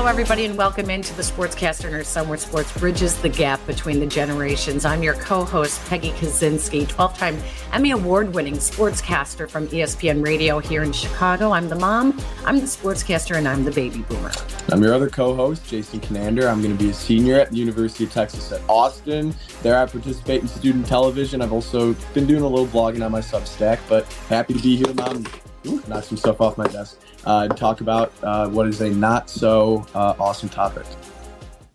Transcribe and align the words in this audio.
Hello, 0.00 0.08
everybody, 0.08 0.46
and 0.46 0.56
welcome 0.56 0.88
into 0.88 1.14
the 1.14 1.22
Sportscaster 1.22 1.84
and 1.92 2.26
where 2.26 2.38
sports 2.38 2.72
bridges 2.72 3.20
the 3.20 3.28
gap 3.28 3.64
between 3.66 4.00
the 4.00 4.06
generations. 4.06 4.86
I'm 4.86 5.02
your 5.02 5.12
co 5.12 5.44
host, 5.44 5.84
Peggy 5.88 6.12
Kusinski, 6.12 6.88
12 6.88 7.18
time 7.18 7.36
Emmy 7.74 7.90
Award 7.90 8.32
winning 8.32 8.54
sportscaster 8.54 9.46
from 9.46 9.68
ESPN 9.68 10.24
Radio 10.24 10.58
here 10.58 10.84
in 10.84 10.92
Chicago. 10.92 11.50
I'm 11.50 11.68
the 11.68 11.74
mom, 11.74 12.18
I'm 12.46 12.60
the 12.60 12.66
sportscaster, 12.66 13.36
and 13.36 13.46
I'm 13.46 13.62
the 13.62 13.72
baby 13.72 13.98
boomer. 14.08 14.32
I'm 14.70 14.82
your 14.82 14.94
other 14.94 15.10
co 15.10 15.34
host, 15.34 15.68
Jason 15.68 16.00
Conander. 16.00 16.48
I'm 16.48 16.62
going 16.62 16.74
to 16.74 16.82
be 16.82 16.88
a 16.88 16.94
senior 16.94 17.38
at 17.38 17.50
the 17.50 17.58
University 17.58 18.04
of 18.04 18.10
Texas 18.10 18.52
at 18.52 18.62
Austin. 18.70 19.34
There, 19.60 19.76
I 19.76 19.84
participate 19.84 20.40
in 20.40 20.48
student 20.48 20.86
television. 20.86 21.42
I've 21.42 21.52
also 21.52 21.92
been 22.14 22.26
doing 22.26 22.42
a 22.42 22.48
little 22.48 22.66
blogging 22.66 23.04
on 23.04 23.12
my 23.12 23.20
Substack, 23.20 23.78
but 23.86 24.10
happy 24.30 24.54
to 24.54 24.62
be 24.62 24.76
here, 24.76 24.94
mom. 24.94 25.26
Ooh, 25.66 25.82
knock 25.88 26.04
some 26.04 26.16
stuff 26.16 26.40
off 26.40 26.56
my 26.56 26.66
desk 26.68 26.98
uh, 27.24 27.48
talk 27.48 27.80
about 27.80 28.12
uh, 28.22 28.48
what 28.48 28.66
is 28.66 28.80
a 28.80 28.90
not 28.90 29.28
so 29.28 29.86
uh, 29.94 30.14
awesome 30.18 30.48
topic. 30.48 30.86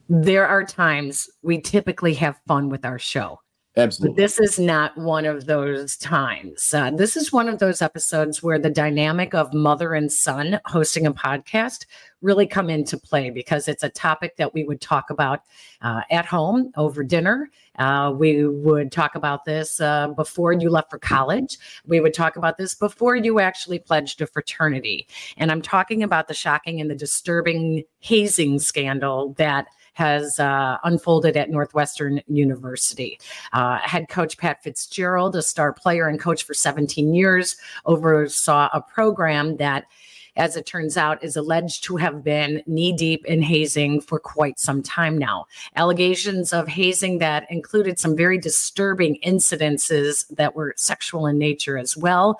There 0.08 0.48
are 0.48 0.64
times 0.64 1.30
we 1.42 1.62
typically 1.62 2.14
have 2.16 2.40
fun 2.48 2.70
with 2.70 2.86
our 2.86 3.00
show. 3.00 3.40
Absolutely. 3.78 4.16
But 4.16 4.22
this 4.22 4.40
is 4.40 4.58
not 4.58 4.98
one 4.98 5.26
of 5.26 5.48
those 5.48 5.98
times. 5.98 6.74
Uh, 6.74 6.92
this 6.92 7.18
is 7.18 7.34
one 7.34 7.50
of 7.50 7.60
those 7.60 7.82
episodes 7.82 8.42
where 8.42 8.58
the 8.58 8.70
dynamic 8.70 9.34
of 9.34 9.54
mother 9.54 9.94
and 9.94 10.10
son 10.10 10.62
hosting 10.66 11.06
a 11.06 11.14
podcast 11.14 11.86
really 12.22 12.48
come 12.48 12.70
into 12.70 12.98
play 12.98 13.30
because 13.30 13.68
it's 13.68 13.84
a 13.84 13.90
topic 13.90 14.38
that 14.38 14.54
we 14.54 14.64
would 14.64 14.80
talk 14.80 15.10
about 15.10 15.42
uh, 15.82 16.02
at 16.10 16.26
home 16.26 16.72
over 16.78 17.04
dinner. 17.04 17.50
Uh, 17.78 18.14
we 18.16 18.48
would 18.48 18.94
talk 18.94 19.16
about 19.16 19.44
this 19.44 19.82
uh, 19.82 20.08
before 20.10 20.54
you 20.54 20.70
left 20.70 20.90
for 20.90 20.98
college. 20.98 21.58
We 21.86 22.00
would 22.00 22.14
talk 22.14 22.38
about 22.38 22.58
this 22.58 22.76
before 22.76 23.18
you 23.18 23.42
actually 23.42 23.80
pledged 23.80 24.22
a 24.22 24.28
fraternity. 24.28 25.08
And 25.36 25.52
I'm 25.52 25.62
talking 25.62 26.02
about 26.02 26.30
the 26.30 26.34
shocking 26.34 26.80
and 26.80 26.90
the 26.90 26.96
disturbing 26.96 27.84
hazing 28.00 28.60
scandal 28.60 29.34
that 29.34 29.68
has 29.96 30.40
uh, 30.40 30.78
unfolded 30.84 31.36
at 31.36 31.50
Northwestern 31.50 32.22
University. 32.28 33.20
Uh, 33.54 33.80
head 33.80 34.08
coach 34.10 34.38
Pat 34.38 34.62
Fitzgerald, 34.62 35.36
a 35.36 35.42
star 35.42 35.74
player 35.74 36.08
and 36.08 36.20
coach 36.20 36.44
for 36.44 36.54
17 36.54 37.14
years, 37.16 37.56
oversaw 37.86 38.70
a 38.74 38.82
program 38.82 39.58
that 39.58 39.86
as 40.36 40.56
it 40.56 40.66
turns 40.66 40.98
out, 40.98 41.24
is 41.24 41.36
alleged 41.36 41.84
to 41.86 41.98
have 41.98 42.24
been 42.24 42.62
knee 42.66 42.94
deep 42.94 43.26
in 43.26 43.42
hazing 43.42 44.02
for 44.02 44.20
quite 44.20 44.60
some 44.60 44.82
time 44.82 45.18
now. 45.18 45.46
Allegations 45.76 46.54
of 46.54 46.68
hazing 46.68 47.20
that 47.20 47.50
included 47.50 48.00
some 48.00 48.16
very 48.16 48.38
disturbing 48.38 49.20
incidences 49.26 50.28
that 50.36 50.56
were 50.56 50.74
sexual 50.78 51.28
in 51.28 51.38
nature 51.38 51.78
as 51.78 51.96
well. 51.96 52.40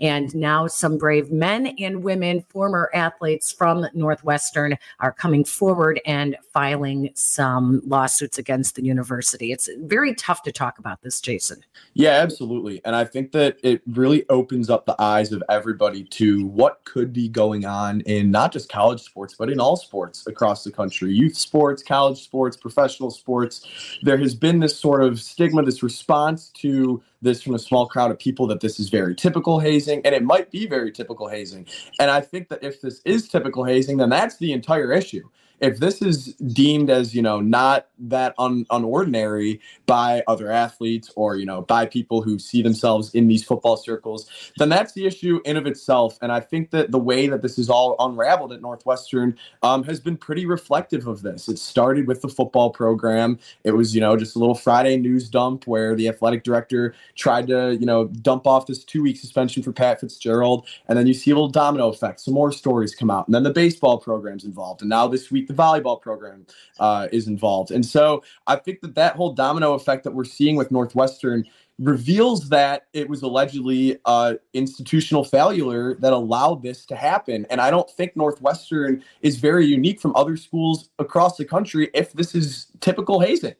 And 0.00 0.34
now 0.34 0.66
some 0.66 0.98
brave 0.98 1.30
men 1.30 1.68
and 1.78 2.02
women, 2.02 2.44
former 2.48 2.90
athletes 2.94 3.52
from 3.52 3.86
Northwestern, 3.94 4.78
are 5.00 5.12
coming 5.12 5.44
forward 5.44 6.00
and 6.06 6.36
filing 6.52 7.10
some 7.14 7.82
lawsuits 7.86 8.38
against 8.38 8.74
the 8.74 8.84
university. 8.84 9.52
It's 9.52 9.68
very 9.78 10.14
tough 10.14 10.42
to 10.42 10.52
talk 10.52 10.78
about 10.78 11.02
this, 11.02 11.20
Jason. 11.20 11.62
Yeah, 11.94 12.10
absolutely. 12.10 12.80
And 12.84 12.96
I 12.96 13.04
think 13.04 13.32
that 13.32 13.58
it 13.62 13.82
really 13.86 14.24
opens 14.28 14.70
up 14.70 14.86
the 14.86 15.00
eyes 15.00 15.32
of 15.32 15.42
everybody 15.48 16.04
to 16.04 16.46
what 16.46 16.84
could 16.84 17.12
be 17.12 17.28
going 17.36 17.66
on 17.66 18.00
in 18.00 18.30
not 18.30 18.50
just 18.50 18.70
college 18.70 19.02
sports, 19.02 19.34
but 19.38 19.50
in 19.50 19.60
all 19.60 19.76
sports 19.76 20.26
across 20.26 20.64
the 20.64 20.72
country 20.72 21.12
youth 21.12 21.36
sports, 21.36 21.82
college 21.82 22.24
sports, 22.24 22.56
professional 22.56 23.10
sports. 23.10 23.60
There 24.02 24.16
has 24.16 24.34
been 24.34 24.58
this 24.58 24.76
sort 24.76 25.04
of 25.04 25.20
stigma, 25.20 25.62
this 25.62 25.82
response 25.82 26.48
to 26.62 27.02
this 27.20 27.42
from 27.42 27.54
a 27.54 27.58
small 27.58 27.86
crowd 27.86 28.10
of 28.10 28.18
people 28.18 28.46
that 28.46 28.60
this 28.60 28.80
is 28.80 28.88
very 28.88 29.14
typical 29.14 29.60
hazing, 29.60 30.00
and 30.06 30.14
it 30.14 30.24
might 30.24 30.50
be 30.50 30.66
very 30.66 30.90
typical 30.90 31.28
hazing. 31.28 31.66
And 32.00 32.10
I 32.10 32.22
think 32.22 32.48
that 32.48 32.64
if 32.64 32.80
this 32.80 33.02
is 33.04 33.28
typical 33.28 33.64
hazing, 33.64 33.98
then 33.98 34.08
that's 34.08 34.38
the 34.38 34.52
entire 34.52 34.92
issue 34.92 35.28
if 35.60 35.78
this 35.78 36.02
is 36.02 36.34
deemed 36.34 36.90
as 36.90 37.14
you 37.14 37.22
know 37.22 37.40
not 37.40 37.88
that 37.98 38.34
un, 38.38 38.64
unordinary 38.70 39.58
by 39.86 40.22
other 40.28 40.50
athletes 40.50 41.10
or 41.16 41.36
you 41.36 41.46
know 41.46 41.62
by 41.62 41.86
people 41.86 42.22
who 42.22 42.38
see 42.38 42.62
themselves 42.62 43.14
in 43.14 43.28
these 43.28 43.44
football 43.44 43.76
circles 43.76 44.28
then 44.58 44.68
that's 44.68 44.92
the 44.92 45.06
issue 45.06 45.40
in 45.44 45.56
of 45.56 45.66
itself. 45.66 46.18
And 46.22 46.32
i 46.32 46.40
think 46.40 46.70
that 46.70 46.90
the 46.90 46.98
way 46.98 47.26
that 47.28 47.42
this 47.42 47.58
is 47.58 47.70
all 47.70 47.96
unraveled 47.98 48.52
at 48.52 48.60
northwestern 48.60 49.36
um, 49.62 49.84
has 49.84 50.00
been 50.00 50.16
pretty 50.16 50.46
reflective 50.46 51.06
of 51.06 51.22
this. 51.22 51.48
It 51.48 51.58
started 51.58 52.06
with 52.06 52.22
the 52.22 52.28
football 52.28 52.70
program. 52.70 53.38
It 53.64 53.72
was 53.72 53.94
you 53.94 54.00
know 54.00 54.16
just 54.16 54.36
a 54.36 54.38
little 54.38 54.54
friday 54.54 54.96
news 54.96 55.28
dump 55.28 55.66
where 55.66 55.94
the 55.94 56.08
athletic 56.08 56.44
director 56.44 56.94
tried 57.14 57.46
to 57.48 57.76
you 57.78 57.86
know 57.86 58.06
dump 58.06 58.46
off 58.46 58.66
this 58.66 58.84
two 58.84 59.02
week 59.02 59.16
suspension 59.16 59.62
for 59.62 59.72
pat 59.72 60.00
fitzgerald. 60.00 60.66
And 60.88 60.98
then 60.98 61.06
you 61.06 61.14
see 61.14 61.30
a 61.30 61.34
little 61.34 61.48
domino 61.48 61.88
effect. 61.88 62.20
Some 62.20 62.34
more 62.34 62.52
stories 62.52 62.94
come 62.94 63.10
out. 63.10 63.26
And 63.26 63.34
then 63.34 63.42
the 63.42 63.50
baseball 63.50 63.98
program's 63.98 64.44
involved. 64.44 64.82
And 64.82 64.90
now 64.90 65.08
this 65.08 65.30
week 65.30 65.45
the 65.46 65.54
volleyball 65.54 66.00
program 66.00 66.46
uh, 66.78 67.08
is 67.12 67.28
involved. 67.28 67.70
And 67.70 67.84
so 67.84 68.22
I 68.46 68.56
think 68.56 68.80
that 68.80 68.94
that 68.94 69.16
whole 69.16 69.32
domino 69.32 69.74
effect 69.74 70.04
that 70.04 70.12
we're 70.12 70.24
seeing 70.24 70.56
with 70.56 70.70
Northwestern 70.70 71.44
reveals 71.78 72.48
that 72.48 72.86
it 72.94 73.08
was 73.08 73.22
allegedly 73.22 73.98
uh, 74.06 74.34
institutional 74.54 75.24
failure 75.24 75.94
that 75.96 76.12
allowed 76.12 76.62
this 76.62 76.86
to 76.86 76.96
happen. 76.96 77.46
And 77.50 77.60
I 77.60 77.70
don't 77.70 77.90
think 77.90 78.16
Northwestern 78.16 79.04
is 79.20 79.36
very 79.36 79.66
unique 79.66 80.00
from 80.00 80.16
other 80.16 80.36
schools 80.36 80.88
across 80.98 81.36
the 81.36 81.44
country 81.44 81.90
if 81.92 82.12
this 82.14 82.34
is 82.34 82.68
typical 82.80 83.20
hazing. 83.20 83.54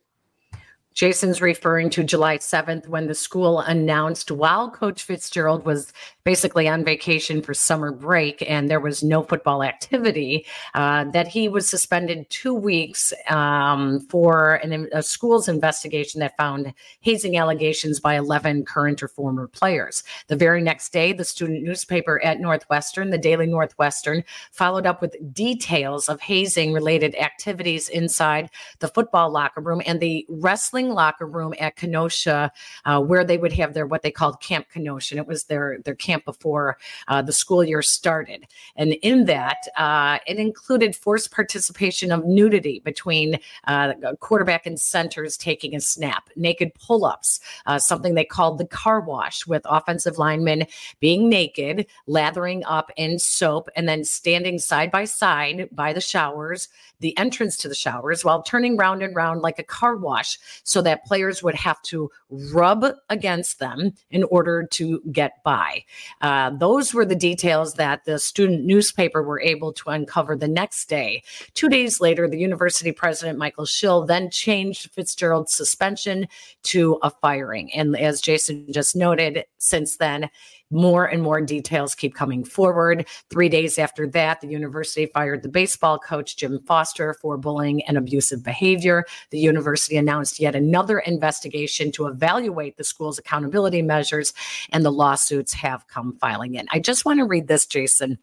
Jason's 0.96 1.42
referring 1.42 1.90
to 1.90 2.02
July 2.02 2.38
7th 2.38 2.88
when 2.88 3.06
the 3.06 3.14
school 3.14 3.60
announced 3.60 4.30
while 4.30 4.70
Coach 4.70 5.02
Fitzgerald 5.02 5.66
was 5.66 5.92
basically 6.24 6.66
on 6.66 6.84
vacation 6.84 7.42
for 7.42 7.52
summer 7.52 7.92
break 7.92 8.42
and 8.50 8.70
there 8.70 8.80
was 8.80 9.04
no 9.04 9.22
football 9.22 9.62
activity, 9.62 10.46
uh, 10.74 11.04
that 11.04 11.28
he 11.28 11.50
was 11.50 11.68
suspended 11.68 12.28
two 12.30 12.54
weeks 12.54 13.12
um, 13.28 14.00
for 14.08 14.54
an, 14.56 14.88
a 14.90 15.02
school's 15.02 15.48
investigation 15.48 16.18
that 16.20 16.36
found 16.38 16.72
hazing 17.00 17.36
allegations 17.36 18.00
by 18.00 18.16
11 18.16 18.64
current 18.64 19.02
or 19.02 19.08
former 19.08 19.46
players. 19.46 20.02
The 20.28 20.36
very 20.36 20.62
next 20.62 20.94
day, 20.94 21.12
the 21.12 21.24
student 21.24 21.62
newspaper 21.62 22.24
at 22.24 22.40
Northwestern, 22.40 23.10
the 23.10 23.18
Daily 23.18 23.46
Northwestern, 23.46 24.24
followed 24.50 24.86
up 24.86 25.02
with 25.02 25.14
details 25.34 26.08
of 26.08 26.22
hazing 26.22 26.72
related 26.72 27.14
activities 27.16 27.90
inside 27.90 28.48
the 28.78 28.88
football 28.88 29.30
locker 29.30 29.60
room 29.60 29.82
and 29.84 30.00
the 30.00 30.24
wrestling 30.30 30.85
locker 30.91 31.26
room 31.26 31.54
at 31.58 31.76
Kenosha, 31.76 32.52
uh, 32.84 33.00
where 33.00 33.24
they 33.24 33.38
would 33.38 33.52
have 33.52 33.74
their 33.74 33.86
what 33.86 34.02
they 34.02 34.10
called 34.10 34.41
Camp 34.41 34.66
Kenosha. 34.72 35.14
And 35.14 35.20
It 35.20 35.26
was 35.26 35.44
their 35.44 35.78
their 35.84 35.94
camp 35.94 36.24
before 36.24 36.78
uh, 37.08 37.22
the 37.22 37.32
school 37.32 37.64
year 37.64 37.82
started. 37.82 38.47
And 38.76 38.94
in 39.02 39.26
that, 39.26 39.66
uh, 39.76 40.19
it 40.26 40.38
included 40.38 40.94
forced 40.96 41.30
participation 41.30 42.12
of 42.12 42.25
nudity 42.25 42.80
between 42.80 43.38
uh, 43.66 43.94
quarterback 44.20 44.66
and 44.66 44.80
centers 44.80 45.36
taking 45.36 45.75
a 45.75 45.80
snap, 45.80 46.30
naked 46.36 46.72
pull 46.75 47.04
ups, 47.04 47.41
uh, 47.66 47.78
something 47.78 48.14
they 48.14 48.25
called 48.25 48.58
the 48.58 48.66
car 48.66 49.00
wash, 49.00 49.46
with 49.46 49.62
offensive 49.66 50.19
linemen 50.19 50.66
being 51.00 51.28
naked, 51.28 51.86
lathering 52.06 52.62
up 52.66 52.91
in 52.96 53.19
soap, 53.19 53.69
and 53.76 53.88
then 53.88 54.04
standing 54.04 54.58
side 54.58 54.91
by 54.91 55.04
side 55.04 55.69
by 55.72 55.92
the 55.92 56.00
showers 56.00 56.69
the 57.00 57.16
entrance 57.19 57.56
to 57.56 57.69
the 57.69 57.75
showers 57.75 58.25
while 58.25 58.42
turning 58.42 58.76
round 58.76 59.02
and 59.02 59.14
round 59.14 59.42
like 59.42 59.58
a 59.58 59.62
car 59.64 59.96
wash 59.96 60.38
so 60.64 60.75
that 60.82 61.04
players 61.04 61.42
would 61.42 61.54
have 61.54 61.81
to 61.82 62.10
rub 62.31 62.84
against 63.09 63.59
them 63.59 63.92
in 64.10 64.25
order 64.25 64.66
to 64.72 65.00
get 65.12 65.42
by. 65.44 65.84
Uh, 66.20 66.50
those 66.50 66.94
were 66.94 67.04
the 67.04 67.14
details 67.14 67.75
that 67.75 68.04
the 68.04 68.19
student 68.19 68.64
newspaper 68.64 69.22
were 69.22 69.41
able 69.41 69.72
to 69.72 69.91
uncover 69.91 70.37
the 70.37 70.48
next 70.48 70.88
day. 70.88 71.22
Two 71.54 71.69
days 71.69 72.00
later, 72.00 72.28
the 72.28 72.38
university 72.38 72.92
president, 72.92 73.38
Michael 73.38 73.66
Schill, 73.66 74.06
then 74.06 74.31
changed 74.31 74.91
Fitzgerald's 74.92 75.54
suspension 75.54 76.26
to 76.64 76.98
a 77.03 77.10
firing. 77.10 77.72
And 77.72 77.97
as 77.97 78.20
Jason 78.20 78.72
just 78.72 78.97
noted, 78.97 79.44
since 79.58 79.97
then, 79.97 80.31
more 80.71 81.04
and 81.04 81.22
more 81.22 81.41
details 81.41 81.94
keep 81.94 82.15
coming 82.15 82.44
forward. 82.44 83.06
Three 83.31 83.49
days 83.49 83.78
after 83.78 84.06
that, 84.09 84.40
the 84.40 84.49
university 84.49 85.06
fired 85.06 85.43
the 85.43 85.49
baseball 85.49 85.99
coach, 85.99 86.37
Jim 86.37 86.61
Foster, 86.67 87.14
for 87.14 87.37
bullying 87.37 87.82
and 87.85 87.96
abusive 87.96 88.43
behavior. 88.43 89.05
The 89.31 89.38
university 89.38 89.96
announced 89.96 90.40
yet 90.40 90.55
another 90.55 90.99
investigation 90.99 91.93
to 91.93 92.06
evaluate 92.06 92.76
the 92.76 92.85
school's 92.85 93.19
accountability 93.19 93.82
measures, 93.82 94.32
and 94.70 94.85
the 94.85 94.93
lawsuits 94.93 95.52
have 95.55 95.87
come 95.88 96.17
filing 96.20 96.55
in. 96.55 96.67
I 96.70 96.79
just 96.79 97.05
want 97.05 97.20
to 97.20 97.25
read 97.25 97.49
this, 97.49 97.67
Jason. 97.67 98.19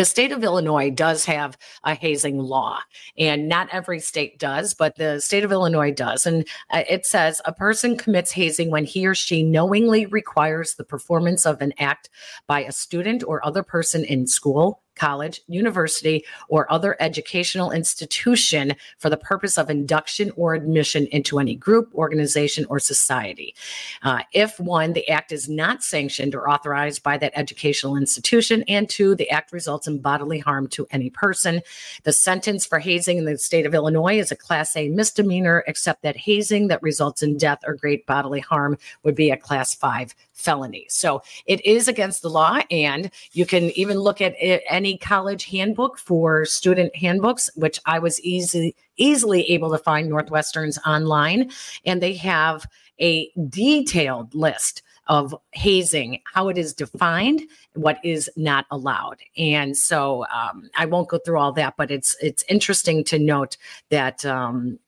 The 0.00 0.06
state 0.06 0.32
of 0.32 0.42
Illinois 0.42 0.88
does 0.88 1.26
have 1.26 1.58
a 1.84 1.94
hazing 1.94 2.38
law, 2.38 2.78
and 3.18 3.50
not 3.50 3.68
every 3.70 4.00
state 4.00 4.38
does, 4.38 4.72
but 4.72 4.96
the 4.96 5.20
state 5.20 5.44
of 5.44 5.52
Illinois 5.52 5.90
does. 5.90 6.24
And 6.24 6.48
uh, 6.70 6.84
it 6.88 7.04
says 7.04 7.42
a 7.44 7.52
person 7.52 7.98
commits 7.98 8.32
hazing 8.32 8.70
when 8.70 8.86
he 8.86 9.06
or 9.06 9.14
she 9.14 9.42
knowingly 9.42 10.06
requires 10.06 10.76
the 10.76 10.84
performance 10.84 11.44
of 11.44 11.60
an 11.60 11.74
act 11.78 12.08
by 12.46 12.64
a 12.64 12.72
student 12.72 13.22
or 13.24 13.44
other 13.44 13.62
person 13.62 14.02
in 14.02 14.26
school, 14.26 14.80
college, 15.00 15.40
university, 15.48 16.22
or 16.48 16.70
other 16.70 16.94
educational 17.00 17.70
institution 17.70 18.74
for 18.98 19.08
the 19.08 19.16
purpose 19.16 19.56
of 19.56 19.70
induction 19.70 20.30
or 20.36 20.52
admission 20.54 21.06
into 21.06 21.38
any 21.38 21.54
group, 21.56 21.90
organization, 21.94 22.66
or 22.68 22.78
society. 22.78 23.54
Uh, 24.02 24.20
if 24.34 24.60
one, 24.60 24.92
the 24.92 25.08
act 25.08 25.32
is 25.32 25.48
not 25.48 25.82
sanctioned 25.82 26.34
or 26.34 26.50
authorized 26.50 27.02
by 27.02 27.16
that 27.16 27.32
educational 27.34 27.96
institution, 27.96 28.62
and 28.68 28.90
two, 28.90 29.14
the 29.14 29.30
act 29.30 29.52
results 29.52 29.86
in 29.86 29.98
bodily 29.98 30.38
harm 30.38 30.68
to 30.68 30.86
any 30.90 31.08
person. 31.08 31.62
The 32.02 32.12
sentence 32.12 32.66
for 32.66 32.78
hazing 32.78 33.16
in 33.16 33.24
the 33.24 33.38
state 33.38 33.64
of 33.64 33.74
Illinois 33.74 34.18
is 34.18 34.30
a 34.30 34.36
Class 34.36 34.76
A 34.76 34.90
misdemeanor, 34.90 35.64
except 35.66 36.02
that 36.02 36.16
hazing 36.18 36.68
that 36.68 36.82
results 36.82 37.22
in 37.22 37.38
death 37.38 37.60
or 37.66 37.72
great 37.74 38.04
bodily 38.04 38.40
harm 38.40 38.76
would 39.02 39.14
be 39.14 39.30
a 39.30 39.36
Class 39.38 39.72
5 39.74 40.14
felony. 40.40 40.86
So 40.88 41.22
it 41.46 41.64
is 41.64 41.88
against 41.88 42.22
the 42.22 42.30
law. 42.30 42.60
And 42.70 43.10
you 43.32 43.46
can 43.46 43.64
even 43.70 43.98
look 43.98 44.20
at 44.20 44.34
any 44.40 44.98
college 44.98 45.44
handbook 45.44 45.98
for 45.98 46.44
student 46.44 46.94
handbooks, 46.96 47.50
which 47.54 47.78
I 47.86 47.98
was 47.98 48.20
easy, 48.20 48.74
easily 48.96 49.44
able 49.50 49.70
to 49.70 49.78
find 49.78 50.08
Northwestern's 50.08 50.78
online. 50.86 51.50
And 51.84 52.02
they 52.02 52.14
have 52.14 52.66
a 53.00 53.30
detailed 53.48 54.34
list 54.34 54.82
of 55.06 55.34
hazing, 55.52 56.20
how 56.32 56.48
it 56.48 56.56
is 56.56 56.72
defined, 56.72 57.42
what 57.74 57.98
is 58.04 58.30
not 58.36 58.64
allowed. 58.70 59.16
And 59.36 59.76
so 59.76 60.24
um, 60.32 60.70
I 60.76 60.86
won't 60.86 61.08
go 61.08 61.18
through 61.18 61.38
all 61.38 61.52
that, 61.52 61.74
but 61.76 61.90
it's 61.90 62.16
it's 62.22 62.44
interesting 62.48 63.02
to 63.04 63.18
note 63.18 63.56
that 63.88 64.24
um, 64.24 64.78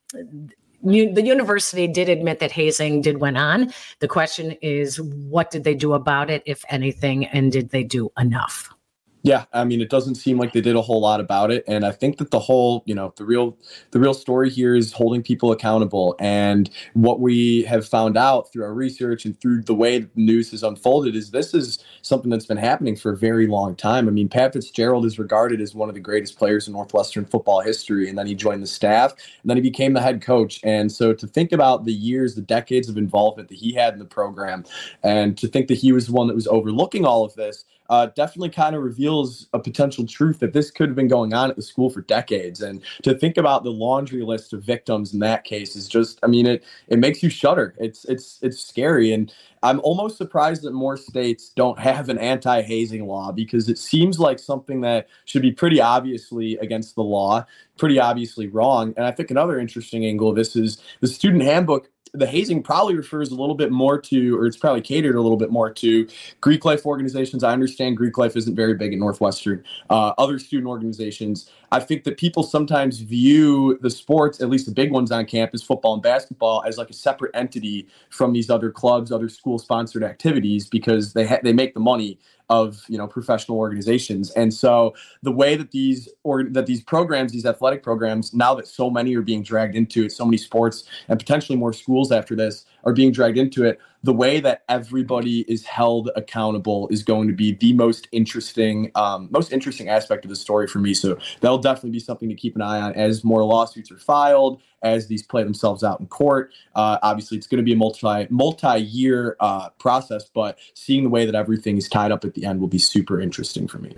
the 0.83 1.23
university 1.23 1.87
did 1.87 2.09
admit 2.09 2.41
that 2.41 2.53
hazing 2.53 3.03
did 3.03 3.19
went 3.19 3.39
on. 3.39 3.73
The 4.01 4.09
question 4.09 4.53
is, 4.63 5.01
what 5.01 5.51
did 5.51 5.65
they 5.65 5.75
do 5.75 5.93
about 5.93 6.31
it, 6.31 6.43
if 6.47 6.65
anything, 6.69 7.27
and 7.27 7.53
did 7.53 7.71
they 7.71 7.85
do 7.85 8.11
enough? 8.19 8.72
Yeah, 9.25 9.45
I 9.53 9.63
mean, 9.63 9.81
it 9.81 9.89
doesn't 9.89 10.17
seem 10.17 10.37
like 10.37 10.53
they 10.53 10.61
did 10.61 10.75
a 10.75 10.83
whole 10.83 11.01
lot 11.01 11.21
about 11.21 11.53
it, 11.53 11.63
and 11.69 11.87
I 11.87 11.93
think 11.93 12.19
that 12.19 12.33
the 12.33 12.41
whole, 12.41 12.83
you 12.87 12.95
know, 12.95 13.15
the 13.17 13.25
real, 13.25 13.57
the 13.93 14.01
real 14.01 14.15
story 14.15 14.51
here 14.51 14.75
is 14.75 14.93
holding 14.93 15.23
people 15.23 15.53
accountable. 15.53 16.17
And 16.19 16.69
what 16.95 17.21
we 17.21 17.63
have 17.63 17.87
found 17.87 18.17
out 18.17 18.53
through 18.53 18.65
our 18.65 18.75
research 18.75 19.25
and 19.25 19.41
through 19.41 19.63
the 19.63 19.75
way 19.77 20.01
the 20.01 20.11
news 20.17 20.51
has 20.51 20.65
unfolded 20.65 21.15
is 21.15 21.31
this 21.31 21.55
is 21.55 21.79
something 22.03 22.31
that's 22.31 22.47
been 22.47 22.57
happening 22.57 22.97
for 22.97 23.13
a 23.13 23.17
very 23.17 23.47
long 23.47 23.77
time. 23.77 24.09
I 24.09 24.11
mean, 24.11 24.29
Pat 24.29 24.55
Fitzgerald 24.55 25.07
is 25.07 25.21
regarded 25.21 25.61
as 25.61 25.73
one 25.73 25.89
of 25.89 25.95
the 25.95 26.01
greatest 26.01 26.37
players 26.37 26.67
in 26.67 26.73
Northwestern 26.73 27.25
football 27.25 27.61
history, 27.61 28.09
and 28.09 28.19
then 28.19 28.27
he 28.27 28.35
joined 28.35 28.65
the 28.65 28.67
staff, 28.67 29.13
and 29.13 29.49
then 29.49 29.57
he 29.57 29.63
became 29.63 29.93
the 29.93 30.03
head 30.03 30.21
coach. 30.21 30.59
And 30.65 30.91
so 30.91 31.15
to 31.15 31.29
think 31.29 31.53
about 31.53 31.85
the 31.85 31.93
years, 31.93 32.35
the 32.35 32.43
decades 32.43 32.89
of 32.89 32.97
involvement 32.97 33.51
that 33.51 33.59
he 33.59 33.73
had 33.73 33.93
in 33.93 34.01
the 34.01 34.05
program, 34.05 34.65
and 35.05 35.39
to 35.39 35.47
think 35.47 35.69
that 35.69 35.79
he 35.79 35.93
was 35.93 36.09
the 36.09 36.13
one 36.13 36.27
that 36.27 36.35
was 36.35 36.49
overlooking 36.49 37.05
all 37.05 37.25
of 37.25 37.35
this 37.35 37.65
uh, 37.93 38.07
definitely 38.17 38.49
kind 38.49 38.75
of 38.75 38.83
reveals 38.83 39.49
a 39.53 39.59
potential 39.59 40.07
truth 40.07 40.39
that 40.39 40.55
this 40.55 40.71
could 40.71 40.89
have 40.89 40.97
been 40.97 41.09
going 41.09 41.35
on 41.35 41.51
at 41.51 41.57
the 41.57 41.63
school 41.63 41.91
for 41.91 42.01
decades. 42.01 42.63
And 42.63 42.81
to 43.03 43.13
think 43.15 43.37
about 43.37 43.65
the 43.65 43.71
laundry 43.71 44.23
list 44.23 44.55
of 44.55 44.65
victims 44.65 45.13
in 45.13 45.21
that 45.21 45.45
case 45.45 45.77
is 45.77 45.89
just, 45.89 46.19
I 46.23 46.27
mean, 46.27 46.47
it 46.47 46.65
it 46.89 46.99
makes 46.99 47.23
you 47.23 47.29
shudder. 47.29 47.75
It's 47.79 48.07
it's 48.07 48.39
it's 48.41 48.65
scary, 48.65 49.13
and 49.13 49.31
I'm 49.63 49.79
almost 49.81 50.17
surprised 50.17 50.63
that 50.63 50.73
more 50.73 50.97
states 50.97 51.51
don't 51.55 51.79
have 51.79 52.09
an 52.09 52.17
anti-hazing 52.17 53.07
law 53.07 53.31
because 53.31 53.69
it 53.69 53.77
seems 53.77 54.19
like 54.19 54.39
something 54.39 54.81
that 54.81 55.07
should 55.27 55.43
be 55.43 55.53
pretty 55.53 55.79
obviously 55.79 56.57
against 56.63 56.95
the 56.95 57.03
law, 57.03 57.45
pretty 57.77 58.01
obviously 58.01 58.47
wrong. 58.47 58.95
And 58.97 59.05
I 59.05 59.11
think 59.11 59.31
another 59.31 59.59
interesting 59.59 60.07
angle 60.07 60.31
of 60.31 60.37
this 60.37 60.57
is 60.57 60.79
the 61.01 61.09
student 61.09 61.43
handbook 61.43 61.91
the 62.15 62.27
hazing 62.27 62.63
probably 62.63 62.95
refers 62.95 63.31
a 63.31 63.35
little 63.35 63.55
bit 63.55 63.71
more 63.71 64.01
to, 64.01 64.39
or 64.39 64.47
it's 64.47 64.57
probably 64.57 64.83
catered 64.83 65.17
a 65.17 65.21
little 65.21 65.37
bit 65.37 65.51
more 65.51 65.73
to 65.73 66.07
Greek 66.41 66.65
life 66.65 66.85
organizations. 66.85 67.43
I 67.43 67.53
understand 67.53 67.97
Greek 67.97 68.19
life 68.19 68.37
isn't 68.37 68.55
very 68.55 68.75
big 68.75 68.93
at 68.93 68.99
Northwestern. 68.99 69.65
Uh, 69.89 70.13
other 70.19 70.39
student 70.39 70.69
organizations. 70.69 71.51
I 71.73 71.81
think 71.81 72.05
that 72.05 72.19
people 72.19 72.43
sometimes 72.43 72.99
view 72.99 73.79
the 73.81 73.89
sports, 73.89 74.43
at 74.43 74.51
least 74.51 74.67
the 74.67 74.73
big 74.73 74.93
ones 74.93 75.11
on 75.11 75.25
campus, 75.25 75.63
football 75.63 75.95
and 75.95 76.03
basketball, 76.03 76.63
as 76.67 76.77
like 76.77 76.91
a 76.91 76.93
separate 76.93 77.31
entity 77.35 77.89
from 78.11 78.35
these 78.35 78.51
other 78.51 78.71
clubs, 78.71 79.11
other 79.11 79.31
school 79.31 79.59
sponsored 79.59 80.05
activities 80.05 80.69
because 80.69 81.15
they 81.15 81.27
ha- 81.27 81.41
they 81.43 81.55
make 81.55 81.73
the 81.73 81.81
money 81.81 82.19
of 82.51 82.85
you 82.89 82.99
know 82.99 83.07
professional 83.07 83.57
organizations. 83.57 84.31
And 84.33 84.53
so 84.53 84.95
the 85.23 85.33
way 85.33 85.57
that 85.57 85.71
these 85.71 86.11
or 86.25 86.45
that 86.45 86.67
these 86.67 86.83
programs 86.83 87.33
these 87.33 87.47
athletic 87.47 87.83
programs 87.83 88.35
now 88.35 88.55
that 88.55 88.69
so 88.69 88.91
many 88.91 89.17
are 89.17 89.23
being 89.23 89.43
dragged 89.43 89.75
into 89.75 90.05
it 90.05 90.13
so 90.13 90.27
many 90.27 90.37
sports 90.37 90.85
and 91.09 91.19
potentially 91.19 91.57
more 91.57 91.73
schools 91.73 92.13
after 92.13 92.37
this 92.37 92.67
are 92.85 92.93
being 92.93 93.13
dragged 93.13 93.39
into 93.39 93.65
it 93.65 93.79
the 94.05 94.13
way 94.13 94.41
that 94.41 94.63
everybody 94.69 95.41
is 95.49 95.65
held 95.65 96.11
accountable 96.17 96.89
is 96.89 97.03
going 97.03 97.29
to 97.29 97.35
be 97.35 97.53
the 97.53 97.73
most 97.73 98.09
interesting 98.13 98.91
um, 98.95 99.29
most 99.31 99.53
interesting 99.53 99.89
aspect 99.89 100.25
of 100.25 100.29
the 100.29 100.37
story 100.37 100.67
for 100.67 100.79
me. 100.79 100.95
So 100.95 101.19
that'll 101.41 101.59
definitely 101.59 101.91
be 101.91 102.01
something 102.01 102.29
to 102.29 102.35
keep 102.35 102.57
an 102.57 102.63
eye 102.63 102.81
on 102.81 102.95
as 102.95 103.25
more 103.25 103.45
lawsuits 103.45 103.91
are 103.91 103.99
filed 103.99 104.61
as 104.83 105.07
these 105.07 105.23
play 105.23 105.45
themselves 105.45 105.85
out 105.85 106.01
in 106.01 106.07
court. 106.07 106.53
Uh, 106.75 106.99
obviously 107.03 107.39
it's 107.39 107.47
going 107.47 107.59
to 107.59 107.65
be 107.65 107.73
a 107.73 107.77
multi 107.77 108.27
multi 108.31 108.81
year 108.81 109.37
uh, 109.41 109.69
process 109.79 110.25
but 110.35 110.59
seeing 110.75 111.05
the 111.05 111.11
way 111.11 111.25
that 111.25 111.35
everything 111.35 111.77
is 111.77 111.89
tied 111.89 112.11
up 112.11 112.25
at 112.25 112.35
the 112.35 112.45
end 112.45 112.61
will 112.61 112.69
be 112.69 112.79
super 112.79 113.21
interesting 113.21 113.69
for 113.69 113.79
me 113.79 113.95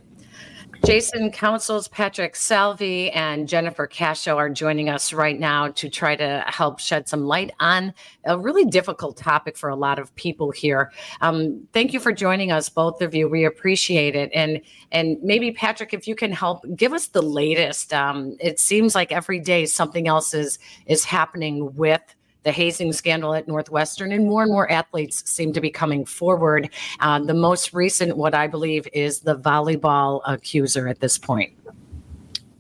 Jason 0.85 1.31
Councils, 1.31 1.89
Patrick 1.89 2.37
Salvi, 2.37 3.11
and 3.13 3.49
Jennifer 3.49 3.89
Cascio 3.89 4.37
are 4.37 4.51
joining 4.51 4.91
us 4.91 5.15
right 5.15 5.41
now 5.41 5.69
to 5.69 5.89
try 5.89 6.15
to 6.15 6.45
help 6.47 6.79
shed 6.79 7.09
some 7.09 7.25
light 7.25 7.53
on 7.59 7.95
a 8.25 8.39
really 8.39 8.67
difficult 8.67 9.17
topic 9.17 9.57
for 9.57 9.71
a 9.71 9.77
lot 9.77 9.99
of 9.99 10.15
people 10.15 10.51
here. 10.51 10.93
Um, 11.23 11.67
thank 11.73 11.95
you 11.95 12.01
for 12.01 12.13
joining 12.13 12.53
us, 12.53 12.69
both 12.69 13.01
of 13.01 13.15
you. 13.15 13.29
We 13.29 13.47
appreciate 13.47 14.15
it. 14.15 14.31
And 14.35 14.61
and 14.93 15.17
maybe 15.23 15.53
Patrick, 15.53 15.95
if 15.95 16.07
you 16.07 16.15
can 16.15 16.33
help, 16.33 16.65
give 16.77 16.93
us 16.93 17.07
the 17.07 17.23
latest. 17.23 17.95
Um, 17.95 18.37
it 18.39 18.61
seems 18.61 18.95
like 18.95 19.11
every 19.11 19.41
day 19.41 19.65
something 19.65 20.07
else 20.07 20.35
is 20.35 20.59
is 20.85 21.05
happening 21.05 21.75
with 21.77 22.03
the 22.45 22.53
hazing 22.53 22.93
scandal 22.93 23.35
at 23.35 23.49
Northwestern, 23.49 24.13
and 24.13 24.27
more 24.27 24.43
and 24.43 24.53
more 24.53 24.71
athletes 24.71 25.29
seem 25.29 25.53
to 25.53 25.61
be 25.61 25.71
coming 25.71 26.05
forward. 26.05 26.71
Uh, 27.01 27.19
the 27.19 27.35
most 27.35 27.73
recent, 27.75 28.17
what 28.17 28.35
I 28.35 28.47
believe, 28.47 28.87
is 28.93 29.21
the 29.21 29.37
volleyball 29.37 30.21
accuser 30.27 30.87
at 30.89 31.01
this 31.01 31.19
point. 31.19 31.53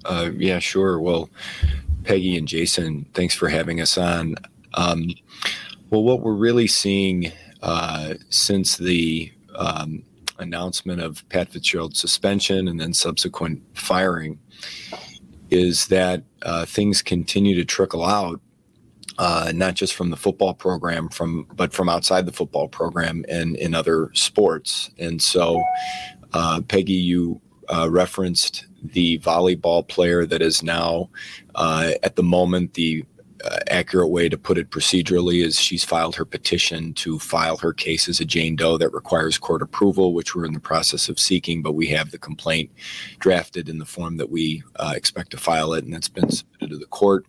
Uh, 0.05 0.31
yeah, 0.37 0.59
sure. 0.59 1.01
Well, 1.01 1.31
Peggy 2.05 2.37
and 2.37 2.49
Jason, 2.49 3.07
thanks 3.15 3.35
for 3.35 3.49
having 3.49 3.81
us 3.81 3.97
on. 3.97 4.37
Um, 4.75 5.09
well, 5.91 6.03
what 6.03 6.21
we're 6.21 6.35
really 6.35 6.67
seeing 6.67 7.33
uh, 7.63 8.15
since 8.29 8.77
the 8.77 9.33
um, 9.57 10.03
announcement 10.39 11.01
of 11.01 11.27
Pat 11.29 11.49
Fitzgerald's 11.51 11.99
suspension 11.99 12.69
and 12.69 12.81
then 12.81 12.93
subsequent 12.93 13.63
firing 13.75 14.39
is 15.51 15.87
that 15.87 16.23
uh, 16.43 16.65
things 16.67 17.03
continue 17.03 17.55
to 17.55 17.65
trickle 17.65 18.05
out 18.05 18.41
uh, 19.19 19.52
not 19.55 19.75
just 19.75 19.94
from 19.94 20.11
the 20.11 20.16
football 20.16 20.55
program, 20.55 21.08
from 21.08 21.46
but 21.55 21.72
from 21.72 21.88
outside 21.88 22.26
the 22.26 22.32
football 22.32 22.69
program 22.69 23.25
and 23.28 23.56
in 23.56 23.75
other 23.75 24.11
sports. 24.14 24.90
And 24.99 25.20
so, 25.20 25.62
uh, 26.32 26.61
Peggy, 26.62 26.93
you 26.93 27.40
uh, 27.69 27.88
referenced 27.90 28.66
the 28.82 29.19
volleyball 29.20 29.87
player 29.87 30.26
that 30.26 30.42
is 30.42 30.62
now, 30.62 31.09
uh, 31.54 31.92
at 32.02 32.16
the 32.16 32.23
moment, 32.23 32.75
the 32.75 33.04
uh, 33.44 33.59
accurate 33.68 34.11
way 34.11 34.28
to 34.28 34.38
put 34.38 34.56
it 34.56 34.71
procedurally 34.71 35.44
is 35.44 35.61
she's 35.61 35.85
filed 35.85 36.16
her 36.16 36.25
petition 36.25 36.94
to 36.94 37.18
file 37.18 37.56
her 37.59 37.73
case 37.73 38.09
as 38.09 38.21
a 38.21 38.25
Jane 38.25 38.56
Doe 38.56 38.78
that 38.78 38.92
requires 38.92 39.37
court 39.38 39.61
approval, 39.61 40.14
which 40.14 40.35
we're 40.35 40.47
in 40.47 40.54
the 40.54 40.61
process 40.61 41.09
of 41.09 41.18
seeking, 41.18 41.61
but 41.61 41.73
we 41.73 41.87
have 41.88 42.11
the 42.11 42.18
complaint 42.18 42.71
drafted 43.18 43.68
in 43.68 43.78
the 43.78 43.85
form 43.85 44.16
that 44.16 44.30
we 44.30 44.62
uh, 44.76 44.94
expect 44.97 45.30
to 45.33 45.37
file 45.37 45.75
it, 45.75 45.85
and 45.85 45.92
that's 45.92 46.09
been 46.09 46.30
submitted 46.30 46.71
to 46.71 46.78
the 46.78 46.87
court. 46.87 47.26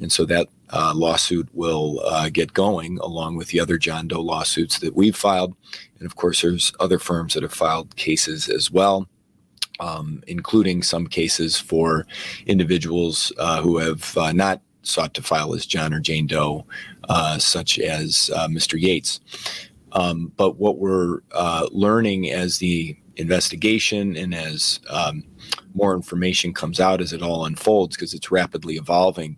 And 0.00 0.12
so 0.12 0.24
that 0.26 0.48
uh, 0.70 0.92
lawsuit 0.94 1.48
will 1.52 2.00
uh, 2.04 2.28
get 2.28 2.52
going 2.52 2.98
along 2.98 3.36
with 3.36 3.48
the 3.48 3.60
other 3.60 3.78
John 3.78 4.08
Doe 4.08 4.20
lawsuits 4.20 4.78
that 4.80 4.94
we've 4.94 5.16
filed. 5.16 5.54
And 5.98 6.06
of 6.06 6.16
course, 6.16 6.42
there's 6.42 6.72
other 6.80 6.98
firms 6.98 7.34
that 7.34 7.42
have 7.42 7.52
filed 7.52 7.96
cases 7.96 8.48
as 8.48 8.70
well. 8.70 9.08
Um, 9.80 10.24
including 10.26 10.82
some 10.82 11.06
cases 11.06 11.56
for 11.56 12.04
individuals 12.46 13.30
uh, 13.38 13.62
who 13.62 13.78
have 13.78 14.18
uh, 14.18 14.32
not 14.32 14.60
sought 14.82 15.14
to 15.14 15.22
file 15.22 15.54
as 15.54 15.66
John 15.66 15.94
or 15.94 16.00
Jane 16.00 16.26
Doe, 16.26 16.66
uh, 17.08 17.38
such 17.38 17.78
as 17.78 18.28
uh, 18.34 18.48
Mr. 18.48 18.76
Yates. 18.76 19.20
Um, 19.92 20.32
but 20.36 20.56
what 20.56 20.78
we're 20.78 21.20
learning 21.70 22.28
as 22.32 22.58
the 22.58 22.96
investigation 23.18 24.16
and 24.16 24.34
as 24.34 24.80
um, 24.88 25.22
more 25.74 25.94
information 25.94 26.54
comes 26.54 26.80
out 26.80 27.00
as 27.00 27.12
it 27.12 27.22
all 27.22 27.44
unfolds, 27.44 27.96
because 27.96 28.14
it's 28.14 28.30
rapidly 28.30 28.76
evolving, 28.76 29.36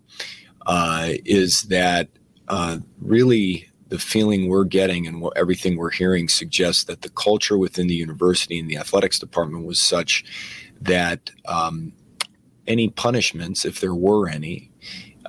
uh, 0.65 1.09
is 1.25 1.63
that 1.63 2.09
uh, 2.47 2.77
really 2.99 3.67
the 3.89 3.99
feeling 3.99 4.47
we're 4.47 4.63
getting 4.63 5.05
and 5.05 5.21
what 5.21 5.35
everything 5.37 5.77
we're 5.77 5.91
hearing 5.91 6.29
suggests 6.29 6.85
that 6.85 7.01
the 7.01 7.09
culture 7.09 7.57
within 7.57 7.87
the 7.87 7.95
university 7.95 8.57
and 8.57 8.69
the 8.69 8.77
athletics 8.77 9.19
department 9.19 9.65
was 9.65 9.79
such 9.79 10.23
that 10.79 11.29
um, 11.45 11.91
any 12.67 12.89
punishments, 12.89 13.65
if 13.65 13.81
there 13.81 13.95
were 13.95 14.29
any, 14.29 14.71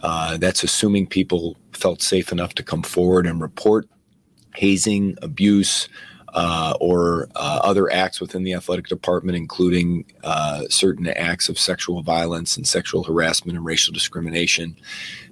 uh, 0.02 0.36
that's 0.36 0.62
assuming 0.62 1.06
people 1.06 1.56
felt 1.72 2.02
safe 2.02 2.30
enough 2.30 2.54
to 2.54 2.62
come 2.62 2.82
forward 2.82 3.26
and 3.26 3.40
report 3.40 3.88
hazing, 4.54 5.16
abuse, 5.22 5.88
uh, 6.32 6.74
or 6.80 7.28
uh, 7.36 7.60
other 7.62 7.92
acts 7.92 8.20
within 8.20 8.42
the 8.42 8.54
athletic 8.54 8.86
department, 8.86 9.36
including 9.36 10.04
uh, 10.24 10.62
certain 10.68 11.06
acts 11.08 11.48
of 11.48 11.58
sexual 11.58 12.02
violence 12.02 12.56
and 12.56 12.66
sexual 12.66 13.02
harassment 13.02 13.56
and 13.56 13.66
racial 13.66 13.92
discrimination, 13.92 14.76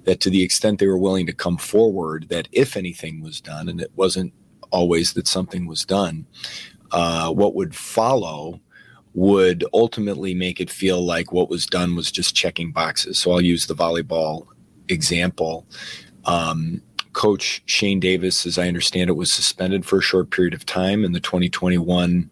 that 0.03 0.19
to 0.19 0.29
the 0.29 0.43
extent 0.43 0.79
they 0.79 0.87
were 0.87 0.97
willing 0.97 1.25
to 1.25 1.33
come 1.33 1.57
forward, 1.57 2.27
that 2.29 2.47
if 2.51 2.77
anything 2.77 3.21
was 3.21 3.41
done, 3.41 3.67
and 3.67 3.81
it 3.81 3.91
wasn't 3.95 4.31
always 4.71 5.13
that 5.13 5.27
something 5.27 5.65
was 5.65 5.85
done, 5.85 6.25
uh, 6.91 7.31
what 7.31 7.55
would 7.55 7.75
follow 7.75 8.59
would 9.13 9.65
ultimately 9.73 10.33
make 10.33 10.61
it 10.61 10.69
feel 10.69 11.03
like 11.03 11.31
what 11.31 11.49
was 11.49 11.65
done 11.65 11.95
was 11.95 12.11
just 12.11 12.35
checking 12.35 12.71
boxes. 12.71 13.17
So 13.17 13.31
I'll 13.31 13.41
use 13.41 13.65
the 13.65 13.75
volleyball 13.75 14.47
example. 14.87 15.65
Um, 16.25 16.81
Coach 17.13 17.61
Shane 17.65 17.99
Davis, 17.99 18.45
as 18.45 18.57
I 18.57 18.67
understand 18.67 19.09
it, 19.09 19.13
was 19.13 19.31
suspended 19.31 19.85
for 19.85 19.99
a 19.99 20.01
short 20.01 20.31
period 20.31 20.53
of 20.53 20.65
time 20.65 21.03
in 21.03 21.11
the 21.11 21.19
2021 21.19 22.29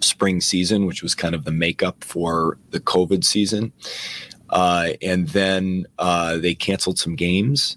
spring 0.00 0.40
season, 0.40 0.86
which 0.86 1.02
was 1.02 1.14
kind 1.14 1.34
of 1.34 1.44
the 1.44 1.52
makeup 1.52 2.04
for 2.04 2.58
the 2.70 2.80
COVID 2.80 3.24
season. 3.24 3.72
Uh, 4.50 4.90
and 5.02 5.28
then 5.28 5.86
uh, 5.98 6.38
they 6.38 6.54
canceled 6.54 6.98
some 6.98 7.16
games. 7.16 7.76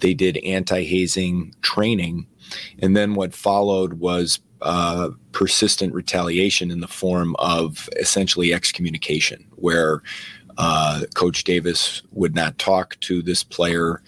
They 0.00 0.14
did 0.14 0.36
anti 0.38 0.84
hazing 0.84 1.54
training. 1.62 2.26
And 2.78 2.96
then 2.96 3.14
what 3.14 3.34
followed 3.34 3.94
was 3.94 4.38
uh, 4.62 5.10
persistent 5.32 5.92
retaliation 5.94 6.70
in 6.70 6.80
the 6.80 6.88
form 6.88 7.34
of 7.38 7.88
essentially 7.98 8.54
excommunication, 8.54 9.46
where 9.56 10.02
uh, 10.58 11.02
Coach 11.14 11.44
Davis 11.44 12.02
would 12.12 12.34
not 12.34 12.58
talk 12.58 12.98
to 13.00 13.22
this 13.22 13.42
player, 13.44 14.02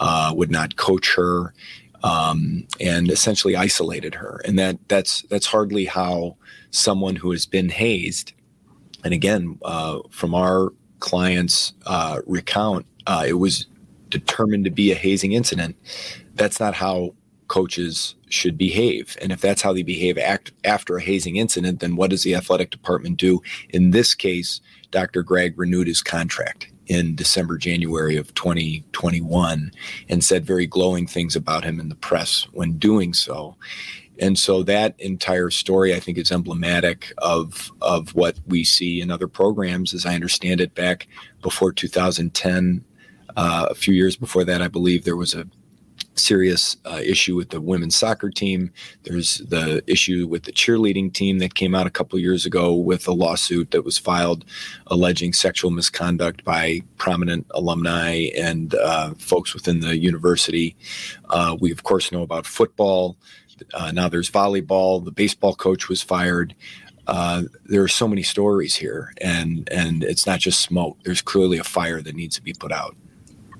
uh, 0.00 0.32
would 0.36 0.50
not 0.50 0.76
coach 0.76 1.14
her, 1.14 1.54
um, 2.02 2.66
and 2.80 3.10
essentially 3.10 3.56
isolated 3.56 4.14
her. 4.14 4.40
And 4.44 4.58
that 4.58 4.78
that's 4.88 5.22
that's 5.22 5.46
hardly 5.46 5.86
how 5.86 6.36
someone 6.70 7.16
who 7.16 7.30
has 7.30 7.46
been 7.46 7.68
hazed. 7.68 8.32
And 9.04 9.12
again, 9.12 9.58
uh, 9.62 10.00
from 10.10 10.34
our 10.34 10.72
clients' 11.00 11.72
uh, 11.86 12.20
recount, 12.26 12.86
uh, 13.06 13.24
it 13.26 13.34
was 13.34 13.66
determined 14.08 14.64
to 14.64 14.70
be 14.70 14.92
a 14.92 14.94
hazing 14.94 15.32
incident. 15.32 15.76
That's 16.34 16.60
not 16.60 16.74
how 16.74 17.14
coaches 17.48 18.14
should 18.28 18.56
behave. 18.56 19.16
And 19.20 19.30
if 19.30 19.40
that's 19.40 19.62
how 19.62 19.72
they 19.72 19.82
behave 19.82 20.16
act, 20.18 20.52
after 20.64 20.96
a 20.96 21.02
hazing 21.02 21.36
incident, 21.36 21.80
then 21.80 21.96
what 21.96 22.10
does 22.10 22.22
the 22.22 22.34
athletic 22.34 22.70
department 22.70 23.18
do? 23.18 23.42
In 23.70 23.90
this 23.90 24.14
case, 24.14 24.60
Dr. 24.90 25.22
Gragg 25.22 25.58
renewed 25.58 25.86
his 25.86 26.02
contract 26.02 26.68
in 26.86 27.14
December, 27.14 27.58
January 27.58 28.16
of 28.16 28.32
2021 28.34 29.72
and 30.08 30.24
said 30.24 30.44
very 30.44 30.66
glowing 30.66 31.06
things 31.06 31.36
about 31.36 31.64
him 31.64 31.80
in 31.80 31.88
the 31.88 31.94
press 31.94 32.46
when 32.52 32.78
doing 32.78 33.14
so. 33.14 33.56
And 34.20 34.38
so 34.38 34.62
that 34.62 34.94
entire 35.00 35.50
story, 35.50 35.94
I 35.94 36.00
think, 36.00 36.18
is 36.18 36.30
emblematic 36.30 37.12
of 37.18 37.72
of 37.80 38.14
what 38.14 38.38
we 38.46 38.62
see 38.62 39.00
in 39.00 39.10
other 39.10 39.26
programs, 39.26 39.92
as 39.92 40.06
I 40.06 40.14
understand 40.14 40.60
it. 40.60 40.74
Back 40.74 41.08
before 41.42 41.72
2010, 41.72 42.84
uh, 43.36 43.66
a 43.68 43.74
few 43.74 43.92
years 43.92 44.14
before 44.14 44.44
that, 44.44 44.62
I 44.62 44.68
believe 44.68 45.04
there 45.04 45.16
was 45.16 45.34
a 45.34 45.46
serious 46.14 46.76
uh, 46.84 47.00
issue 47.04 47.36
with 47.36 47.50
the 47.50 47.60
women's 47.60 47.96
soccer 47.96 48.30
team. 48.30 48.70
There's 49.04 49.38
the 49.38 49.82
issue 49.86 50.26
with 50.26 50.44
the 50.44 50.52
cheerleading 50.52 51.12
team 51.12 51.38
that 51.38 51.54
came 51.54 51.74
out 51.74 51.86
a 51.86 51.90
couple 51.90 52.18
years 52.18 52.46
ago 52.46 52.74
with 52.74 53.06
a 53.08 53.12
lawsuit 53.12 53.70
that 53.72 53.84
was 53.84 53.98
filed 53.98 54.44
alleging 54.86 55.32
sexual 55.32 55.70
misconduct 55.70 56.44
by 56.44 56.82
prominent 56.98 57.46
alumni 57.50 58.28
and 58.36 58.74
uh, 58.74 59.14
folks 59.14 59.54
within 59.54 59.80
the 59.80 59.96
university. 59.96 60.76
Uh, 61.30 61.56
we, 61.60 61.70
of 61.72 61.82
course, 61.82 62.12
know 62.12 62.22
about 62.22 62.46
football. 62.46 63.16
Uh, 63.72 63.92
now 63.92 64.08
there's 64.08 64.30
volleyball. 64.30 65.04
The 65.04 65.12
baseball 65.12 65.54
coach 65.54 65.88
was 65.88 66.02
fired. 66.02 66.54
Uh, 67.06 67.42
there 67.66 67.82
are 67.82 67.88
so 67.88 68.08
many 68.08 68.22
stories 68.22 68.74
here, 68.74 69.12
and 69.20 69.68
and 69.70 70.02
it's 70.02 70.26
not 70.26 70.40
just 70.40 70.60
smoke. 70.60 70.96
There's 71.04 71.20
clearly 71.20 71.58
a 71.58 71.64
fire 71.64 72.00
that 72.00 72.14
needs 72.14 72.36
to 72.36 72.42
be 72.42 72.54
put 72.54 72.72
out. 72.72 72.96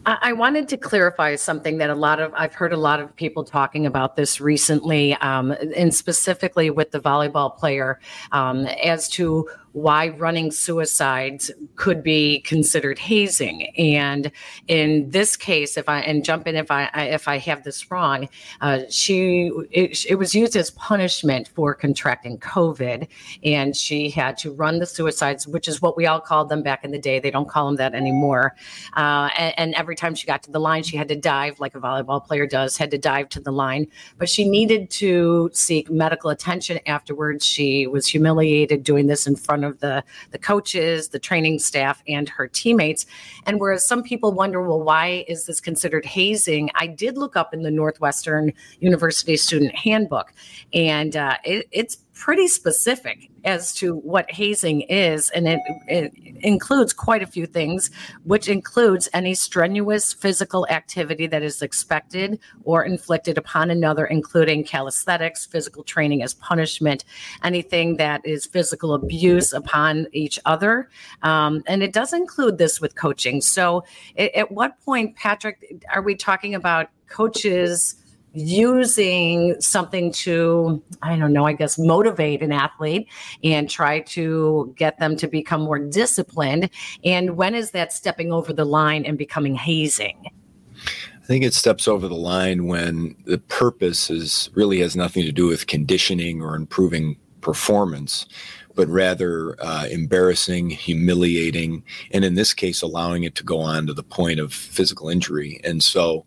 I 0.06 0.32
wanted 0.32 0.68
to 0.68 0.76
clarify 0.76 1.36
something 1.36 1.78
that 1.78 1.90
a 1.90 1.94
lot 1.94 2.20
of 2.20 2.32
I've 2.34 2.54
heard 2.54 2.72
a 2.72 2.76
lot 2.76 3.00
of 3.00 3.14
people 3.16 3.44
talking 3.44 3.86
about 3.86 4.16
this 4.16 4.40
recently, 4.40 5.14
um, 5.14 5.52
and 5.74 5.94
specifically 5.94 6.70
with 6.70 6.90
the 6.90 7.00
volleyball 7.00 7.56
player, 7.56 8.00
um, 8.32 8.66
as 8.66 9.08
to 9.10 9.48
why 9.74 10.08
running 10.08 10.52
suicides 10.52 11.50
could 11.74 12.00
be 12.02 12.40
considered 12.42 12.96
hazing. 12.96 13.66
And 13.76 14.30
in 14.68 15.10
this 15.10 15.36
case, 15.36 15.76
if 15.76 15.88
I 15.88 15.98
and 16.00 16.24
jump 16.24 16.46
in 16.46 16.54
if 16.54 16.70
I 16.70 16.84
if 16.94 17.26
I 17.26 17.38
have 17.38 17.64
this 17.64 17.90
wrong, 17.90 18.28
uh, 18.60 18.82
she 18.88 19.50
it, 19.72 20.06
it, 20.08 20.14
was 20.14 20.32
used 20.32 20.54
as 20.54 20.70
punishment 20.70 21.48
for 21.56 21.74
contracting 21.74 22.38
COVID, 22.38 23.08
and 23.42 23.76
she 23.76 24.10
had 24.10 24.38
to 24.38 24.52
run 24.52 24.78
the 24.78 24.86
suicides, 24.86 25.48
which 25.48 25.66
is 25.66 25.82
what 25.82 25.96
we 25.96 26.06
all 26.06 26.20
called 26.20 26.48
them 26.48 26.62
back 26.62 26.84
in 26.84 26.92
the 26.92 26.98
day. 26.98 27.18
They 27.18 27.32
don't 27.32 27.48
call 27.48 27.66
them 27.66 27.76
that 27.76 27.94
anymore. 27.94 28.54
Uh, 28.96 29.28
and, 29.36 29.54
and 29.58 29.74
every 29.74 29.96
time 29.96 30.14
she 30.14 30.24
got 30.24 30.44
to 30.44 30.52
the 30.52 30.60
line, 30.60 30.84
she 30.84 30.96
had 30.96 31.08
to 31.08 31.16
dive 31.16 31.58
like 31.58 31.74
a 31.74 31.80
volleyball 31.80 32.24
player 32.24 32.46
does, 32.46 32.76
had 32.76 32.92
to 32.92 32.98
dive 32.98 33.28
to 33.30 33.40
the 33.40 33.50
line. 33.50 33.88
But 34.18 34.28
she 34.28 34.48
needed 34.48 34.88
to 34.90 35.50
seek 35.52 35.90
medical 35.90 36.30
attention 36.30 36.78
afterwards. 36.86 37.44
She 37.44 37.88
was 37.88 38.06
humiliated 38.06 38.84
doing 38.84 39.08
this 39.08 39.26
in 39.26 39.34
front 39.34 39.63
of 39.64 39.80
the, 39.80 40.04
the 40.30 40.38
coaches, 40.38 41.08
the 41.08 41.18
training 41.18 41.58
staff, 41.58 42.02
and 42.06 42.28
her 42.28 42.46
teammates. 42.46 43.06
And 43.46 43.58
whereas 43.58 43.84
some 43.84 44.02
people 44.02 44.32
wonder, 44.32 44.62
well, 44.62 44.82
why 44.82 45.24
is 45.28 45.46
this 45.46 45.60
considered 45.60 46.04
hazing? 46.04 46.70
I 46.74 46.86
did 46.86 47.16
look 47.16 47.36
up 47.36 47.52
in 47.52 47.62
the 47.62 47.70
Northwestern 47.70 48.52
University 48.80 49.36
Student 49.36 49.74
Handbook, 49.74 50.32
and 50.72 51.16
uh, 51.16 51.36
it, 51.44 51.66
it's 51.72 51.98
pretty 52.14 52.46
specific 52.46 53.28
as 53.44 53.74
to 53.74 53.96
what 53.96 54.30
hazing 54.30 54.82
is, 54.82 55.28
and 55.30 55.46
it, 55.46 55.60
it, 55.86 56.12
includes 56.42 56.92
quite 56.92 57.22
a 57.22 57.26
few 57.26 57.46
things, 57.46 57.90
which 58.24 58.48
includes 58.48 59.08
any 59.14 59.34
strenuous 59.34 60.12
physical 60.12 60.66
activity 60.68 61.26
that 61.26 61.42
is 61.42 61.62
expected 61.62 62.38
or 62.64 62.84
inflicted 62.84 63.38
upon 63.38 63.70
another, 63.70 64.04
including 64.06 64.62
calisthenics, 64.62 65.46
physical 65.46 65.82
training 65.82 66.22
as 66.22 66.34
punishment, 66.34 67.04
anything 67.42 67.96
that 67.96 68.20
is 68.24 68.46
physical 68.46 68.94
abuse 68.94 69.52
upon 69.52 70.06
each 70.12 70.38
other. 70.44 70.88
Um, 71.22 71.62
and 71.66 71.82
it 71.82 71.92
does 71.92 72.12
include 72.12 72.58
this 72.58 72.80
with 72.80 72.94
coaching. 72.94 73.40
So, 73.40 73.84
it, 74.14 74.32
at 74.34 74.52
what 74.52 74.80
point, 74.84 75.16
Patrick, 75.16 75.82
are 75.92 76.02
we 76.02 76.14
talking 76.14 76.54
about 76.54 76.90
coaches? 77.08 77.96
Using 78.34 79.60
something 79.60 80.12
to, 80.12 80.82
I 81.02 81.16
don't 81.16 81.32
know, 81.32 81.46
I 81.46 81.52
guess 81.52 81.78
motivate 81.78 82.42
an 82.42 82.52
athlete 82.52 83.08
and 83.42 83.70
try 83.70 84.00
to 84.00 84.74
get 84.76 84.98
them 84.98 85.16
to 85.16 85.28
become 85.28 85.62
more 85.62 85.78
disciplined? 85.78 86.68
And 87.04 87.36
when 87.36 87.54
is 87.54 87.70
that 87.70 87.92
stepping 87.92 88.32
over 88.32 88.52
the 88.52 88.64
line 88.64 89.04
and 89.04 89.16
becoming 89.16 89.54
hazing? 89.54 90.30
I 90.76 91.26
think 91.26 91.44
it 91.44 91.54
steps 91.54 91.88
over 91.88 92.06
the 92.06 92.14
line 92.14 92.66
when 92.66 93.16
the 93.24 93.38
purpose 93.38 94.10
is 94.10 94.50
really 94.54 94.80
has 94.80 94.94
nothing 94.94 95.24
to 95.24 95.32
do 95.32 95.46
with 95.46 95.66
conditioning 95.66 96.42
or 96.42 96.54
improving 96.54 97.16
performance, 97.44 98.26
but 98.74 98.88
rather 98.88 99.54
uh, 99.62 99.86
embarrassing, 99.90 100.70
humiliating, 100.70 101.84
and 102.10 102.24
in 102.24 102.34
this 102.34 102.52
case, 102.52 102.82
allowing 102.82 103.22
it 103.22 103.36
to 103.36 103.44
go 103.44 103.60
on 103.60 103.86
to 103.86 103.94
the 103.94 104.02
point 104.02 104.40
of 104.40 104.52
physical 104.52 105.08
injury. 105.08 105.60
And 105.62 105.82
so, 105.82 106.24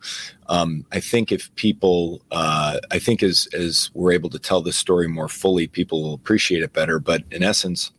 um, 0.48 0.86
I 0.94 1.02
think 1.02 1.32
if 1.32 1.54
people, 1.56 2.22
uh, 2.32 2.80
I 2.90 3.00
think 3.00 3.22
as 3.22 3.50
as 3.54 3.92
we're 3.94 4.14
able 4.14 4.30
to 4.30 4.40
tell 4.40 4.62
this 4.62 4.78
story 4.78 5.08
more 5.08 5.28
fully, 5.28 5.68
people 5.68 6.02
will 6.02 6.14
appreciate 6.14 6.64
it 6.64 6.72
better. 6.72 7.00
But 7.00 7.24
in 7.32 7.44
essence, 7.44 7.92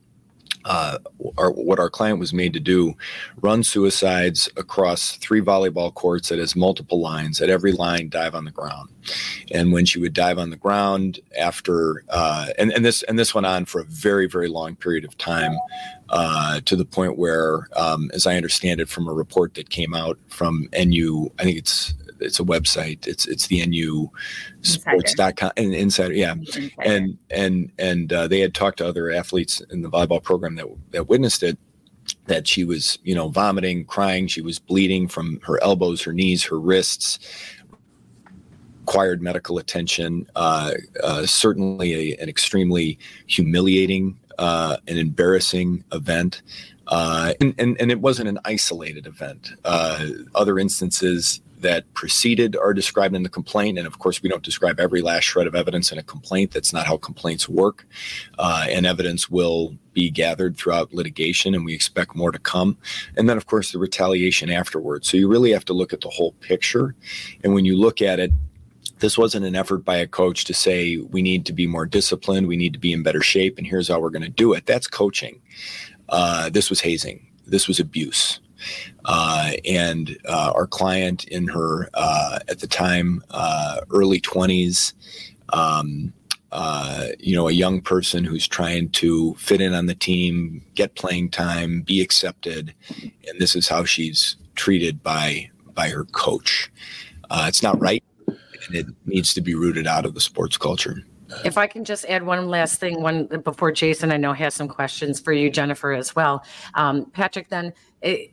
uh, 0.68 0.98
our, 1.38 1.50
what 1.50 1.78
our 1.78 1.90
client 1.90 2.18
was 2.18 2.32
made 2.32 2.52
to 2.52 2.60
do 2.60 2.94
run 3.40 3.64
suicides 3.64 4.48
across 4.56 5.16
three 5.16 5.40
volleyball 5.40 5.92
courts 5.92 6.28
that 6.28 6.38
has 6.38 6.54
multiple 6.54 7.00
lines 7.00 7.40
at 7.40 7.48
every 7.48 7.72
line 7.72 8.08
dive 8.08 8.34
on 8.34 8.44
the 8.44 8.50
ground. 8.50 8.90
And 9.50 9.72
when 9.72 9.87
she 9.87 9.98
would 9.98 10.12
dive 10.12 10.38
on 10.38 10.50
the 10.50 10.56
ground 10.56 11.20
after 11.38 12.04
uh, 12.10 12.48
and, 12.58 12.70
and 12.72 12.84
this 12.84 13.02
and 13.04 13.18
this 13.18 13.34
went 13.34 13.46
on 13.46 13.64
for 13.64 13.80
a 13.80 13.84
very 13.84 14.28
very 14.28 14.48
long 14.48 14.76
period 14.76 15.04
of 15.04 15.16
time 15.16 15.56
uh, 16.10 16.60
to 16.66 16.76
the 16.76 16.84
point 16.84 17.18
where 17.18 17.68
um, 17.76 18.10
as 18.12 18.26
i 18.26 18.37
understand 18.37 18.80
it 18.80 18.88
from 18.88 19.08
a 19.08 19.12
report 19.12 19.54
that 19.54 19.70
came 19.70 19.94
out 19.94 20.18
from 20.28 20.68
nu 20.72 21.30
i 21.38 21.44
think 21.44 21.56
it's 21.56 21.94
it's 22.20 22.40
a 22.40 22.44
website. 22.44 23.06
It's 23.06 23.26
it's 23.26 23.46
the 23.46 23.64
NU 23.66 24.08
sports.com 24.62 25.52
and 25.56 25.75
insider. 25.75 26.14
Yeah. 26.14 26.32
Insider. 26.32 26.70
And 26.80 27.18
and 27.30 27.72
and 27.78 28.12
uh, 28.12 28.28
they 28.28 28.40
had 28.40 28.54
talked 28.54 28.78
to 28.78 28.87
other 28.87 29.10
athletes 29.10 29.60
in 29.70 29.82
the 29.82 29.90
volleyball 29.90 30.22
program 30.22 30.56
that 30.56 30.66
that 30.90 31.08
witnessed 31.08 31.42
it 31.42 31.58
that 32.26 32.46
she 32.46 32.64
was, 32.64 32.98
you 33.02 33.14
know, 33.14 33.28
vomiting, 33.28 33.84
crying, 33.84 34.26
she 34.26 34.40
was 34.40 34.58
bleeding 34.58 35.08
from 35.08 35.40
her 35.42 35.62
elbows, 35.62 36.02
her 36.02 36.12
knees, 36.12 36.42
her 36.44 36.58
wrists, 36.58 37.18
required 38.80 39.20
medical 39.20 39.58
attention. 39.58 40.26
Uh, 40.34 40.72
uh, 41.02 41.26
certainly, 41.26 42.12
a, 42.12 42.16
an 42.22 42.28
extremely 42.28 42.98
humiliating 43.26 44.18
uh, 44.38 44.78
an 44.87 44.96
embarrassing 44.96 45.84
event. 45.92 46.42
Uh, 46.87 47.34
and, 47.40 47.54
and, 47.58 47.78
and 47.80 47.90
it 47.90 48.00
wasn't 48.00 48.28
an 48.28 48.38
isolated 48.44 49.06
event. 49.06 49.52
Uh, 49.64 50.06
other 50.34 50.58
instances 50.58 51.42
that 51.60 51.92
preceded 51.94 52.56
are 52.56 52.72
described 52.72 53.14
in 53.14 53.22
the 53.22 53.28
complaint. 53.28 53.78
And 53.78 53.86
of 53.86 53.98
course, 53.98 54.22
we 54.22 54.28
don't 54.28 54.42
describe 54.42 54.78
every 54.80 55.02
last 55.02 55.24
shred 55.24 55.46
of 55.46 55.54
evidence 55.54 55.92
in 55.92 55.98
a 55.98 56.02
complaint. 56.02 56.52
That's 56.52 56.72
not 56.72 56.86
how 56.86 56.96
complaints 56.96 57.48
work. 57.48 57.86
Uh, 58.38 58.66
and 58.68 58.86
evidence 58.86 59.28
will 59.28 59.76
be 59.92 60.10
gathered 60.10 60.56
throughout 60.56 60.92
litigation, 60.92 61.54
and 61.54 61.64
we 61.64 61.74
expect 61.74 62.14
more 62.14 62.30
to 62.30 62.38
come. 62.38 62.76
And 63.16 63.28
then, 63.28 63.36
of 63.36 63.46
course, 63.46 63.72
the 63.72 63.78
retaliation 63.78 64.50
afterwards. 64.50 65.08
So 65.08 65.16
you 65.16 65.28
really 65.28 65.52
have 65.52 65.64
to 65.66 65.72
look 65.72 65.92
at 65.92 66.00
the 66.00 66.08
whole 66.08 66.32
picture. 66.40 66.94
And 67.42 67.54
when 67.54 67.64
you 67.64 67.76
look 67.76 68.00
at 68.00 68.20
it, 68.20 68.30
this 69.00 69.16
wasn't 69.16 69.46
an 69.46 69.54
effort 69.54 69.84
by 69.84 69.96
a 69.96 70.06
coach 70.06 70.44
to 70.44 70.54
say 70.54 70.96
we 70.96 71.22
need 71.22 71.46
to 71.46 71.52
be 71.52 71.66
more 71.66 71.86
disciplined, 71.86 72.48
we 72.48 72.56
need 72.56 72.72
to 72.72 72.78
be 72.78 72.92
in 72.92 73.02
better 73.02 73.22
shape, 73.22 73.58
and 73.58 73.66
here's 73.66 73.88
how 73.88 74.00
we're 74.00 74.10
going 74.10 74.22
to 74.22 74.28
do 74.28 74.52
it. 74.54 74.66
That's 74.66 74.86
coaching. 74.86 75.40
Uh, 76.08 76.50
this 76.50 76.70
was 76.70 76.80
hazing. 76.80 77.26
This 77.46 77.68
was 77.68 77.80
abuse. 77.80 78.40
Uh, 79.04 79.52
and 79.64 80.18
uh, 80.28 80.52
our 80.54 80.66
client 80.66 81.24
in 81.24 81.46
her 81.48 81.88
uh, 81.94 82.38
at 82.48 82.60
the 82.60 82.66
time 82.66 83.22
uh, 83.30 83.80
early 83.90 84.20
20s 84.20 84.92
um, 85.52 86.12
uh, 86.52 87.08
you 87.18 87.36
know 87.36 87.48
a 87.48 87.52
young 87.52 87.80
person 87.80 88.24
who's 88.24 88.48
trying 88.48 88.88
to 88.90 89.34
fit 89.34 89.60
in 89.60 89.74
on 89.74 89.86
the 89.86 89.94
team 89.94 90.64
get 90.74 90.94
playing 90.94 91.30
time 91.30 91.82
be 91.82 92.00
accepted 92.00 92.74
and 92.98 93.38
this 93.38 93.54
is 93.54 93.68
how 93.68 93.84
she's 93.84 94.36
treated 94.54 95.02
by 95.02 95.48
by 95.74 95.88
her 95.88 96.04
coach 96.06 96.70
it's 97.30 97.62
not 97.62 97.78
right 97.80 98.02
and 98.66 98.74
it 98.74 98.86
needs 99.06 99.34
to 99.34 99.40
be 99.40 99.54
rooted 99.54 99.86
out 99.86 100.06
of 100.06 100.14
the 100.14 100.20
sports 100.20 100.56
culture 100.56 101.04
if 101.44 101.58
I 101.58 101.66
can 101.66 101.84
just 101.84 102.04
add 102.06 102.24
one 102.24 102.48
last 102.48 102.80
thing, 102.80 103.02
one 103.02 103.26
before 103.26 103.70
Jason, 103.70 104.12
I 104.12 104.16
know 104.16 104.32
has 104.32 104.54
some 104.54 104.68
questions 104.68 105.20
for 105.20 105.32
you, 105.32 105.50
Jennifer, 105.50 105.92
as 105.92 106.16
well. 106.16 106.44
Um, 106.74 107.10
Patrick, 107.10 107.48
then 107.48 107.72
it, 108.02 108.32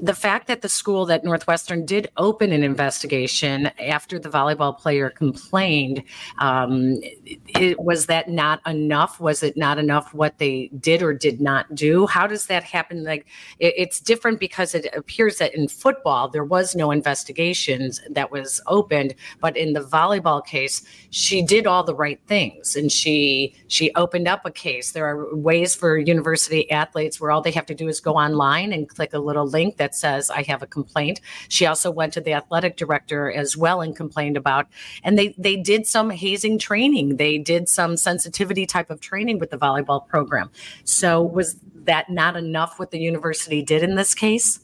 the 0.00 0.14
fact 0.14 0.46
that 0.46 0.62
the 0.62 0.68
school 0.68 1.06
that 1.06 1.24
Northwestern 1.24 1.84
did 1.84 2.08
open 2.16 2.52
an 2.52 2.62
investigation 2.62 3.66
after 3.80 4.18
the 4.18 4.28
volleyball 4.28 4.76
player 4.76 5.10
complained, 5.10 6.04
um, 6.38 6.98
it, 7.02 7.80
was 7.80 8.06
that 8.06 8.28
not 8.28 8.60
enough? 8.66 9.18
Was 9.18 9.42
it 9.42 9.56
not 9.56 9.78
enough 9.78 10.14
what 10.14 10.38
they 10.38 10.70
did 10.78 11.02
or 11.02 11.12
did 11.12 11.40
not 11.40 11.74
do? 11.74 12.06
How 12.06 12.26
does 12.26 12.46
that 12.46 12.62
happen? 12.62 13.02
Like 13.02 13.26
it, 13.58 13.74
it's 13.76 13.98
different 13.98 14.38
because 14.38 14.74
it 14.74 14.86
appears 14.94 15.38
that 15.38 15.54
in 15.54 15.66
football 15.66 16.28
there 16.28 16.44
was 16.44 16.76
no 16.76 16.92
investigations 16.92 18.00
that 18.10 18.30
was 18.30 18.60
opened, 18.68 19.14
but 19.40 19.56
in 19.56 19.72
the 19.72 19.80
volleyball 19.80 20.44
case, 20.44 20.82
she 21.10 21.42
did 21.42 21.66
all 21.66 21.82
the 21.82 21.94
right 21.94 22.20
things 22.26 22.76
and 22.76 22.92
she 22.92 23.54
she 23.66 23.92
opened 23.94 24.28
up 24.28 24.46
a 24.46 24.50
case. 24.50 24.92
There 24.92 25.06
are 25.06 25.34
ways 25.34 25.74
for 25.74 25.98
university 25.98 26.70
athletes 26.70 27.20
where 27.20 27.32
all 27.32 27.40
they 27.40 27.50
have 27.50 27.66
to 27.66 27.74
do 27.74 27.88
is 27.88 27.98
go 27.98 28.14
online 28.14 28.72
and 28.72 28.88
click 28.88 29.12
a 29.12 29.18
little 29.18 29.46
link 29.46 29.76
that 29.78 29.87
that 29.88 29.94
says 29.94 30.30
I 30.30 30.42
have 30.42 30.62
a 30.62 30.66
complaint. 30.66 31.20
She 31.48 31.64
also 31.64 31.90
went 31.90 32.12
to 32.12 32.20
the 32.20 32.34
athletic 32.34 32.76
director 32.76 33.32
as 33.32 33.56
well 33.56 33.80
and 33.80 33.96
complained 33.96 34.36
about. 34.36 34.66
And 35.02 35.18
they 35.18 35.34
they 35.38 35.56
did 35.56 35.86
some 35.86 36.10
hazing 36.10 36.58
training. 36.58 37.16
They 37.16 37.38
did 37.38 37.70
some 37.70 37.96
sensitivity 37.96 38.66
type 38.66 38.90
of 38.90 39.00
training 39.00 39.38
with 39.38 39.50
the 39.50 39.56
volleyball 39.56 40.06
program. 40.06 40.50
So 40.84 41.22
was 41.22 41.56
that 41.84 42.10
not 42.10 42.36
enough 42.36 42.78
what 42.78 42.90
the 42.90 42.98
university 42.98 43.62
did 43.62 43.82
in 43.82 43.94
this 43.94 44.14
case? 44.14 44.60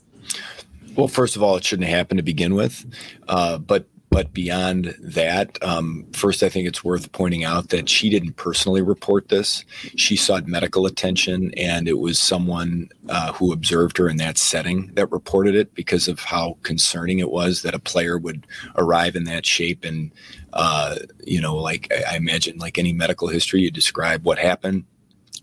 Well, 0.95 1.09
first 1.09 1.37
of 1.37 1.43
all, 1.43 1.57
it 1.57 1.64
shouldn't 1.64 1.88
happen 1.88 2.19
to 2.19 2.23
begin 2.23 2.54
with. 2.54 2.85
Uh, 3.26 3.57
but 3.59 3.87
but 4.14 4.33
beyond 4.33 4.94
that, 5.00 5.61
um, 5.61 6.06
first, 6.12 6.44
I 6.44 6.49
think 6.49 6.68
it's 6.68 6.85
worth 6.85 7.11
pointing 7.11 7.42
out 7.42 7.71
that 7.71 7.88
she 7.88 8.09
didn't 8.09 8.35
personally 8.35 8.80
report 8.80 9.28
this. 9.28 9.64
She 9.97 10.14
sought 10.14 10.47
medical 10.47 10.87
attention, 10.87 11.52
and 11.56 11.88
it 11.88 11.99
was 11.99 12.16
someone 12.16 12.90
uh, 13.09 13.33
who 13.33 13.52
observed 13.52 13.99
her 13.99 14.09
in 14.09 14.18
that 14.18 14.38
setting 14.38 14.92
that 14.94 15.11
reported 15.11 15.56
it 15.56 15.75
because 15.75 16.06
of 16.06 16.21
how 16.21 16.59
concerning 16.62 17.18
it 17.18 17.33
was 17.33 17.62
that 17.62 17.75
a 17.75 17.80
player 17.80 18.16
would 18.16 18.47
arrive 18.76 19.16
in 19.16 19.25
that 19.25 19.44
shape. 19.44 19.85
And, 19.85 20.12
uh, 20.52 20.94
you 21.25 21.40
know, 21.40 21.56
like 21.56 21.92
I 22.09 22.16
imagine, 22.16 22.59
like 22.59 22.78
any 22.78 22.92
medical 22.92 23.26
history, 23.26 23.62
you 23.62 23.73
describe 23.73 24.25
what 24.25 24.38
happened. 24.38 24.85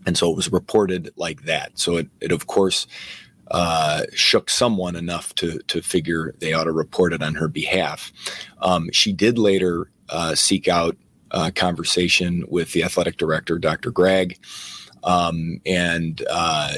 And 0.06 0.16
so 0.16 0.30
it 0.30 0.36
was 0.36 0.50
reported 0.50 1.12
like 1.16 1.42
that. 1.42 1.78
So 1.78 1.98
it, 1.98 2.08
it 2.22 2.32
of 2.32 2.46
course, 2.46 2.86
uh, 3.52 4.04
shook 4.14 4.48
someone 4.48 4.96
enough 4.96 5.34
to 5.36 5.58
to 5.68 5.82
figure 5.82 6.34
they 6.38 6.54
ought 6.54 6.64
to 6.64 6.72
report 6.72 7.12
it 7.12 7.22
on 7.22 7.34
her 7.34 7.48
behalf. 7.48 8.10
Um, 8.62 8.90
she 8.92 9.12
did 9.12 9.38
later 9.38 9.90
uh, 10.08 10.34
seek 10.34 10.68
out 10.68 10.96
a 11.30 11.52
conversation 11.52 12.44
with 12.48 12.72
the 12.72 12.82
athletic 12.82 13.18
director, 13.18 13.58
Dr. 13.58 13.90
Gragg, 13.90 14.38
um, 15.04 15.60
and 15.66 16.22
uh, 16.30 16.72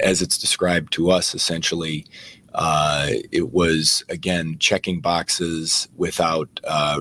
as 0.00 0.22
it's 0.22 0.38
described 0.38 0.92
to 0.92 1.10
us, 1.10 1.34
essentially. 1.34 2.06
Uh, 2.54 3.10
it 3.30 3.52
was 3.52 4.02
again 4.08 4.56
checking 4.58 5.00
boxes 5.00 5.86
without 5.96 6.48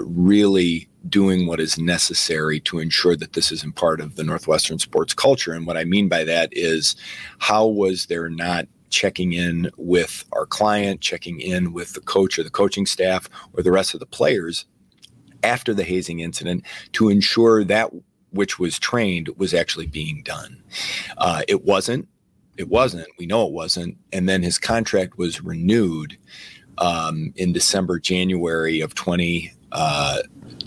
really 0.03 0.87
doing 1.09 1.47
what 1.47 1.59
is 1.59 1.77
necessary 1.79 2.59
to 2.59 2.79
ensure 2.79 3.15
that 3.15 3.33
this 3.33 3.51
isn't 3.51 3.75
part 3.75 4.01
of 4.01 4.15
the 4.15 4.23
Northwestern 4.23 4.77
sports 4.77 5.13
culture. 5.13 5.53
And 5.53 5.65
what 5.65 5.77
I 5.77 5.85
mean 5.85 6.09
by 6.09 6.25
that 6.25 6.49
is, 6.51 6.97
how 7.39 7.65
was 7.65 8.07
there 8.07 8.29
not 8.29 8.67
checking 8.89 9.33
in 9.33 9.69
with 9.77 10.25
our 10.31 10.45
client, 10.45 11.01
checking 11.01 11.39
in 11.39 11.73
with 11.73 11.93
the 11.93 12.01
coach 12.01 12.37
or 12.39 12.43
the 12.43 12.49
coaching 12.49 12.85
staff 12.85 13.29
or 13.53 13.63
the 13.63 13.71
rest 13.71 13.93
of 13.93 13.99
the 13.99 14.05
players 14.05 14.65
after 15.43 15.73
the 15.73 15.83
hazing 15.83 16.19
incident 16.19 16.65
to 16.93 17.09
ensure 17.09 17.63
that 17.63 17.91
which 18.31 18.59
was 18.59 18.77
trained 18.77 19.29
was 19.37 19.53
actually 19.53 19.87
being 19.87 20.21
done. 20.23 20.61
Uh, 21.17 21.41
it 21.47 21.63
wasn't. 21.63 22.07
It 22.57 22.69
wasn't. 22.69 23.07
We 23.17 23.25
know 23.25 23.45
it 23.45 23.53
wasn't. 23.53 23.97
And 24.11 24.27
then 24.27 24.43
his 24.43 24.57
contract 24.57 25.17
was 25.17 25.43
renewed 25.43 26.17
um, 26.77 27.33
in 27.35 27.53
December, 27.53 27.99
January 27.99 28.81
of 28.81 28.95
20, 28.95 29.51
uh, 29.71 30.21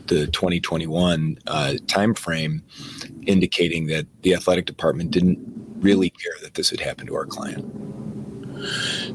the 0.07 0.27
2021 0.29 1.39
uh, 1.47 1.75
timeframe, 1.87 2.63
indicating 3.27 3.87
that 3.87 4.07
the 4.23 4.35
athletic 4.35 4.67
department 4.67 5.11
didn't 5.11 5.39
really 5.81 6.11
care 6.11 6.35
that 6.43 6.55
this 6.55 6.71
had 6.71 6.81
happened 6.81 7.09
to 7.09 7.15
our 7.15 7.27
client. 7.27 7.65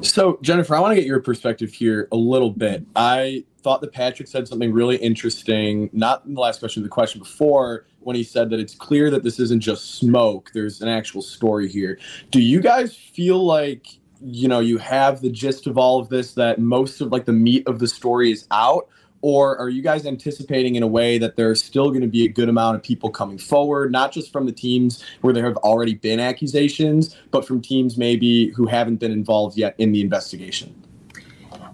So, 0.02 0.40
Jennifer, 0.42 0.76
I 0.76 0.80
want 0.80 0.92
to 0.92 0.96
get 0.96 1.06
your 1.06 1.20
perspective 1.20 1.72
here 1.72 2.08
a 2.12 2.16
little 2.16 2.52
bit. 2.52 2.86
I 2.96 3.44
thought 3.62 3.82
that 3.82 3.92
Patrick 3.92 4.28
said 4.28 4.48
something 4.48 4.72
really 4.72 4.98
interesting, 4.98 5.90
not 5.92 6.24
in 6.26 6.36
the 6.36 6.42
last 6.42 6.60
question, 6.60 6.84
the 6.84 6.90
question 6.90 7.20
before, 7.20 7.86
when 8.00 8.16
he 8.16 8.24
said 8.24 8.52
that 8.52 8.60
it's 8.60 8.76
clear 8.76 9.10
that 9.10 9.24
this 9.24 9.40
isn't 9.40 9.62
just 9.62 9.96
smoke, 9.96 10.52
there's 10.54 10.82
an 10.82 10.88
actual 10.88 11.22
story 11.24 11.68
here. 11.68 11.98
Do 12.30 12.40
you 12.42 12.62
guys 12.62 12.96
feel 12.96 13.44
like, 13.44 13.88
you 14.22 14.48
know, 14.48 14.60
you 14.60 14.78
have 14.78 15.22
the 15.22 15.32
gist 15.32 15.66
of 15.66 15.78
all 15.78 16.00
of 16.00 16.10
this, 16.10 16.36
that 16.36 16.60
most 16.60 17.02
of 17.02 17.12
like 17.12 17.26
the 17.26 17.34
meat 17.34 17.68
of 17.68 17.80
the 17.80 17.88
story 17.88 18.32
is 18.32 18.48
out? 18.52 18.88
Or 19.22 19.58
are 19.58 19.70
you 19.70 19.82
guys 19.82 20.06
anticipating 20.06 20.76
in 20.76 20.84
a 20.84 20.88
way 20.88 21.18
that 21.18 21.36
there's 21.36 21.64
still 21.64 21.90
going 21.90 22.02
to 22.02 22.08
be 22.08 22.26
a 22.26 22.28
good 22.28 22.48
amount 22.48 22.76
of 22.76 22.84
people 22.84 23.10
coming 23.10 23.38
forward, 23.38 23.92
not 23.92 24.12
just 24.12 24.32
from 24.32 24.46
the 24.46 24.52
teams 24.52 25.04
where 25.22 25.34
there 25.34 25.46
have 25.46 25.58
already 25.58 25.96
been 25.96 26.20
accusations, 26.20 27.16
but 27.32 27.46
from 27.46 27.62
teams 27.62 27.98
maybe 27.98 28.50
who 28.50 28.68
haven't 28.68 28.98
been 28.98 29.12
involved 29.12 29.58
yet 29.58 29.74
in 29.80 29.92
the 29.92 30.02
investigation? 30.02 30.80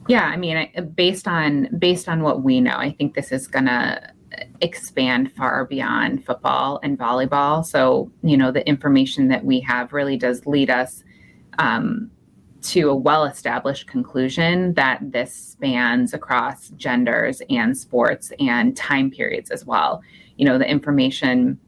Yeah, 0.08 0.24
I 0.24 0.38
mean, 0.38 0.70
based 0.96 1.28
on 1.28 1.70
based 1.78 2.10
on 2.10 2.24
what 2.24 2.42
we 2.42 2.60
know, 2.60 2.76
I 2.76 2.92
think 2.92 3.16
this 3.16 3.32
is 3.32 3.48
going 3.48 3.66
to 3.66 4.12
expand 4.62 5.32
far 5.34 5.66
beyond 5.66 6.26
football 6.26 6.80
and 6.84 6.98
volleyball. 6.98 7.66
So, 7.66 8.12
you 8.24 8.38
know, 8.38 8.52
the 8.52 8.66
information 8.68 9.28
that 9.28 9.44
we 9.44 9.60
have 9.62 9.94
really 9.94 10.18
does 10.18 10.46
lead 10.46 10.70
us 10.70 11.04
um, 11.60 12.12
to 12.62 12.90
a 12.90 12.96
well 12.96 13.26
established 13.26 13.88
conclusion 13.88 14.74
that 14.74 15.00
this 15.12 15.34
spans 15.34 16.14
across 16.14 16.70
genders 16.70 17.42
and 17.50 17.78
sports 17.78 18.32
and 18.40 18.76
time 18.76 19.12
periods 19.12 19.52
as 19.52 19.66
well. 19.66 20.02
You 20.38 20.46
know, 20.46 20.58
the 20.58 20.70
information 20.70 21.60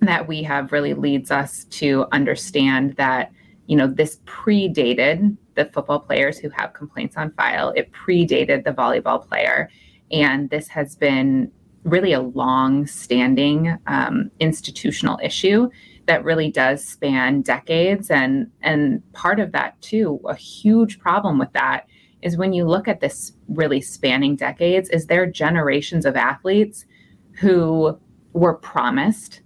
that 0.00 0.26
we 0.26 0.42
have 0.42 0.72
really 0.72 0.94
leads 0.94 1.30
us 1.30 1.64
to 1.64 2.06
understand 2.12 2.94
that, 2.96 3.32
you 3.66 3.76
know, 3.76 3.86
this 3.86 4.20
predated 4.26 5.36
the 5.54 5.66
football 5.66 6.00
players 6.00 6.38
who 6.38 6.48
have 6.50 6.72
complaints 6.72 7.16
on 7.16 7.30
file, 7.32 7.72
it 7.76 7.92
predated 7.92 8.64
the 8.64 8.72
volleyball 8.72 9.26
player. 9.26 9.70
And 10.10 10.50
this 10.50 10.68
has 10.68 10.96
been 10.96 11.50
really 11.84 12.12
a 12.12 12.20
long 12.20 12.86
standing 12.86 13.76
um, 13.86 14.30
institutional 14.40 15.18
issue 15.22 15.68
that 16.06 16.24
really 16.24 16.50
does 16.50 16.84
span 16.84 17.42
decades. 17.42 18.10
And 18.10 18.50
and 18.62 19.02
part 19.12 19.40
of 19.40 19.52
that 19.52 19.80
too 19.80 20.20
a 20.28 20.34
huge 20.34 20.98
problem 20.98 21.38
with 21.38 21.52
that 21.52 21.86
is 22.22 22.36
when 22.36 22.52
you 22.52 22.64
look 22.64 22.88
at 22.88 23.00
this 23.00 23.32
really 23.48 23.80
spanning 23.80 24.36
decades 24.36 24.88
is 24.90 25.06
there 25.06 25.26
generations 25.26 26.06
of 26.06 26.16
athletes 26.16 26.84
who 27.32 27.98
were 28.32 28.54
promised 28.54 29.42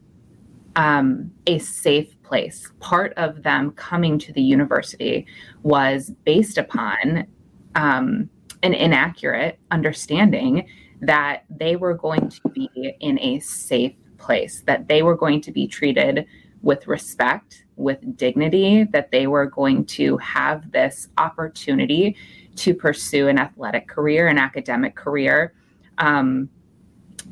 um, 0.77 1.31
a 1.47 1.59
safe 1.59 2.21
place. 2.23 2.71
Part 2.81 3.15
of 3.17 3.43
them 3.43 3.71
coming 3.73 4.19
to 4.19 4.33
the 4.33 4.43
university 4.43 5.27
was 5.63 6.11
based 6.25 6.59
upon 6.59 7.27
um, 7.75 8.29
an 8.63 8.75
inaccurate 8.75 9.59
understanding 9.71 10.69
that 11.01 11.45
they 11.51 11.77
were 11.77 11.95
going 11.95 12.29
to 12.29 12.49
be 12.51 12.69
in 13.01 13.19
a 13.21 13.39
safe 13.41 13.95
place 14.19 14.63
that 14.67 14.89
they 14.89 15.03
were 15.03 15.17
going 15.17 15.41
to 15.43 15.53
be 15.53 15.67
treated 15.67 16.27
with 16.63 16.87
respect, 16.87 17.65
with 17.77 18.17
dignity, 18.17 18.85
that 18.85 19.11
they 19.11 19.27
were 19.27 19.47
going 19.47 19.85
to 19.85 20.17
have 20.19 20.71
this 20.73 21.09
opportunity 21.19 22.17
to 22.57 22.75
pursue 22.75 23.29
an 23.29 23.39
athletic 23.39 23.87
career, 23.87 24.29
an 24.29 24.39
academic 24.39 24.95
career. 24.95 25.53
Um, 25.99 26.51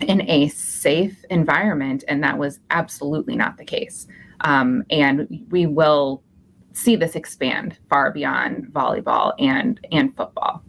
in 0.01 0.29
a 0.29 0.49
safe 0.49 1.25
environment, 1.31 2.05
and 2.09 2.23
that 2.23 2.37
was 2.37 2.61
absolutely 2.71 3.37
not 3.37 3.57
the 3.57 3.65
case. 3.65 4.07
Um, 4.41 4.85
and 4.91 5.47
we 5.51 5.67
will 5.67 6.23
see 6.73 6.97
this 6.97 7.15
expand 7.15 7.79
far 7.89 8.11
beyond 8.11 8.67
volleyball 8.73 9.33
and 9.39 9.79
and 9.93 10.15
football 10.17 10.65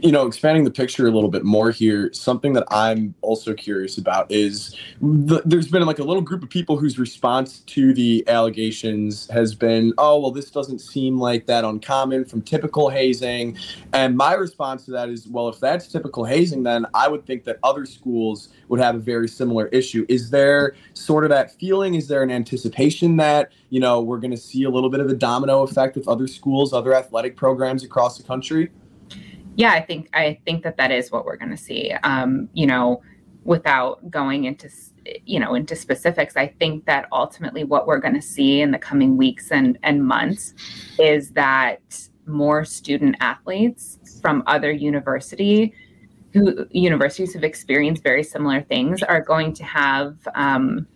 you 0.00 0.12
know, 0.12 0.26
expanding 0.26 0.64
the 0.64 0.70
picture 0.70 1.06
a 1.06 1.10
little 1.10 1.30
bit 1.30 1.44
more 1.44 1.70
here, 1.70 2.10
something 2.12 2.52
that 2.52 2.64
I'm 2.70 3.14
also 3.22 3.54
curious 3.54 3.98
about 3.98 4.30
is 4.30 4.76
the, 5.00 5.42
there's 5.44 5.68
been 5.68 5.84
like 5.86 5.98
a 5.98 6.04
little 6.04 6.22
group 6.22 6.42
of 6.42 6.50
people 6.50 6.76
whose 6.76 6.98
response 6.98 7.60
to 7.60 7.92
the 7.94 8.24
allegations 8.28 9.28
has 9.30 9.54
been, 9.54 9.92
oh, 9.98 10.20
well, 10.20 10.30
this 10.30 10.50
doesn't 10.50 10.80
seem 10.80 11.18
like 11.18 11.46
that 11.46 11.64
uncommon 11.64 12.24
from 12.24 12.42
typical 12.42 12.88
hazing. 12.88 13.56
And 13.92 14.16
my 14.16 14.34
response 14.34 14.84
to 14.86 14.90
that 14.92 15.08
is, 15.08 15.26
well, 15.26 15.48
if 15.48 15.58
that's 15.60 15.88
typical 15.88 16.24
hazing, 16.24 16.62
then 16.62 16.86
I 16.94 17.08
would 17.08 17.26
think 17.26 17.44
that 17.44 17.58
other 17.62 17.86
schools 17.86 18.48
would 18.68 18.80
have 18.80 18.94
a 18.94 19.00
very 19.00 19.28
similar 19.28 19.66
issue. 19.68 20.04
Is 20.08 20.30
there 20.30 20.74
sort 20.94 21.24
of 21.24 21.30
that 21.30 21.58
feeling? 21.58 21.94
Is 21.94 22.08
there 22.08 22.22
an 22.22 22.30
anticipation 22.30 23.16
that, 23.16 23.52
you 23.70 23.80
know, 23.80 24.00
we're 24.00 24.18
going 24.18 24.30
to 24.30 24.36
see 24.36 24.64
a 24.64 24.70
little 24.70 24.90
bit 24.90 25.00
of 25.00 25.08
a 25.08 25.14
domino 25.14 25.62
effect 25.62 25.96
with 25.96 26.06
other 26.06 26.26
schools, 26.26 26.72
other 26.72 26.94
athletic 26.94 27.36
programs 27.36 27.82
across 27.82 28.18
the 28.18 28.24
country? 28.24 28.70
Yeah, 29.58 29.72
I 29.72 29.80
think 29.80 30.08
I 30.14 30.38
think 30.44 30.62
that 30.62 30.76
that 30.76 30.92
is 30.92 31.10
what 31.10 31.24
we're 31.24 31.36
going 31.36 31.50
to 31.50 31.56
see. 31.56 31.90
Um, 32.04 32.48
you 32.52 32.64
know, 32.64 33.02
without 33.42 34.08
going 34.08 34.44
into 34.44 34.70
you 35.26 35.40
know 35.40 35.54
into 35.54 35.74
specifics, 35.74 36.36
I 36.36 36.46
think 36.46 36.86
that 36.86 37.08
ultimately 37.10 37.64
what 37.64 37.88
we're 37.88 37.98
going 37.98 38.14
to 38.14 38.22
see 38.22 38.60
in 38.60 38.70
the 38.70 38.78
coming 38.78 39.16
weeks 39.16 39.50
and 39.50 39.76
and 39.82 40.06
months 40.06 40.54
is 41.00 41.32
that 41.32 42.08
more 42.24 42.64
student 42.64 43.16
athletes 43.18 43.98
from 44.22 44.44
other 44.46 44.70
university 44.70 45.74
who 46.32 46.64
universities 46.70 47.34
have 47.34 47.42
experienced 47.42 48.04
very 48.04 48.22
similar 48.22 48.62
things 48.62 49.02
are 49.02 49.20
going 49.20 49.52
to 49.54 49.64
have 49.64 50.16
um, 50.36 50.86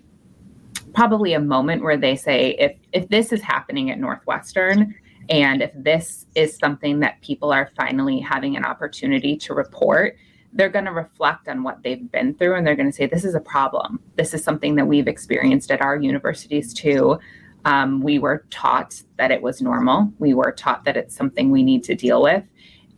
probably 0.94 1.32
a 1.32 1.40
moment 1.40 1.82
where 1.82 1.96
they 1.96 2.14
say 2.14 2.50
if 2.60 2.76
if 2.92 3.08
this 3.08 3.32
is 3.32 3.40
happening 3.40 3.90
at 3.90 3.98
northwestern 3.98 4.94
and 5.28 5.62
if 5.62 5.70
this 5.74 6.26
is 6.34 6.56
something 6.56 7.00
that 7.00 7.20
people 7.22 7.52
are 7.52 7.70
finally 7.76 8.20
having 8.20 8.56
an 8.56 8.64
opportunity 8.64 9.36
to 9.38 9.54
report, 9.54 10.16
they're 10.52 10.68
going 10.68 10.84
to 10.84 10.92
reflect 10.92 11.48
on 11.48 11.62
what 11.62 11.82
they've 11.82 12.10
been 12.10 12.34
through 12.34 12.56
and 12.56 12.66
they're 12.66 12.76
going 12.76 12.90
to 12.90 12.94
say, 12.94 13.06
This 13.06 13.24
is 13.24 13.34
a 13.34 13.40
problem. 13.40 14.00
This 14.16 14.34
is 14.34 14.44
something 14.44 14.74
that 14.76 14.86
we've 14.86 15.08
experienced 15.08 15.70
at 15.70 15.80
our 15.80 15.96
universities 15.96 16.74
too. 16.74 17.18
Um, 17.64 18.00
we 18.00 18.18
were 18.18 18.44
taught 18.50 19.00
that 19.18 19.30
it 19.30 19.40
was 19.40 19.62
normal. 19.62 20.12
We 20.18 20.34
were 20.34 20.52
taught 20.52 20.84
that 20.84 20.96
it's 20.96 21.16
something 21.16 21.50
we 21.50 21.62
need 21.62 21.84
to 21.84 21.94
deal 21.94 22.20
with. 22.22 22.42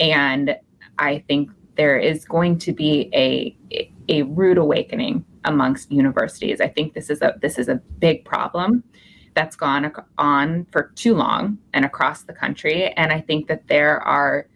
And 0.00 0.56
I 0.98 1.22
think 1.28 1.50
there 1.76 1.98
is 1.98 2.24
going 2.24 2.58
to 2.58 2.72
be 2.72 3.10
a, 3.12 3.56
a 4.08 4.22
rude 4.22 4.58
awakening 4.58 5.24
amongst 5.44 5.92
universities. 5.92 6.60
I 6.60 6.68
think 6.68 6.94
this 6.94 7.10
is 7.10 7.20
a 7.20 7.34
this 7.40 7.58
is 7.58 7.68
a 7.68 7.76
big 7.98 8.24
problem 8.24 8.82
that's 9.34 9.56
gone 9.56 9.92
on 10.18 10.66
for 10.70 10.92
too 10.94 11.14
long 11.14 11.58
and 11.72 11.84
across 11.84 12.22
the 12.22 12.32
country. 12.32 12.88
And 12.92 13.12
I 13.12 13.20
think 13.20 13.48
that 13.48 13.66
there 13.68 14.00
are, 14.00 14.46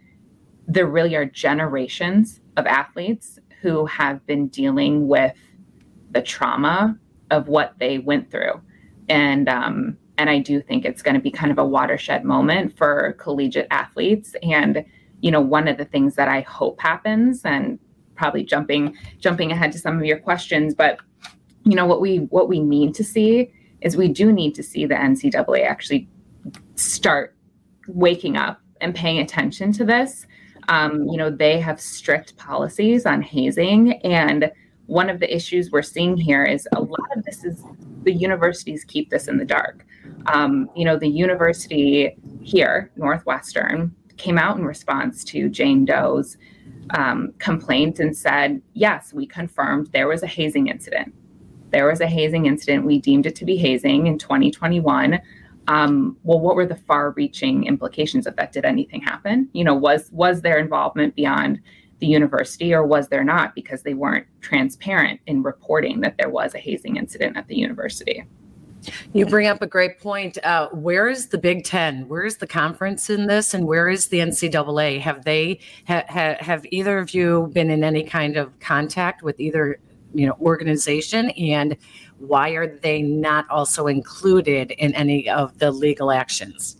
there 0.67 0.87
really 0.87 1.14
are 1.17 1.25
generations 1.25 2.41
of 2.57 2.67
athletes 2.67 3.38
who 3.61 3.87
have 3.87 4.25
been 4.27 4.49
dealing 4.49 5.09
with 5.09 5.37
the 6.11 6.23
trauma 6.23 6.97
of 7.31 7.49
what 7.49 7.75
they 7.79 7.99
went 7.99 8.31
through. 8.31 8.61
And, 9.09 9.49
um, 9.49 9.97
and 10.17 10.31
I 10.31 10.38
do 10.38 10.61
think 10.61 10.85
it's 10.85 11.03
going 11.03 11.14
to 11.14 11.21
be 11.21 11.31
kind 11.31 11.51
of 11.51 11.59
a 11.59 11.64
watershed 11.64 12.25
moment 12.25 12.77
for 12.77 13.14
collegiate 13.19 13.69
athletes. 13.71 14.35
And, 14.43 14.85
you 15.21 15.31
know, 15.31 15.41
one 15.41 15.69
of 15.69 15.77
the 15.77 15.85
things 15.85 16.14
that 16.14 16.29
I 16.29 16.41
hope 16.43 16.81
happens, 16.81 17.43
and 17.45 17.79
probably 18.19 18.45
jumping 18.45 18.97
jumping 19.21 19.53
ahead 19.53 19.73
to 19.73 19.79
some 19.79 19.97
of 19.97 20.05
your 20.05 20.19
questions, 20.19 20.75
but 20.75 20.99
you 21.64 21.75
know 21.75 21.87
what 21.87 22.01
we 22.01 22.17
what 22.31 22.49
we 22.49 22.61
need 22.61 22.95
to 22.97 23.05
see 23.05 23.51
is 23.81 23.97
we 23.97 24.09
do 24.09 24.33
need 24.33 24.55
to 24.55 24.62
see 24.62 24.87
the 24.87 24.95
NCAA 24.95 25.64
actually 25.64 26.09
start 26.75 27.35
waking 27.87 28.37
up 28.37 28.61
and 28.81 28.95
paying 28.95 29.19
attention 29.19 29.73
to 29.73 29.85
this. 29.85 30.27
Um, 30.69 31.07
you 31.09 31.17
know, 31.17 31.31
they 31.31 31.61
have 31.61 31.81
strict 31.81 32.37
policies 32.37 33.07
on 33.07 33.23
hazing. 33.23 33.95
And 34.03 34.51
one 34.87 35.11
of 35.11 35.21
the 35.21 35.35
issues 35.35 35.71
we're 35.71 35.83
seeing 35.83 36.17
here 36.17 36.45
is 36.45 36.69
a 36.75 36.81
lot 36.81 37.17
of 37.17 37.25
this 37.25 37.45
is 37.45 37.62
the 38.03 38.12
universities 38.12 38.85
keep 38.85 39.11
this 39.11 39.29
in 39.29 39.38
the 39.38 39.45
dark. 39.45 39.87
Um, 40.27 40.71
you 40.77 40.85
know, 40.85 40.99
the 40.99 41.09
university 41.09 42.17
here, 42.43 42.91
Northwestern, 42.97 43.95
came 44.17 44.38
out 44.38 44.59
in 44.59 44.64
response 44.64 45.25
to 45.25 45.49
Jane 45.49 45.85
Doe's 45.85 46.37
um, 46.91 47.33
complaint 47.38 48.01
and 48.01 48.17
said, 48.17 48.61
yes, 48.75 49.12
we 49.12 49.27
confirmed 49.27 49.88
there 49.93 50.09
was 50.09 50.23
a 50.23 50.27
hazing 50.27 50.69
incident 50.69 51.14
there 51.70 51.87
was 51.87 52.00
a 52.00 52.07
hazing 52.07 52.46
incident. 52.46 52.85
We 52.85 52.98
deemed 52.98 53.26
it 53.26 53.37
to 53.37 53.44
be 53.44 53.57
hazing 53.57 54.07
in 54.07 54.18
2021. 54.18 55.20
Um, 55.68 56.16
well, 56.22 56.40
what 56.40 56.57
were 56.57 56.66
the 56.66 56.76
far-reaching 56.76 57.64
implications 57.64 58.26
of 58.26 58.37
that? 58.37 58.52
Did 58.52 58.64
anything 58.64 59.02
happen? 59.02 59.48
You 59.52 59.64
know, 59.64 59.74
was 59.74 60.11
was 60.12 60.40
there 60.40 60.59
involvement 60.59 61.14
beyond 61.14 61.61
the 62.00 62.07
university, 62.07 62.72
or 62.72 62.87
was 62.87 63.09
there 63.09 63.24
not? 63.24 63.54
Because 63.54 63.83
they 63.83 63.94
weren't 63.94 64.26
transparent 64.40 65.20
in 65.26 65.42
reporting 65.42 66.00
that 66.00 66.16
there 66.16 66.31
was 66.31 66.54
a 66.54 66.59
hazing 66.59 66.96
incident 66.96 67.37
at 67.37 67.48
the 67.48 67.57
university. 67.57 68.24
You 69.12 69.26
bring 69.26 69.46
up 69.46 69.61
a 69.61 69.66
great 69.66 69.98
point. 69.98 70.38
Uh, 70.44 70.68
where 70.68 71.09
is 71.09 71.28
the 71.28 71.38
Big 71.38 71.64
Ten? 71.64 72.09
Where 72.09 72.24
is 72.24 72.37
the 72.37 72.46
conference 72.46 73.11
in 73.11 73.26
this, 73.26 73.52
and 73.52 73.66
where 73.66 73.88
is 73.88 74.09
the 74.09 74.18
NCAA? 74.18 75.00
Have 75.00 75.24
they 75.24 75.61
ha, 75.87 76.04
ha, 76.09 76.37
have 76.40 76.64
either 76.70 76.98
of 76.98 77.12
you 77.12 77.50
been 77.52 77.70
in 77.70 77.85
any 77.85 78.04
kind 78.04 78.37
of 78.37 78.59
contact 78.61 79.22
with 79.22 79.38
either 79.40 79.81
you 80.14 80.27
know 80.27 80.37
organization 80.40 81.31
and 81.31 81.77
why 82.18 82.51
are 82.51 82.66
they 82.66 83.01
not 83.03 83.49
also 83.49 83.87
included 83.87 84.73
in 84.73 84.94
any 84.94 85.29
of 85.29 85.57
the 85.59 85.71
legal 85.71 86.11
actions? 86.11 86.77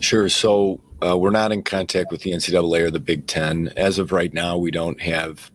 Sure. 0.00 0.28
So 0.28 0.80
uh, 1.04 1.16
we're 1.16 1.30
not 1.30 1.52
in 1.52 1.62
contact 1.62 2.10
with 2.10 2.22
the 2.22 2.32
ncaa 2.32 2.80
or 2.80 2.90
the 2.90 3.00
big 3.00 3.26
ten. 3.26 3.72
As 3.76 3.98
of 3.98 4.12
right 4.12 4.32
now 4.32 4.56
we 4.56 4.70
don't 4.70 5.00
have 5.00 5.50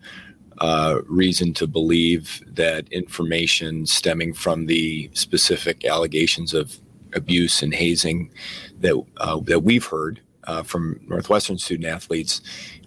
uh, 0.59 0.99
reason 1.07 1.53
to 1.53 1.67
believe 1.67 2.41
that 2.47 2.87
information 2.89 3.85
stemming 3.85 4.33
from 4.33 4.67
the 4.67 5.09
specific 5.13 5.83
allegations 5.83 6.53
of 6.53 6.79
abuse 7.13 7.61
and 7.61 7.73
hazing 7.73 8.31
that 8.79 9.01
uh, 9.17 9.39
that 9.41 9.59
we've 9.59 9.85
heard 9.85 10.21
uh, 10.45 10.63
from 10.63 10.99
Northwestern 11.07 11.57
student 11.57 11.87
athletes 11.87 12.41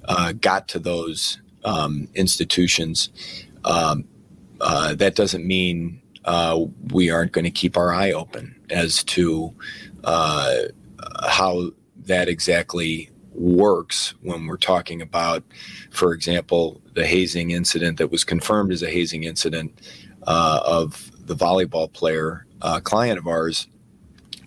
uh, 0.07 0.33
got 0.33 0.69
to 0.69 0.79
those 0.79 1.41
um, 1.65 2.09
institutions. 2.15 3.11
Um, 3.65 4.05
uh, 4.61 4.95
that 4.95 5.15
doesn't 5.15 5.47
mean 5.47 6.01
uh, 6.25 6.65
we 6.93 7.11
aren't 7.11 7.33
going 7.33 7.45
to 7.45 7.51
keep 7.51 7.77
our 7.77 7.93
eye 7.93 8.13
open 8.13 8.55
as 8.71 9.05
to 9.05 9.55
uh, 10.05 10.63
how 11.29 11.71
that 11.97 12.29
exactly 12.29 13.11
works 13.33 14.15
when 14.23 14.47
we're 14.47 14.57
talking 14.57 15.03
about, 15.03 15.45
for 15.91 16.13
example, 16.13 16.81
the 16.95 17.07
hazing 17.07 17.51
incident 17.51 17.99
that 17.99 18.11
was 18.11 18.25
confirmed 18.25 18.73
as 18.73 18.83
a 18.83 18.91
hazing 18.91 19.25
incident 19.25 19.81
uh, 20.27 20.61
of 20.65 21.11
the 21.27 21.37
volleyball 21.37 21.93
player, 21.93 22.47
uh, 22.63 22.81
client 22.81 23.19
of 23.19 23.27
ours, 23.27 23.69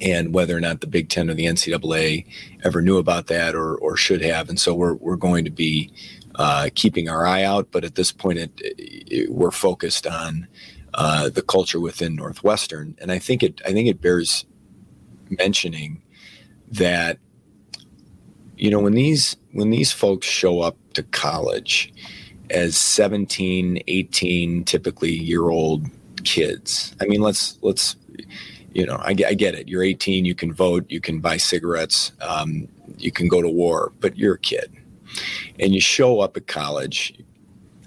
and 0.02 0.34
whether 0.34 0.56
or 0.56 0.62
not 0.62 0.82
the 0.82 0.88
Big 0.88 1.10
Ten 1.10 1.30
or 1.30 1.34
the 1.34 1.45
NCAA 1.45 2.26
ever 2.63 2.82
knew 2.82 2.98
about 2.98 3.28
that 3.28 3.54
or, 3.54 3.76
or 3.76 3.98
should 3.98 4.22
have. 4.22 4.50
And 4.50 4.60
so 4.60 4.74
we're, 4.74 4.93
we're 4.93 5.17
going 5.17 5.45
to 5.45 5.52
be 5.52 5.91
uh, 6.39 6.69
keeping 6.73 7.10
our 7.10 7.28
eye 7.28 7.43
out. 7.43 7.67
But 7.69 7.84
at 7.84 7.95
this 7.95 8.12
point, 8.12 8.39
it, 8.39 8.52
it, 8.58 9.32
we're 9.32 9.52
focused 9.52 10.08
on 10.08 10.47
uh, 10.93 11.30
the 11.30 11.41
culture 11.41 11.80
within 11.80 12.15
Northwestern, 12.15 12.95
and 12.99 13.12
I 13.12 13.19
think 13.19 13.43
it 13.43 13.62
I 13.65 13.73
think 13.73 13.88
it 13.89 14.02
bears 14.02 14.45
mentioning 15.30 16.02
that 16.71 17.19
you 18.58 18.71
know 18.71 18.80
when 18.80 18.93
these 18.93 19.36
when 19.52 19.69
these 19.69 19.91
folks 19.91 20.25
show 20.25 20.62
up 20.62 20.78
to 20.93 21.04
college 21.04 21.93
as 22.49 22.75
17 22.75 23.84
18 23.88 24.63
typically 24.63 25.12
year 25.12 25.49
old 25.49 25.86
kids 26.23 26.95
i 26.99 27.06
mean 27.06 27.21
let's 27.21 27.60
let's 27.62 27.95
you 28.73 28.86
know 28.86 28.95
I, 28.95 29.10
I, 29.10 29.34
get 29.34 29.54
it 29.54 29.67
you're 29.67 29.84
18 29.84 30.25
you 30.25 30.34
can 30.34 30.52
vote 30.52 30.86
you 30.89 30.99
can 30.99 31.19
buy 31.19 31.38
cigarettes 31.38 32.12
um, 32.21 32.67
you 32.97 33.12
can 33.12 33.28
go 33.28 33.41
to 33.41 33.49
war 33.49 33.91
but 33.99 34.17
you're 34.17 34.36
a 34.36 34.39
kid 34.39 34.71
and 35.60 35.74
you 35.74 35.82
show 35.82 36.19
up 36.19 36.38
at 36.38 36.48
college, 36.48 37.13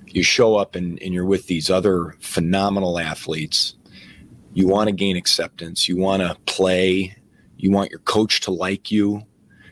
you 0.06 0.22
show 0.22 0.56
up 0.56 0.74
and, 0.74 1.00
and 1.02 1.14
you're 1.14 1.24
with 1.24 1.46
these 1.46 1.70
other 1.70 2.14
phenomenal 2.20 2.98
athletes. 2.98 3.74
You 4.52 4.66
want 4.66 4.88
to 4.88 4.92
gain 4.94 5.16
acceptance, 5.16 5.88
you 5.88 5.96
want 5.96 6.22
to 6.22 6.37
play, 6.44 7.16
you 7.56 7.70
want 7.70 7.90
your 7.90 8.00
coach 8.00 8.40
to 8.42 8.50
like 8.50 8.90
you, 8.90 9.22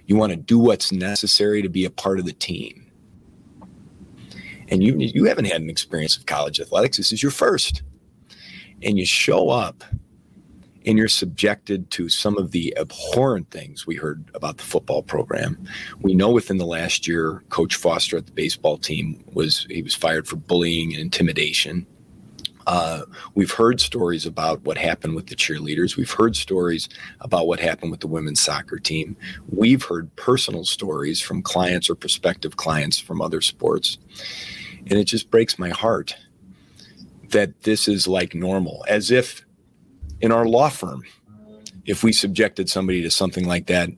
you 0.06 0.16
want 0.16 0.30
to 0.30 0.36
do 0.36 0.58
what's 0.58 0.90
necessary 0.90 1.62
to 1.62 1.68
be 1.68 1.84
a 1.84 1.90
part 1.90 2.18
of 2.18 2.24
the 2.24 2.32
team. 2.32 2.90
And 4.68 4.82
you 4.82 4.96
you 4.98 5.24
haven't 5.24 5.46
had 5.46 5.60
an 5.60 5.68
experience 5.68 6.16
of 6.16 6.26
college 6.26 6.60
athletics. 6.60 6.96
This 6.96 7.12
is 7.12 7.22
your 7.22 7.32
first. 7.32 7.82
And 8.82 8.96
you 8.96 9.04
show 9.04 9.50
up 9.50 9.84
and 10.86 10.96
you're 10.96 11.08
subjected 11.08 11.90
to 11.90 12.08
some 12.08 12.38
of 12.38 12.52
the 12.52 12.76
abhorrent 12.78 13.50
things 13.50 13.86
we 13.86 13.96
heard 13.96 14.30
about 14.34 14.56
the 14.56 14.62
football 14.62 15.02
program. 15.02 15.62
We 16.00 16.14
know 16.14 16.30
within 16.30 16.58
the 16.58 16.66
last 16.66 17.06
year, 17.06 17.42
Coach 17.50 17.76
Foster 17.76 18.16
at 18.16 18.26
the 18.26 18.32
baseball 18.32 18.78
team 18.78 19.22
was 19.32 19.66
he 19.68 19.82
was 19.82 19.94
fired 19.94 20.26
for 20.26 20.36
bullying 20.36 20.92
and 20.92 21.00
intimidation. 21.00 21.86
Uh, 22.66 23.02
we've 23.34 23.50
heard 23.50 23.80
stories 23.80 24.26
about 24.26 24.62
what 24.62 24.78
happened 24.78 25.14
with 25.14 25.26
the 25.26 25.34
cheerleaders. 25.34 25.96
We've 25.96 26.10
heard 26.10 26.36
stories 26.36 26.88
about 27.20 27.46
what 27.46 27.58
happened 27.58 27.90
with 27.90 28.00
the 28.00 28.06
women's 28.06 28.40
soccer 28.40 28.78
team. 28.78 29.16
We've 29.48 29.82
heard 29.82 30.14
personal 30.16 30.64
stories 30.64 31.20
from 31.20 31.42
clients 31.42 31.90
or 31.90 31.94
prospective 31.94 32.56
clients 32.56 32.98
from 32.98 33.20
other 33.20 33.40
sports. 33.40 33.98
And 34.86 34.92
it 34.92 35.04
just 35.04 35.30
breaks 35.30 35.58
my 35.58 35.70
heart 35.70 36.16
that 37.30 37.62
this 37.62 37.88
is 37.88 38.06
like 38.06 38.34
normal, 38.34 38.84
as 38.88 39.10
if 39.10 39.44
in 40.20 40.32
our 40.32 40.46
law 40.46 40.68
firm, 40.68 41.02
if 41.86 42.02
we 42.02 42.12
subjected 42.12 42.68
somebody 42.68 43.02
to 43.02 43.10
something 43.10 43.46
like 43.46 43.66
that, 43.66 43.88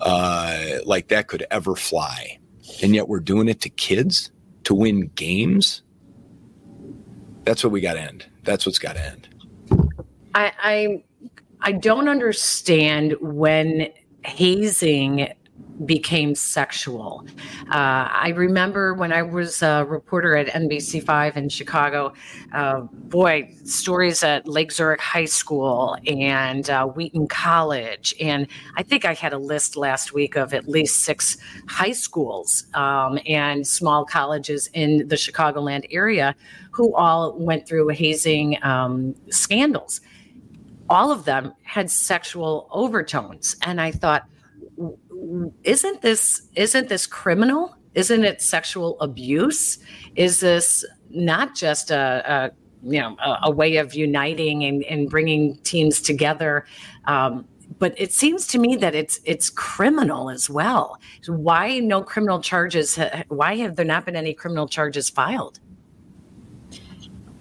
uh, 0.00 0.78
like 0.84 1.08
that 1.08 1.28
could 1.28 1.46
ever 1.50 1.74
fly. 1.74 2.38
And 2.82 2.94
yet 2.94 3.08
we're 3.08 3.20
doing 3.20 3.48
it 3.48 3.60
to 3.62 3.68
kids 3.68 4.30
to 4.64 4.74
win 4.74 5.10
games. 5.14 5.82
That's 7.44 7.64
what 7.64 7.72
we 7.72 7.80
got 7.80 7.94
to 7.94 8.00
end. 8.00 8.26
That's 8.44 8.66
what's 8.66 8.78
got 8.78 8.96
to 8.96 9.06
end. 9.06 9.28
I, 10.34 10.52
I 10.62 11.04
I 11.60 11.72
don't 11.72 12.08
understand 12.08 13.16
when 13.20 13.88
hazing 14.24 15.32
became 15.84 16.34
sexual. 16.34 17.24
Uh, 17.70 18.08
I 18.10 18.32
remember 18.36 18.94
when 18.94 19.12
I 19.12 19.22
was 19.22 19.62
a 19.62 19.84
reporter 19.84 20.36
at 20.36 20.48
NBC5 20.48 21.36
in 21.36 21.48
Chicago, 21.48 22.12
uh, 22.52 22.80
boy, 22.80 23.54
stories 23.64 24.22
at 24.22 24.48
Lake 24.48 24.72
Zurich 24.72 25.00
High 25.00 25.24
School 25.24 25.96
and 26.06 26.68
uh, 26.68 26.86
Wheaton 26.86 27.28
College. 27.28 28.14
And 28.20 28.46
I 28.76 28.82
think 28.82 29.04
I 29.04 29.14
had 29.14 29.32
a 29.32 29.38
list 29.38 29.76
last 29.76 30.12
week 30.12 30.36
of 30.36 30.54
at 30.54 30.68
least 30.68 31.00
six 31.00 31.36
high 31.68 31.92
schools 31.92 32.66
um, 32.74 33.18
and 33.26 33.66
small 33.66 34.04
colleges 34.04 34.68
in 34.72 35.08
the 35.08 35.16
Chicagoland 35.16 35.86
area 35.90 36.34
who 36.70 36.94
all 36.94 37.36
went 37.38 37.66
through 37.66 37.88
hazing 37.88 38.62
um, 38.62 39.14
scandals. 39.30 40.00
All 40.88 41.10
of 41.10 41.24
them 41.24 41.52
had 41.62 41.90
sexual 41.90 42.68
overtones. 42.70 43.56
And 43.62 43.80
I 43.80 43.90
thought, 43.90 44.26
isn't 45.64 46.02
this 46.02 46.42
isn't 46.54 46.88
this 46.88 47.06
criminal? 47.06 47.74
Isn't 47.94 48.24
it 48.24 48.40
sexual 48.42 49.00
abuse? 49.00 49.78
Is 50.14 50.40
this 50.40 50.84
not 51.10 51.54
just 51.54 51.90
a, 51.90 52.22
a 52.26 52.50
you 52.82 53.00
know 53.00 53.16
a, 53.24 53.38
a, 53.44 53.50
way 53.50 53.76
of 53.76 53.94
uniting 53.94 54.64
and, 54.64 54.84
and 54.84 55.10
bringing 55.10 55.56
teams 55.58 56.00
together? 56.00 56.66
Um, 57.06 57.46
but 57.78 57.94
it 57.96 58.12
seems 58.12 58.46
to 58.48 58.58
me 58.58 58.76
that 58.76 58.94
it's 58.94 59.20
it's 59.24 59.50
criminal 59.50 60.30
as 60.30 60.48
well. 60.48 60.98
Why 61.26 61.78
no 61.80 62.02
criminal 62.02 62.40
charges? 62.40 62.98
Why 63.28 63.56
have 63.56 63.76
there 63.76 63.84
not 63.84 64.04
been 64.04 64.16
any 64.16 64.34
criminal 64.34 64.68
charges 64.68 65.10
filed? 65.10 65.60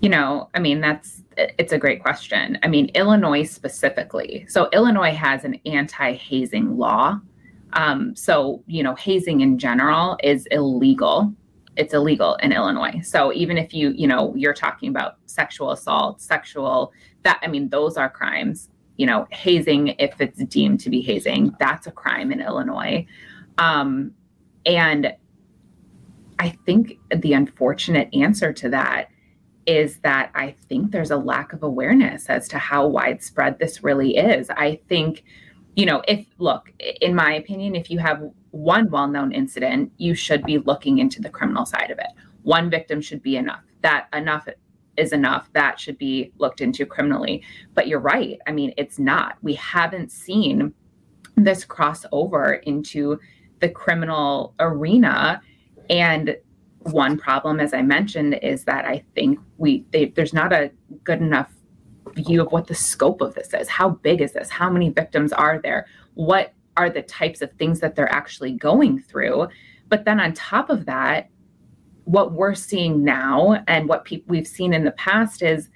You 0.01 0.09
know, 0.09 0.49
I 0.53 0.59
mean, 0.59 0.81
that's 0.81 1.23
it's 1.37 1.71
a 1.71 1.77
great 1.77 2.01
question. 2.01 2.57
I 2.63 2.67
mean, 2.67 2.89
Illinois 2.95 3.43
specifically. 3.43 4.45
So 4.49 4.69
Illinois 4.73 5.13
has 5.13 5.43
an 5.43 5.59
anti-hazing 5.65 6.77
law 6.77 7.19
um, 7.77 8.15
so, 8.15 8.63
you 8.65 8.81
know, 8.81 8.95
hazing 8.95 9.41
in 9.41 9.59
general 9.59 10.17
is 10.23 10.47
illegal. 10.49 11.31
It's 11.77 11.93
illegal 11.93 12.33
in 12.41 12.51
Illinois. 12.51 13.01
So 13.03 13.31
even 13.33 13.55
if 13.55 13.71
you, 13.71 13.91
you 13.95 14.07
know, 14.07 14.33
you're 14.35 14.55
talking 14.55 14.89
about 14.89 15.17
sexual 15.27 15.71
assault, 15.71 16.19
sexual 16.19 16.91
that 17.21 17.39
I 17.43 17.47
mean, 17.47 17.69
those 17.69 17.95
are 17.95 18.09
crimes. 18.09 18.69
You 18.97 19.05
know, 19.05 19.27
hazing, 19.29 19.89
if 19.99 20.19
it's 20.19 20.43
deemed 20.45 20.79
to 20.81 20.89
be 20.89 21.01
hazing, 21.01 21.55
that's 21.59 21.85
a 21.85 21.91
crime 21.91 22.31
in 22.31 22.41
Illinois. 22.41 23.05
Um, 23.59 24.11
and 24.65 25.13
I 26.39 26.49
think 26.65 26.97
the 27.15 27.33
unfortunate 27.33 28.09
answer 28.11 28.51
to 28.53 28.69
that 28.69 29.09
is 29.67 29.99
that 29.99 30.31
I 30.33 30.55
think 30.67 30.91
there's 30.91 31.11
a 31.11 31.17
lack 31.17 31.53
of 31.53 31.61
awareness 31.61 32.25
as 32.27 32.47
to 32.47 32.57
how 32.57 32.87
widespread 32.87 33.59
this 33.59 33.83
really 33.83 34.17
is. 34.17 34.49
I 34.49 34.79
think 34.89 35.23
you 35.77 35.85
know, 35.85 36.01
if 36.07 36.25
look, 36.39 36.73
in 37.01 37.13
my 37.13 37.35
opinion, 37.35 37.75
if 37.75 37.91
you 37.91 37.99
have 37.99 38.23
one 38.49 38.89
well 38.89 39.07
known 39.07 39.31
incident, 39.31 39.91
you 39.97 40.15
should 40.15 40.43
be 40.43 40.57
looking 40.57 40.97
into 40.97 41.21
the 41.21 41.29
criminal 41.29 41.67
side 41.67 41.91
of 41.91 41.99
it. 41.99 42.07
One 42.41 42.69
victim 42.69 42.99
should 42.99 43.21
be 43.21 43.37
enough. 43.37 43.61
That 43.83 44.07
enough 44.11 44.47
is 44.97 45.13
enough. 45.13 45.53
That 45.53 45.79
should 45.79 45.99
be 45.99 46.31
looked 46.39 46.61
into 46.61 46.83
criminally. 46.83 47.43
But 47.75 47.87
you're 47.87 47.99
right. 47.99 48.39
I 48.47 48.51
mean, 48.53 48.73
it's 48.75 48.97
not. 48.97 49.37
We 49.43 49.53
haven't 49.53 50.11
seen 50.11 50.73
this 51.35 51.63
crossover 51.63 52.63
into 52.63 53.19
the 53.59 53.69
criminal 53.69 54.55
arena. 54.59 55.39
And 55.91 56.35
one 56.79 57.19
problem, 57.19 57.59
as 57.59 57.75
I 57.75 57.83
mentioned, 57.83 58.39
is 58.41 58.63
that 58.63 58.85
I 58.85 59.03
think 59.13 59.39
we 59.57 59.85
they, 59.91 60.05
there's 60.05 60.33
not 60.33 60.51
a 60.53 60.71
good 61.03 61.21
enough 61.21 61.51
view 62.17 62.41
of 62.41 62.47
oh. 62.47 62.51
what 62.51 62.67
the 62.67 62.75
scope 62.75 63.21
of 63.21 63.33
this 63.35 63.53
is. 63.53 63.69
How 63.69 63.89
big 63.89 64.21
is 64.21 64.33
this? 64.33 64.49
How 64.49 64.69
many 64.69 64.89
victims 64.89 65.31
are 65.33 65.59
there? 65.61 65.87
What 66.15 66.53
are 66.75 66.89
the 66.89 67.01
types 67.01 67.41
of 67.41 67.51
things 67.53 67.79
that 67.79 67.95
they're 67.95 68.11
actually 68.11 68.53
going 68.53 68.99
through? 68.99 69.47
But 69.89 70.05
then 70.05 70.19
on 70.19 70.33
top 70.33 70.69
of 70.69 70.85
that, 70.85 71.29
what 72.03 72.33
we're 72.33 72.55
seeing 72.55 73.03
now 73.03 73.63
and 73.67 73.87
what 73.87 74.05
pe- 74.05 74.23
we've 74.27 74.47
seen 74.47 74.73
in 74.73 74.83
the 74.83 74.91
past 74.91 75.41
is 75.41 75.69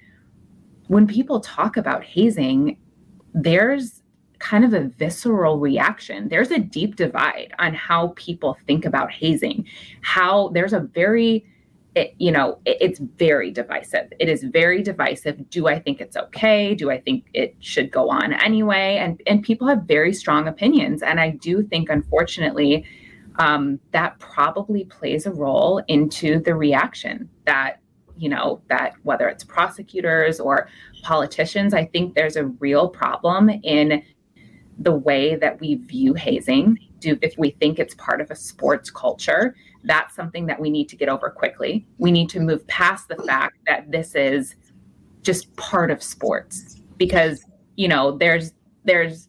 when 0.88 1.06
people 1.06 1.40
talk 1.40 1.76
about 1.76 2.04
hazing, 2.04 2.78
there's 3.34 4.02
kind 4.38 4.64
of 4.64 4.74
a 4.74 4.88
visceral 4.98 5.58
reaction. 5.58 6.28
There's 6.28 6.50
a 6.50 6.58
deep 6.58 6.96
divide 6.96 7.54
on 7.58 7.74
how 7.74 8.12
people 8.16 8.58
think 8.66 8.84
about 8.84 9.12
hazing. 9.12 9.66
How 10.00 10.48
there's 10.48 10.72
a 10.72 10.80
very 10.80 11.46
it, 11.94 12.14
you 12.18 12.30
know, 12.30 12.58
it, 12.64 12.78
it's 12.80 12.98
very 12.98 13.50
divisive. 13.50 14.12
It 14.18 14.28
is 14.28 14.44
very 14.44 14.82
divisive. 14.82 15.50
Do 15.50 15.68
I 15.68 15.78
think 15.78 16.00
it's 16.00 16.16
okay? 16.16 16.74
Do 16.74 16.90
I 16.90 17.00
think 17.00 17.26
it 17.34 17.54
should 17.60 17.90
go 17.90 18.10
on 18.10 18.32
anyway? 18.32 18.96
And 18.96 19.20
and 19.26 19.42
people 19.42 19.68
have 19.68 19.82
very 19.82 20.12
strong 20.12 20.48
opinions, 20.48 21.02
and 21.02 21.20
I 21.20 21.30
do 21.30 21.62
think, 21.62 21.90
unfortunately, 21.90 22.84
um, 23.38 23.78
that 23.92 24.18
probably 24.18 24.84
plays 24.84 25.26
a 25.26 25.32
role 25.32 25.82
into 25.88 26.40
the 26.40 26.54
reaction 26.54 27.28
that 27.46 27.78
you 28.16 28.28
know 28.28 28.62
that 28.68 28.94
whether 29.02 29.28
it's 29.28 29.44
prosecutors 29.44 30.40
or 30.40 30.68
politicians, 31.02 31.74
I 31.74 31.86
think 31.86 32.14
there's 32.14 32.36
a 32.36 32.46
real 32.46 32.88
problem 32.88 33.50
in 33.50 34.02
the 34.78 34.92
way 34.92 35.36
that 35.36 35.60
we 35.60 35.74
view 35.74 36.14
hazing. 36.14 36.78
Do 37.02 37.18
if 37.20 37.36
we 37.36 37.50
think 37.50 37.78
it's 37.78 37.94
part 37.94 38.20
of 38.20 38.30
a 38.30 38.36
sports 38.36 38.90
culture 38.90 39.54
that's 39.84 40.14
something 40.14 40.46
that 40.46 40.60
we 40.60 40.70
need 40.70 40.88
to 40.90 40.96
get 40.96 41.08
over 41.08 41.30
quickly. 41.30 41.86
We 41.98 42.10
need 42.10 42.28
to 42.30 42.40
move 42.40 42.66
past 42.66 43.08
the 43.08 43.16
fact 43.16 43.58
that 43.66 43.90
this 43.90 44.14
is 44.14 44.54
just 45.22 45.54
part 45.56 45.90
of 45.90 46.02
sports 46.02 46.80
because, 46.96 47.44
you 47.76 47.88
know, 47.88 48.16
there's 48.16 48.52
there's 48.84 49.28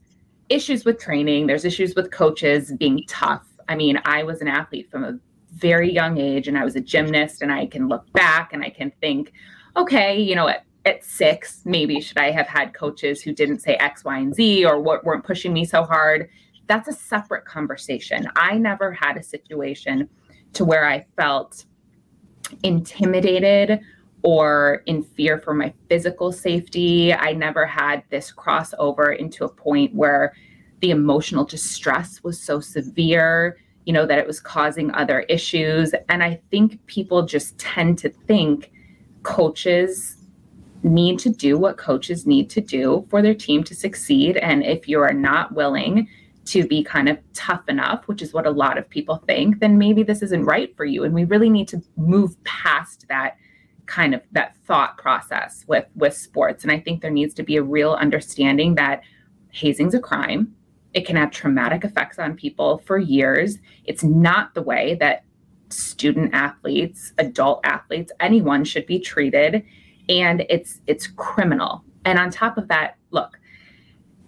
issues 0.49 0.85
with 0.85 0.99
training, 0.99 1.47
there's 1.47 1.65
issues 1.65 1.95
with 1.95 2.11
coaches 2.11 2.71
being 2.77 3.03
tough. 3.07 3.45
I 3.69 3.75
mean, 3.75 3.99
I 4.05 4.23
was 4.23 4.41
an 4.41 4.47
athlete 4.47 4.89
from 4.91 5.03
a 5.03 5.17
very 5.53 5.91
young 5.91 6.17
age 6.17 6.47
and 6.47 6.57
I 6.57 6.63
was 6.63 6.75
a 6.75 6.81
gymnast 6.81 7.41
and 7.41 7.51
I 7.51 7.67
can 7.67 7.87
look 7.87 8.11
back 8.13 8.53
and 8.53 8.63
I 8.63 8.69
can 8.69 8.91
think, 8.99 9.33
okay, 9.77 10.19
you 10.19 10.35
know, 10.35 10.47
at, 10.47 10.65
at 10.85 11.03
six, 11.03 11.61
maybe 11.65 12.01
should 12.01 12.17
I 12.17 12.31
have 12.31 12.47
had 12.47 12.73
coaches 12.73 13.21
who 13.21 13.31
didn't 13.31 13.59
say 13.59 13.75
X, 13.75 14.03
Y, 14.03 14.17
and 14.17 14.35
Z 14.35 14.65
or 14.65 14.81
what 14.81 15.05
weren't 15.05 15.23
pushing 15.23 15.53
me 15.53 15.65
so 15.65 15.83
hard? 15.83 16.29
That's 16.67 16.87
a 16.87 16.93
separate 16.93 17.45
conversation. 17.45 18.27
I 18.35 18.57
never 18.57 18.91
had 18.91 19.17
a 19.17 19.23
situation 19.23 20.09
to 20.53 20.65
where 20.65 20.87
I 20.87 21.05
felt 21.17 21.65
intimidated 22.63 23.79
or 24.21 24.83
in 24.85 25.03
fear 25.03 25.37
for 25.37 25.53
my 25.53 25.73
physical 25.89 26.31
safety. 26.31 27.13
I 27.13 27.33
never 27.33 27.65
had 27.65 28.03
this 28.09 28.31
crossover 28.31 29.17
into 29.17 29.43
a 29.43 29.49
point 29.49 29.93
where 29.93 30.33
the 30.79 30.91
emotional 30.91 31.43
distress 31.43 32.23
was 32.23 32.41
so 32.41 32.59
severe, 32.59 33.57
you 33.85 33.93
know, 33.93 34.05
that 34.05 34.19
it 34.19 34.27
was 34.27 34.39
causing 34.39 34.91
other 34.91 35.21
issues. 35.21 35.93
And 36.09 36.23
I 36.23 36.41
think 36.51 36.85
people 36.85 37.25
just 37.25 37.57
tend 37.57 37.97
to 37.99 38.09
think 38.09 38.71
coaches 39.23 40.17
need 40.83 41.19
to 41.19 41.29
do 41.29 41.57
what 41.57 41.77
coaches 41.77 42.25
need 42.25 42.49
to 42.49 42.61
do 42.61 43.05
for 43.09 43.21
their 43.21 43.33
team 43.33 43.63
to 43.63 43.75
succeed. 43.75 44.37
And 44.37 44.63
if 44.63 44.87
you 44.87 45.01
are 45.01 45.13
not 45.13 45.53
willing 45.53 46.07
to 46.45 46.67
be 46.67 46.83
kind 46.83 47.07
of 47.07 47.17
tough 47.33 47.67
enough, 47.67 48.07
which 48.07 48.21
is 48.21 48.33
what 48.33 48.45
a 48.45 48.51
lot 48.51 48.77
of 48.77 48.89
people 48.89 49.23
think, 49.27 49.59
then 49.59 49.77
maybe 49.77 50.03
this 50.03 50.21
isn't 50.21 50.45
right 50.45 50.75
for 50.75 50.85
you. 50.85 51.03
And 51.03 51.13
we 51.13 51.23
really 51.23 51.49
need 51.49 51.67
to 51.69 51.81
move 51.95 52.41
past 52.43 53.05
that 53.07 53.37
kind 53.85 54.13
of 54.13 54.21
that 54.31 54.55
thought 54.65 54.97
process 54.97 55.65
with 55.67 55.85
with 55.95 56.15
sports. 56.15 56.63
And 56.63 56.71
I 56.71 56.79
think 56.79 57.01
there 57.01 57.11
needs 57.11 57.33
to 57.35 57.43
be 57.43 57.57
a 57.57 57.63
real 57.63 57.93
understanding 57.93 58.75
that 58.75 59.01
hazing's 59.51 59.93
a 59.93 59.99
crime. 59.99 60.55
It 60.93 61.05
can 61.05 61.15
have 61.15 61.31
traumatic 61.31 61.83
effects 61.83 62.19
on 62.19 62.35
people 62.35 62.79
for 62.85 62.97
years. 62.97 63.57
It's 63.85 64.03
not 64.03 64.53
the 64.53 64.61
way 64.61 64.95
that 64.99 65.23
student 65.69 66.33
athletes, 66.33 67.13
adult 67.17 67.61
athletes, 67.63 68.11
anyone 68.19 68.63
should 68.63 68.85
be 68.85 68.99
treated. 68.99 69.63
And 70.09 70.45
it's 70.49 70.81
it's 70.87 71.07
criminal. 71.07 71.83
And 72.05 72.19
on 72.19 72.29
top 72.29 72.57
of 72.57 72.67
that, 72.67 72.97
look, 73.11 73.39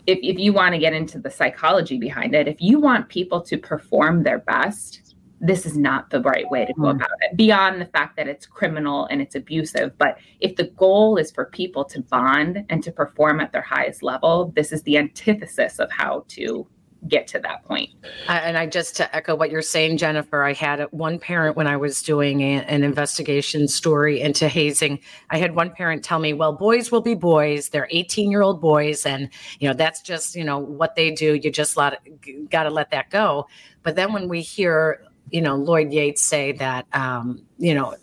if, 0.07 0.19
if 0.21 0.39
you 0.39 0.53
want 0.53 0.73
to 0.73 0.79
get 0.79 0.93
into 0.93 1.19
the 1.19 1.31
psychology 1.31 1.97
behind 1.97 2.35
it, 2.35 2.47
if 2.47 2.61
you 2.61 2.79
want 2.79 3.09
people 3.09 3.41
to 3.41 3.57
perform 3.57 4.23
their 4.23 4.39
best, 4.39 5.15
this 5.41 5.65
is 5.65 5.77
not 5.77 6.09
the 6.09 6.21
right 6.21 6.49
way 6.49 6.65
to 6.65 6.73
go 6.73 6.83
mm. 6.83 6.95
about 6.95 7.09
it 7.21 7.35
beyond 7.35 7.81
the 7.81 7.85
fact 7.85 8.15
that 8.15 8.27
it's 8.27 8.45
criminal 8.45 9.05
and 9.07 9.21
it's 9.21 9.35
abusive. 9.35 9.97
But 9.97 10.17
if 10.39 10.55
the 10.55 10.65
goal 10.65 11.17
is 11.17 11.31
for 11.31 11.45
people 11.45 11.83
to 11.85 12.01
bond 12.01 12.65
and 12.69 12.81
to 12.83 12.91
perform 12.91 13.39
at 13.39 13.51
their 13.51 13.61
highest 13.61 14.01
level, 14.01 14.53
this 14.55 14.71
is 14.71 14.81
the 14.83 14.97
antithesis 14.97 15.79
of 15.79 15.91
how 15.91 16.25
to 16.29 16.67
get 17.07 17.27
to 17.27 17.39
that 17.39 17.63
point. 17.65 17.89
and 18.27 18.57
I 18.57 18.65
just 18.65 18.95
to 18.97 19.15
echo 19.15 19.35
what 19.35 19.51
you're 19.51 19.61
saying, 19.61 19.97
Jennifer, 19.97 20.43
I 20.43 20.53
had 20.53 20.81
one 20.91 21.19
parent 21.19 21.55
when 21.55 21.67
I 21.67 21.77
was 21.77 22.01
doing 22.01 22.41
a, 22.41 22.63
an 22.63 22.83
investigation 22.83 23.67
story 23.67 24.21
into 24.21 24.47
hazing. 24.47 24.99
I 25.29 25.37
had 25.37 25.55
one 25.55 25.71
parent 25.71 26.03
tell 26.03 26.19
me, 26.19 26.33
"Well, 26.33 26.53
boys 26.53 26.91
will 26.91 27.01
be 27.01 27.15
boys. 27.15 27.69
They're 27.69 27.87
18 27.91 28.31
year 28.31 28.41
old 28.41 28.61
boys, 28.61 29.05
and 29.05 29.29
you 29.59 29.67
know 29.67 29.73
that's 29.73 30.01
just 30.01 30.35
you 30.35 30.43
know 30.43 30.59
what 30.59 30.95
they 30.95 31.11
do. 31.11 31.35
You 31.35 31.51
just 31.51 31.75
got 31.75 32.63
to 32.63 32.69
let 32.69 32.91
that 32.91 33.09
go." 33.09 33.47
But 33.83 33.95
then 33.95 34.13
when 34.13 34.27
we 34.27 34.41
hear 34.41 35.01
you 35.31 35.41
know 35.41 35.55
Lloyd 35.55 35.91
Yates 35.91 36.23
say 36.23 36.51
that 36.53 36.85
um, 36.93 37.43
you 37.57 37.73
know 37.73 37.95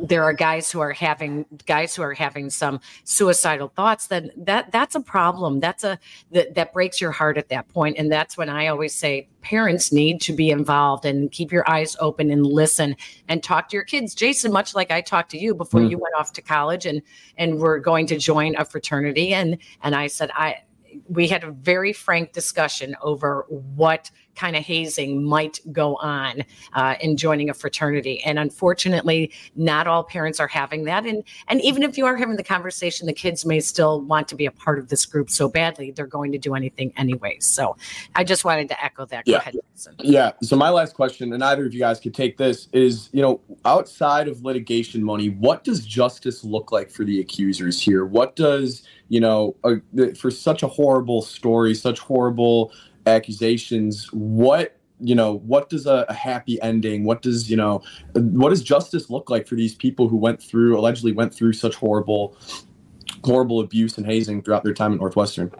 there 0.00 0.22
are 0.24 0.32
guys 0.32 0.70
who 0.70 0.80
are 0.80 0.92
having 0.92 1.46
guys 1.66 1.94
who 1.94 2.02
are 2.02 2.14
having 2.14 2.50
some 2.50 2.80
suicidal 3.04 3.68
thoughts 3.68 4.08
then 4.08 4.30
that 4.36 4.70
that's 4.72 4.94
a 4.94 5.00
problem. 5.00 5.60
That's 5.60 5.84
a 5.84 5.98
that, 6.32 6.54
that 6.54 6.72
breaks 6.72 7.00
your 7.00 7.10
heart 7.10 7.38
at 7.38 7.48
that 7.48 7.68
point. 7.68 7.96
And 7.98 8.10
that's 8.10 8.36
when 8.36 8.48
i 8.48 8.66
always 8.66 8.94
say 8.94 9.28
parents 9.40 9.92
need 9.92 10.20
to 10.22 10.32
be 10.32 10.50
involved 10.50 11.04
and 11.04 11.30
keep 11.30 11.52
your 11.52 11.68
eyes 11.68 11.96
open 12.00 12.30
and 12.30 12.46
listen 12.46 12.96
and 13.28 13.42
talk 13.42 13.68
to 13.68 13.76
your 13.76 13.84
kids. 13.84 14.14
Jason 14.14 14.52
much 14.52 14.74
like 14.74 14.90
i 14.90 15.00
talked 15.00 15.30
to 15.30 15.38
you 15.38 15.54
before 15.54 15.80
mm. 15.80 15.90
you 15.90 15.98
went 15.98 16.14
off 16.16 16.32
to 16.32 16.42
college 16.42 16.86
and 16.86 17.02
and 17.36 17.58
we're 17.58 17.78
going 17.78 18.06
to 18.06 18.18
join 18.18 18.54
a 18.56 18.64
fraternity 18.64 19.34
and 19.34 19.58
and 19.82 19.94
i 19.94 20.06
said 20.06 20.30
i 20.34 20.56
we 21.08 21.28
had 21.28 21.44
a 21.44 21.50
very 21.50 21.92
frank 21.92 22.32
discussion 22.32 22.96
over 23.02 23.46
what 23.48 24.10
kind 24.34 24.56
of 24.56 24.62
hazing 24.62 25.24
might 25.24 25.60
go 25.72 25.96
on 25.96 26.44
uh, 26.72 26.94
in 27.00 27.16
joining 27.16 27.50
a 27.50 27.54
fraternity. 27.54 28.22
And 28.24 28.38
unfortunately, 28.38 29.32
not 29.56 29.86
all 29.86 30.04
parents 30.04 30.40
are 30.40 30.48
having 30.48 30.84
that. 30.84 31.06
And 31.06 31.22
and 31.48 31.60
even 31.62 31.82
if 31.82 31.96
you 31.98 32.06
are 32.06 32.16
having 32.16 32.36
the 32.36 32.44
conversation, 32.44 33.06
the 33.06 33.12
kids 33.12 33.44
may 33.44 33.60
still 33.60 34.00
want 34.00 34.28
to 34.28 34.34
be 34.34 34.46
a 34.46 34.50
part 34.50 34.78
of 34.78 34.88
this 34.88 35.06
group 35.06 35.30
so 35.30 35.48
badly 35.48 35.90
they're 35.90 36.06
going 36.06 36.32
to 36.32 36.38
do 36.38 36.54
anything 36.54 36.92
anyway. 36.96 37.38
So 37.40 37.76
I 38.14 38.24
just 38.24 38.44
wanted 38.44 38.68
to 38.68 38.84
echo 38.84 39.06
that. 39.06 39.26
Yeah. 39.26 39.38
Ahead, 39.38 39.56
yeah. 39.98 40.32
So 40.42 40.56
my 40.56 40.70
last 40.70 40.94
question, 40.94 41.32
and 41.32 41.42
either 41.42 41.66
of 41.66 41.74
you 41.74 41.80
guys 41.80 42.00
could 42.00 42.14
take 42.14 42.36
this, 42.36 42.68
is 42.72 43.08
you 43.12 43.22
know, 43.22 43.40
outside 43.64 44.28
of 44.28 44.42
litigation 44.44 45.02
money, 45.02 45.30
what 45.30 45.64
does 45.64 45.84
justice 45.84 46.44
look 46.44 46.72
like 46.72 46.90
for 46.90 47.04
the 47.04 47.20
accusers 47.20 47.80
here? 47.80 48.04
What 48.04 48.36
does 48.36 48.82
you 49.08 49.20
know, 49.20 49.54
uh, 49.64 49.76
for 50.18 50.30
such 50.30 50.62
a 50.62 50.66
horrible 50.66 51.22
story, 51.22 51.74
such 51.74 51.98
horrible 51.98 52.72
accusations 53.06 54.08
what 54.12 54.78
you 55.00 55.14
know 55.14 55.34
what 55.38 55.68
does 55.68 55.86
a, 55.86 56.06
a, 56.08 56.14
happy 56.14 56.60
ending 56.62 57.04
what 57.04 57.20
does 57.20 57.50
you 57.50 57.56
know 57.56 57.82
what 58.14 58.50
does 58.50 58.62
justice 58.62 59.10
look 59.10 59.28
like 59.28 59.46
for 59.46 59.56
these 59.56 59.74
people 59.74 60.08
who 60.08 60.16
went 60.16 60.40
through 60.40 60.78
allegedly 60.78 61.12
went 61.12 61.34
through 61.34 61.52
such 61.52 61.74
horrible 61.74 62.36
horrible 63.24 63.60
abuse 63.60 63.96
and 63.96 64.06
hazing 64.06 64.42
throughout 64.42 64.64
their 64.64 64.74
time 64.74 64.92
at 64.92 65.00
northwestern? 65.00 65.50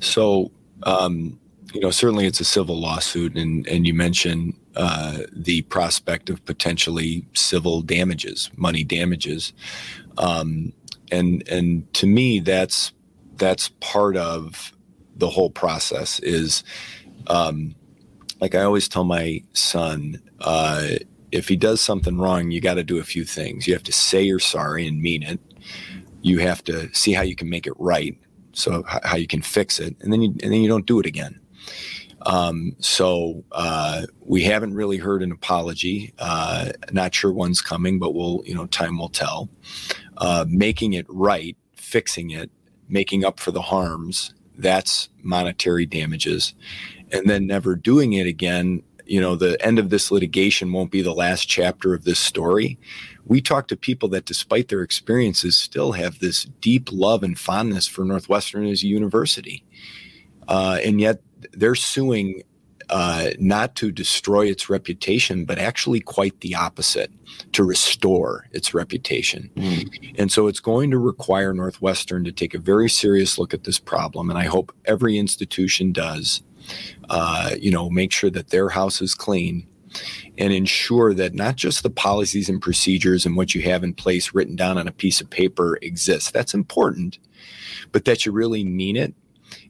So 0.00 0.50
um, 0.84 1.38
you 1.72 1.80
know 1.80 1.90
certainly 1.90 2.26
it's 2.26 2.40
a 2.40 2.44
civil 2.44 2.78
lawsuit 2.78 3.36
and 3.36 3.66
and 3.66 3.86
you 3.86 3.94
mentioned 3.94 4.54
uh, 4.76 5.20
the 5.32 5.62
prospect 5.62 6.30
of 6.30 6.44
potentially 6.44 7.26
civil 7.34 7.82
damages 7.82 8.50
money 8.56 8.84
damages. 8.84 9.52
Um, 10.18 10.72
and 11.10 11.46
and 11.48 11.92
to 11.94 12.06
me 12.06 12.40
that's 12.40 12.92
that's 13.36 13.68
part 13.80 14.16
of 14.16 14.72
the 15.16 15.30
whole 15.30 15.50
process 15.50 16.20
is 16.20 16.62
um, 17.28 17.74
like 18.40 18.54
I 18.54 18.62
always 18.62 18.88
tell 18.88 19.04
my 19.04 19.42
son, 19.52 20.20
uh, 20.40 20.88
if 21.32 21.48
he 21.48 21.56
does 21.56 21.80
something 21.80 22.18
wrong, 22.18 22.50
you 22.50 22.60
got 22.60 22.74
to 22.74 22.84
do 22.84 22.98
a 22.98 23.04
few 23.04 23.24
things. 23.24 23.66
You 23.66 23.74
have 23.74 23.82
to 23.84 23.92
say 23.92 24.22
you're 24.22 24.38
sorry 24.38 24.86
and 24.86 25.00
mean 25.00 25.22
it. 25.22 25.40
You 26.22 26.38
have 26.38 26.62
to 26.64 26.92
see 26.94 27.12
how 27.12 27.22
you 27.22 27.36
can 27.36 27.48
make 27.48 27.66
it 27.66 27.74
right, 27.78 28.16
so 28.52 28.84
how 28.86 29.16
you 29.16 29.26
can 29.26 29.42
fix 29.42 29.78
it, 29.78 29.96
and 30.00 30.12
then 30.12 30.22
you 30.22 30.30
and 30.42 30.52
then 30.52 30.60
you 30.60 30.68
don't 30.68 30.86
do 30.86 30.98
it 30.98 31.06
again. 31.06 31.40
Um, 32.22 32.74
so 32.80 33.44
uh, 33.52 34.06
we 34.20 34.42
haven't 34.42 34.74
really 34.74 34.96
heard 34.96 35.22
an 35.22 35.30
apology. 35.30 36.12
Uh, 36.18 36.72
not 36.90 37.14
sure 37.14 37.32
one's 37.32 37.62
coming, 37.62 37.98
but 37.98 38.14
we'll 38.14 38.42
you 38.44 38.54
know 38.54 38.66
time 38.66 38.98
will 38.98 39.08
tell. 39.08 39.48
Uh, 40.16 40.44
making 40.48 40.94
it 40.94 41.06
right, 41.08 41.56
fixing 41.76 42.30
it, 42.30 42.50
making 42.88 43.24
up 43.24 43.38
for 43.38 43.52
the 43.52 43.62
harms, 43.62 44.34
that's 44.58 45.08
monetary 45.22 45.86
damages. 45.86 46.54
And 47.12 47.28
then 47.28 47.46
never 47.46 47.76
doing 47.76 48.14
it 48.14 48.26
again, 48.26 48.82
you 49.04 49.20
know, 49.20 49.36
the 49.36 49.62
end 49.64 49.78
of 49.78 49.90
this 49.90 50.10
litigation 50.10 50.72
won't 50.72 50.90
be 50.90 51.02
the 51.02 51.14
last 51.14 51.46
chapter 51.46 51.94
of 51.94 52.04
this 52.04 52.18
story. 52.18 52.78
We 53.24 53.40
talk 53.40 53.68
to 53.68 53.76
people 53.76 54.08
that, 54.10 54.24
despite 54.24 54.68
their 54.68 54.82
experiences, 54.82 55.56
still 55.56 55.92
have 55.92 56.18
this 56.18 56.44
deep 56.60 56.90
love 56.92 57.22
and 57.22 57.38
fondness 57.38 57.86
for 57.86 58.04
Northwestern 58.04 58.66
as 58.66 58.82
a 58.82 58.88
university. 58.88 59.64
Uh, 60.48 60.78
and 60.84 61.00
yet 61.00 61.20
they're 61.52 61.74
suing 61.74 62.42
uh, 62.88 63.30
not 63.38 63.74
to 63.76 63.90
destroy 63.90 64.46
its 64.46 64.70
reputation, 64.70 65.44
but 65.44 65.58
actually 65.58 66.00
quite 66.00 66.40
the 66.40 66.54
opposite, 66.54 67.10
to 67.52 67.64
restore 67.64 68.46
its 68.52 68.74
reputation. 68.74 69.50
Mm. 69.56 70.14
And 70.18 70.30
so 70.30 70.46
it's 70.46 70.60
going 70.60 70.90
to 70.92 70.98
require 70.98 71.52
Northwestern 71.52 72.24
to 72.24 72.32
take 72.32 72.54
a 72.54 72.58
very 72.58 72.88
serious 72.88 73.38
look 73.38 73.52
at 73.52 73.64
this 73.64 73.78
problem. 73.78 74.30
And 74.30 74.38
I 74.38 74.44
hope 74.44 74.74
every 74.84 75.18
institution 75.18 75.92
does, 75.92 76.42
uh, 77.10 77.50
you 77.58 77.70
know, 77.70 77.90
make 77.90 78.12
sure 78.12 78.30
that 78.30 78.50
their 78.50 78.68
house 78.68 79.02
is 79.02 79.14
clean 79.14 79.66
and 80.38 80.52
ensure 80.52 81.14
that 81.14 81.34
not 81.34 81.56
just 81.56 81.82
the 81.82 81.90
policies 81.90 82.48
and 82.48 82.60
procedures 82.60 83.26
and 83.26 83.36
what 83.36 83.54
you 83.54 83.62
have 83.62 83.82
in 83.82 83.94
place 83.94 84.34
written 84.34 84.54
down 84.54 84.78
on 84.78 84.86
a 84.86 84.92
piece 84.92 85.20
of 85.20 85.30
paper 85.30 85.78
exists. 85.82 86.30
That's 86.30 86.54
important, 86.54 87.18
but 87.92 88.04
that 88.04 88.26
you 88.26 88.32
really 88.32 88.64
mean 88.64 88.96
it 88.96 89.14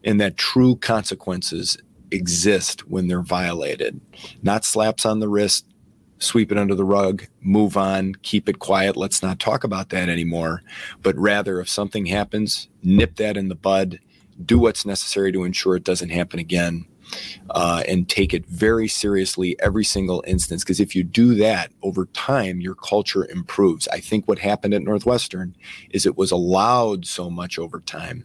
and 0.05 0.21
that 0.21 0.37
true 0.37 0.77
consequences 0.77 1.79
exist 2.11 2.89
when 2.89 3.09
they're 3.09 3.23
violated. 3.23 4.01
Not 4.43 4.65
slaps 4.65 5.05
on 5.07 5.21
the 5.21 5.29
wrist, 5.29 5.67
sweep 6.19 6.51
it 6.51 6.59
under 6.59 6.75
the 6.75 6.85
rug, 6.85 7.27
move 7.41 7.77
on, 7.77 8.15
keep 8.23 8.49
it 8.49 8.59
quiet. 8.59 8.97
Let's 8.97 9.23
not 9.23 9.39
talk 9.39 9.65
about 9.65 9.91
that 9.91 10.09
anymore. 10.09 10.63
But 11.03 11.17
rather, 11.17 11.61
if 11.61 11.69
something 11.69 12.07
happens, 12.07 12.69
nip 12.83 13.17
that 13.17 13.37
in 13.37 13.49
the 13.49 13.55
bud, 13.55 14.01
do 14.45 14.59
what's 14.59 14.87
necessary 14.87 15.33
to 15.33 15.45
ensure 15.45 15.77
it 15.77 15.85
doesn't 15.85 16.11
happen 16.11 16.39
again. 16.39 16.87
Uh, 17.51 17.85
and 17.87 18.09
take 18.09 18.35
it 18.35 18.45
very 18.47 18.89
seriously 18.89 19.57
every 19.61 19.85
single 19.85 20.25
instance. 20.27 20.65
Because 20.65 20.81
if 20.81 20.97
you 20.97 21.05
do 21.05 21.37
that 21.37 21.71
over 21.83 22.07
time, 22.07 22.61
your 22.61 22.75
culture 22.75 23.25
improves. 23.27 23.87
I 23.89 24.01
think 24.01 24.27
what 24.27 24.41
happened 24.41 24.75
at 24.75 24.83
Northwestern 24.83 25.55
is 25.91 26.05
it 26.05 26.17
was 26.17 26.33
allowed 26.33 27.07
so 27.07 27.31
much 27.31 27.61
over 27.61 27.79
time 27.79 28.25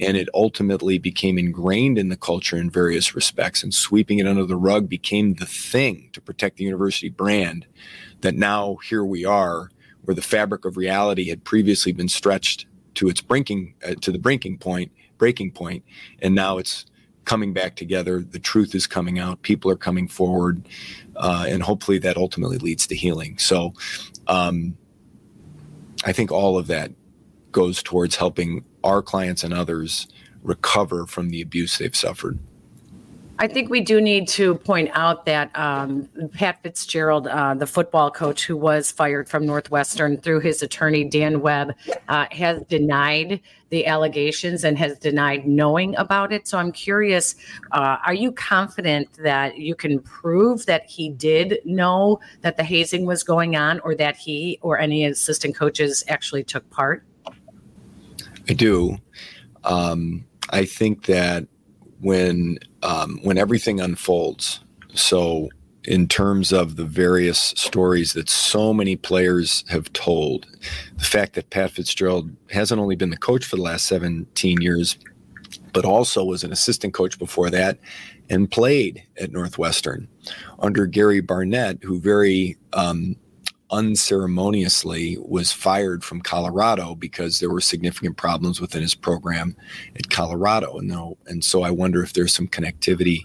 and 0.00 0.16
it 0.16 0.28
ultimately 0.34 0.98
became 0.98 1.38
ingrained 1.38 1.98
in 1.98 2.08
the 2.08 2.16
culture 2.16 2.56
in 2.56 2.70
various 2.70 3.14
respects. 3.14 3.62
And 3.62 3.74
sweeping 3.74 4.18
it 4.18 4.26
under 4.26 4.44
the 4.44 4.56
rug 4.56 4.88
became 4.88 5.34
the 5.34 5.46
thing 5.46 6.10
to 6.12 6.20
protect 6.20 6.56
the 6.56 6.64
university 6.64 7.08
brand. 7.08 7.66
That 8.20 8.34
now 8.34 8.76
here 8.76 9.04
we 9.04 9.24
are, 9.24 9.70
where 10.04 10.14
the 10.14 10.22
fabric 10.22 10.64
of 10.64 10.76
reality 10.76 11.28
had 11.28 11.44
previously 11.44 11.92
been 11.92 12.08
stretched 12.08 12.66
to 12.94 13.08
its 13.08 13.20
breaking 13.20 13.74
uh, 13.86 13.94
to 14.00 14.12
the 14.12 14.18
breaking 14.18 14.58
point, 14.58 14.92
breaking 15.18 15.52
point, 15.52 15.84
and 16.20 16.34
now 16.34 16.58
it's 16.58 16.86
coming 17.24 17.52
back 17.52 17.76
together. 17.76 18.20
The 18.20 18.38
truth 18.38 18.74
is 18.74 18.86
coming 18.86 19.18
out. 19.18 19.42
People 19.42 19.70
are 19.70 19.76
coming 19.76 20.08
forward, 20.08 20.66
uh, 21.16 21.46
and 21.48 21.62
hopefully 21.62 21.98
that 21.98 22.16
ultimately 22.16 22.58
leads 22.58 22.86
to 22.88 22.96
healing. 22.96 23.38
So, 23.38 23.74
um, 24.26 24.76
I 26.04 26.12
think 26.12 26.32
all 26.32 26.58
of 26.58 26.66
that 26.68 26.92
goes 27.52 27.82
towards 27.82 28.16
helping 28.16 28.64
our 28.84 29.02
clients 29.02 29.44
and 29.44 29.52
others 29.52 30.08
recover 30.42 31.06
from 31.06 31.30
the 31.30 31.40
abuse 31.40 31.78
they've 31.78 31.96
suffered. 31.96 32.38
I 33.42 33.46
think 33.46 33.70
we 33.70 33.80
do 33.80 34.02
need 34.02 34.28
to 34.28 34.56
point 34.56 34.90
out 34.92 35.24
that 35.24 35.50
um, 35.58 36.10
Pat 36.34 36.62
Fitzgerald, 36.62 37.26
uh, 37.26 37.54
the 37.54 37.66
football 37.66 38.10
coach 38.10 38.44
who 38.44 38.54
was 38.54 38.92
fired 38.92 39.30
from 39.30 39.46
Northwestern 39.46 40.18
through 40.18 40.40
his 40.40 40.62
attorney, 40.62 41.04
Dan 41.04 41.40
Webb, 41.40 41.74
uh, 42.08 42.26
has 42.32 42.62
denied 42.64 43.40
the 43.70 43.86
allegations 43.86 44.62
and 44.62 44.76
has 44.76 44.98
denied 44.98 45.46
knowing 45.46 45.96
about 45.96 46.34
it. 46.34 46.48
So 46.48 46.58
I'm 46.58 46.70
curious 46.70 47.34
uh, 47.72 47.96
are 48.04 48.12
you 48.12 48.30
confident 48.30 49.08
that 49.14 49.56
you 49.56 49.74
can 49.74 50.00
prove 50.00 50.66
that 50.66 50.84
he 50.84 51.08
did 51.08 51.60
know 51.64 52.20
that 52.42 52.58
the 52.58 52.64
hazing 52.64 53.06
was 53.06 53.22
going 53.22 53.56
on 53.56 53.80
or 53.80 53.94
that 53.94 54.18
he 54.18 54.58
or 54.60 54.78
any 54.78 55.06
assistant 55.06 55.56
coaches 55.56 56.04
actually 56.08 56.44
took 56.44 56.68
part? 56.68 57.04
I 58.50 58.52
do. 58.52 58.98
Um, 59.62 60.24
I 60.50 60.64
think 60.64 61.06
that 61.06 61.46
when 62.00 62.58
um, 62.82 63.20
when 63.22 63.38
everything 63.38 63.80
unfolds, 63.80 64.58
so 64.92 65.50
in 65.84 66.08
terms 66.08 66.52
of 66.52 66.74
the 66.74 66.84
various 66.84 67.54
stories 67.56 68.12
that 68.14 68.28
so 68.28 68.74
many 68.74 68.96
players 68.96 69.62
have 69.68 69.92
told, 69.92 70.48
the 70.96 71.04
fact 71.04 71.34
that 71.34 71.50
Pat 71.50 71.70
Fitzgerald 71.70 72.28
hasn't 72.50 72.80
only 72.80 72.96
been 72.96 73.10
the 73.10 73.16
coach 73.16 73.44
for 73.44 73.54
the 73.54 73.62
last 73.62 73.86
17 73.86 74.60
years, 74.60 74.98
but 75.72 75.84
also 75.84 76.24
was 76.24 76.42
an 76.42 76.50
assistant 76.50 76.92
coach 76.92 77.20
before 77.20 77.50
that 77.50 77.78
and 78.30 78.50
played 78.50 79.00
at 79.20 79.30
Northwestern 79.30 80.08
under 80.58 80.86
Gary 80.86 81.20
Barnett, 81.20 81.84
who 81.84 82.00
very 82.00 82.56
um, 82.72 83.14
unceremoniously 83.70 85.16
was 85.20 85.52
fired 85.52 86.04
from 86.04 86.20
Colorado 86.20 86.94
because 86.94 87.38
there 87.38 87.50
were 87.50 87.60
significant 87.60 88.16
problems 88.16 88.60
within 88.60 88.82
his 88.82 88.94
program 88.94 89.56
at 89.96 90.10
Colorado. 90.10 90.78
And, 90.78 90.88
no, 90.88 91.16
and 91.26 91.44
so 91.44 91.62
I 91.62 91.70
wonder 91.70 92.02
if 92.02 92.12
there's 92.12 92.34
some 92.34 92.48
connectivity 92.48 93.24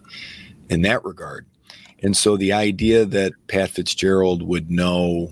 in 0.69 0.81
that 0.83 1.03
regard. 1.03 1.45
And 2.03 2.15
so 2.15 2.37
the 2.37 2.53
idea 2.53 3.05
that 3.05 3.33
Pat 3.47 3.71
Fitzgerald 3.71 4.43
would 4.43 4.69
know 4.69 5.31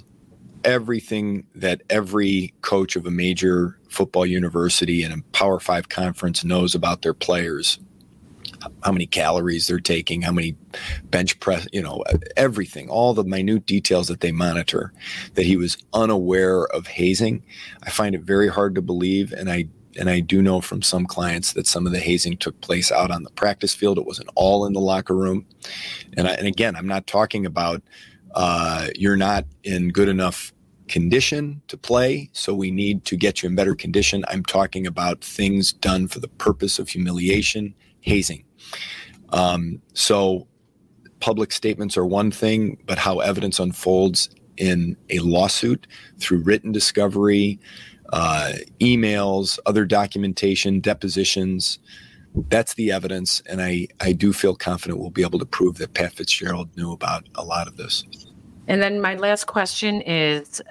everything 0.63 1.45
that 1.55 1.81
every 1.89 2.53
coach 2.61 2.95
of 2.95 3.05
a 3.05 3.11
major 3.11 3.77
football 3.89 4.25
university 4.25 5.03
and 5.03 5.13
a 5.13 5.23
Power 5.31 5.59
Five 5.59 5.89
conference 5.89 6.43
knows 6.43 6.73
about 6.73 7.01
their 7.01 7.13
players 7.13 7.79
how 8.83 8.91
many 8.91 9.05
calories 9.05 9.67
they're 9.67 9.79
taking, 9.79 10.21
how 10.21 10.31
many 10.31 10.55
bench 11.05 11.39
press, 11.39 11.67
you 11.71 11.81
know, 11.81 12.03
everything, 12.37 12.89
all 12.89 13.13
the 13.13 13.23
minute 13.23 13.65
details 13.65 14.07
that 14.07 14.21
they 14.21 14.31
monitor, 14.31 14.93
that 15.35 15.45
he 15.45 15.57
was 15.57 15.77
unaware 15.93 16.65
of 16.67 16.87
hazing. 16.87 17.43
I 17.83 17.89
find 17.89 18.15
it 18.15 18.21
very 18.21 18.47
hard 18.47 18.75
to 18.75 18.81
believe. 18.81 19.31
And 19.31 19.49
I, 19.49 19.67
and 19.99 20.09
I 20.09 20.19
do 20.21 20.41
know 20.41 20.61
from 20.61 20.81
some 20.81 21.05
clients 21.05 21.53
that 21.53 21.67
some 21.67 21.85
of 21.85 21.91
the 21.91 21.99
hazing 21.99 22.37
took 22.37 22.59
place 22.61 22.91
out 22.91 23.11
on 23.11 23.23
the 23.23 23.29
practice 23.31 23.75
field. 23.75 23.97
It 23.97 24.05
wasn't 24.05 24.29
all 24.35 24.65
in 24.65 24.73
the 24.73 24.79
locker 24.79 25.15
room. 25.15 25.45
And, 26.17 26.27
I, 26.27 26.33
and 26.33 26.47
again, 26.47 26.75
I'm 26.75 26.87
not 26.87 27.05
talking 27.07 27.45
about 27.45 27.81
uh, 28.33 28.87
you're 28.95 29.17
not 29.17 29.45
in 29.63 29.89
good 29.89 30.09
enough 30.09 30.53
condition 30.87 31.61
to 31.67 31.77
play, 31.77 32.29
so 32.33 32.53
we 32.53 32.71
need 32.71 33.05
to 33.05 33.15
get 33.15 33.41
you 33.41 33.49
in 33.49 33.55
better 33.55 33.75
condition. 33.75 34.25
I'm 34.27 34.43
talking 34.43 34.85
about 34.85 35.23
things 35.23 35.71
done 35.73 36.07
for 36.07 36.19
the 36.19 36.27
purpose 36.27 36.79
of 36.79 36.89
humiliation, 36.89 37.73
hazing. 38.01 38.43
Um, 39.29 39.81
so, 39.93 40.47
public 41.19 41.51
statements 41.51 41.97
are 41.97 42.05
one 42.05 42.31
thing, 42.31 42.77
but 42.85 42.97
how 42.97 43.19
evidence 43.19 43.59
unfolds 43.59 44.29
in 44.57 44.95
a 45.09 45.19
lawsuit 45.19 45.87
through 46.19 46.39
written 46.39 46.71
discovery, 46.71 47.59
uh, 48.11 48.53
emails, 48.79 49.57
other 49.65 49.85
documentation, 49.85 50.79
depositions. 50.79 51.79
That's 52.49 52.73
the 52.75 52.91
evidence, 52.91 53.41
and 53.47 53.61
I, 53.61 53.87
I 54.01 54.11
do 54.11 54.33
feel 54.33 54.55
confident 54.55 54.99
we'll 54.99 55.11
be 55.11 55.21
able 55.21 55.39
to 55.39 55.45
prove 55.45 55.77
that 55.77 55.93
Pat 55.93 56.13
Fitzgerald 56.13 56.75
knew 56.75 56.91
about 56.91 57.27
a 57.35 57.43
lot 57.43 57.67
of 57.67 57.77
this. 57.77 58.03
And 58.67 58.81
then 58.81 59.01
my 59.01 59.15
last 59.15 59.45
question 59.45 60.01
is 60.01 60.61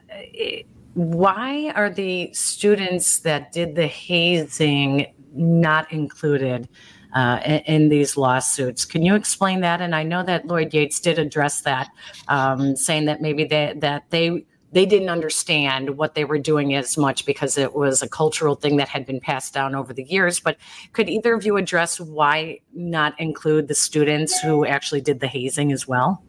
why 0.95 1.73
are 1.75 1.91
the 1.91 2.33
students 2.33 3.21
that 3.21 3.53
did 3.53 3.77
the 3.77 3.87
hazing 3.87 5.13
not 5.35 5.91
included 5.93 6.69
uh, 7.15 7.61
in, 7.67 7.89
these 7.89 8.17
lawsuits? 8.17 8.85
Can 8.85 9.03
you 9.03 9.15
explain 9.15 9.61
that? 9.61 9.81
And 9.81 9.95
I 9.95 10.03
know 10.03 10.23
that 10.23 10.47
Lloyd 10.47 10.73
Yates 10.73 11.01
did 11.01 11.19
address 11.19 11.63
that, 11.63 11.89
um, 12.29 12.77
saying 12.77 13.05
that 13.07 13.21
maybe 13.21 13.45
they, 13.45 13.75
that 13.77 14.05
they 14.11 14.45
they 14.73 14.87
didn't 14.87 15.11
understand 15.11 15.99
what 15.99 16.15
they 16.15 16.25
were 16.25 16.39
doing 16.39 16.75
as 16.75 16.97
much 16.97 17.27
because 17.27 17.59
it 17.59 17.75
was 17.75 18.03
a 18.03 18.09
cultural 18.09 18.55
thing 18.55 18.77
that 18.77 18.89
had 18.89 19.05
been 19.05 19.21
passed 19.21 19.53
down 19.53 19.75
over 19.75 19.93
the 19.93 20.05
years. 20.05 20.41
But 20.41 20.57
could 20.95 21.11
either 21.11 21.35
of 21.35 21.45
you 21.45 21.59
address 21.59 22.01
why 22.01 22.61
not 22.73 23.19
include 23.21 23.69
the 23.69 23.75
students 23.75 24.41
who 24.41 24.65
actually 24.65 25.03
did 25.03 25.21
the 25.21 25.27
hazing 25.27 25.73
as 25.73 25.87
well? 25.87 26.25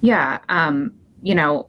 Yeah, 0.00 0.38
um, 0.48 0.94
you 1.22 1.34
know, 1.34 1.68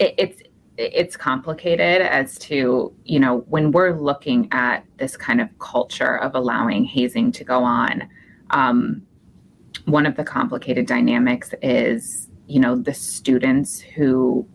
it, 0.00 0.14
it's 0.18 0.42
it's 0.78 1.16
complicated 1.16 2.02
as 2.02 2.38
to 2.38 2.94
you 3.04 3.18
know 3.18 3.38
when 3.48 3.72
we're 3.72 3.92
looking 3.92 4.48
at 4.52 4.84
this 4.98 5.16
kind 5.16 5.40
of 5.40 5.48
culture 5.58 6.18
of 6.18 6.34
allowing 6.34 6.84
hazing 6.84 7.32
to 7.32 7.44
go 7.44 7.62
on. 7.62 8.08
Um, 8.50 9.06
one 9.86 10.06
of 10.06 10.16
the 10.16 10.24
complicated 10.24 10.86
dynamics 10.86 11.54
is 11.62 12.28
you 12.46 12.60
know 12.60 12.76
the 12.76 12.94
students 12.94 13.80
who 13.80 14.46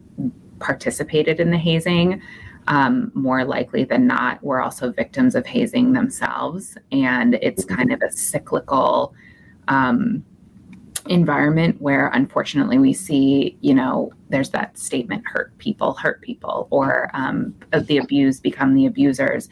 participated 0.59 1.39
in 1.39 1.51
the 1.51 1.57
hazing 1.57 2.21
um, 2.67 3.11
more 3.15 3.43
likely 3.43 3.83
than 3.83 4.05
not 4.05 4.41
were 4.43 4.61
also 4.61 4.91
victims 4.91 5.33
of 5.35 5.45
hazing 5.45 5.93
themselves 5.93 6.77
and 6.91 7.35
it's 7.35 7.65
kind 7.65 7.91
of 7.91 8.01
a 8.01 8.11
cyclical 8.11 9.13
um, 9.67 10.23
environment 11.07 11.81
where 11.81 12.07
unfortunately 12.09 12.77
we 12.77 12.93
see 12.93 13.57
you 13.61 13.73
know 13.73 14.11
there's 14.29 14.51
that 14.51 14.77
statement 14.77 15.23
hurt 15.25 15.57
people 15.57 15.93
hurt 15.93 16.21
people 16.21 16.67
or 16.69 17.09
um, 17.13 17.53
the 17.71 17.97
abused 17.97 18.43
become 18.43 18.75
the 18.75 18.85
abusers. 18.85 19.49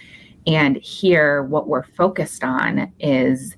And 0.48 0.78
here 0.78 1.44
what 1.44 1.68
we're 1.68 1.84
focused 1.84 2.44
on 2.44 2.92
is 3.00 3.56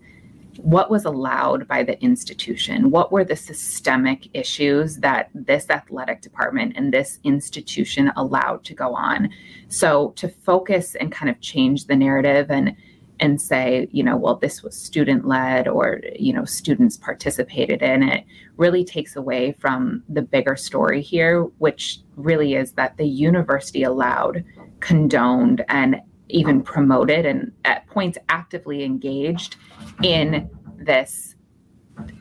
what 0.58 0.92
was 0.92 1.06
allowed 1.06 1.68
by 1.68 1.84
the 1.84 2.00
institution. 2.04 2.92
What 2.92 3.12
were 3.12 3.24
the 3.24 3.36
systemic 3.36 4.28
issues 4.34 4.98
that 4.98 5.30
this 5.34 5.70
athletic 5.70 6.22
department 6.22 6.74
and 6.76 6.94
this 6.94 7.20
institution 7.24 8.12
allowed 8.16 8.64
to 8.66 8.74
go 8.74 8.94
on? 8.94 9.30
So 9.70 10.10
to 10.18 10.28
focus 10.28 10.96
and 10.96 11.12
kind 11.12 11.30
of 11.30 11.39
change 11.39 11.86
the 11.86 11.96
narrative 11.96 12.52
and 12.52 12.76
and 13.22 13.40
say, 13.40 13.88
you 13.92 14.04
know, 14.04 14.18
well, 14.18 14.36
this 14.36 14.64
was 14.64 14.76
student 14.76 15.28
led 15.28 15.68
or, 15.68 16.02
you 16.18 16.34
know, 16.34 16.44
students 16.44 16.98
participated 16.98 17.84
in 17.84 18.02
it 18.02 18.26
really 18.58 18.84
takes 18.84 19.16
away 19.16 19.52
from 19.54 20.04
the 20.10 20.24
bigger 20.24 20.56
story 20.56 21.02
here, 21.02 21.44
which 21.60 22.00
really 22.16 22.56
is 22.56 22.74
that 22.74 22.98
the 22.98 23.06
university 23.06 23.84
allowed, 23.84 24.44
condoned, 24.80 25.64
and 25.70 26.02
even 26.30 26.64
promoted 26.64 27.26
and 27.26 27.52
at 27.64 27.86
points 27.88 28.18
actively 28.30 28.84
engaged 28.84 29.56
in 30.04 30.50
this 30.78 31.36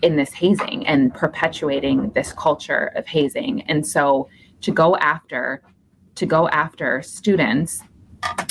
in 0.03 0.17
this 0.17 0.33
hazing 0.33 0.87
and 0.87 1.15
perpetuating 1.15 2.11
this 2.11 2.33
culture 2.33 2.93
of 2.97 3.07
hazing. 3.07 3.63
And 3.63 3.87
so 3.87 4.29
to 4.61 4.71
go 4.73 4.97
after 4.97 5.63
to 6.17 6.27
go 6.27 6.49
after 6.49 7.01
students 7.01 7.83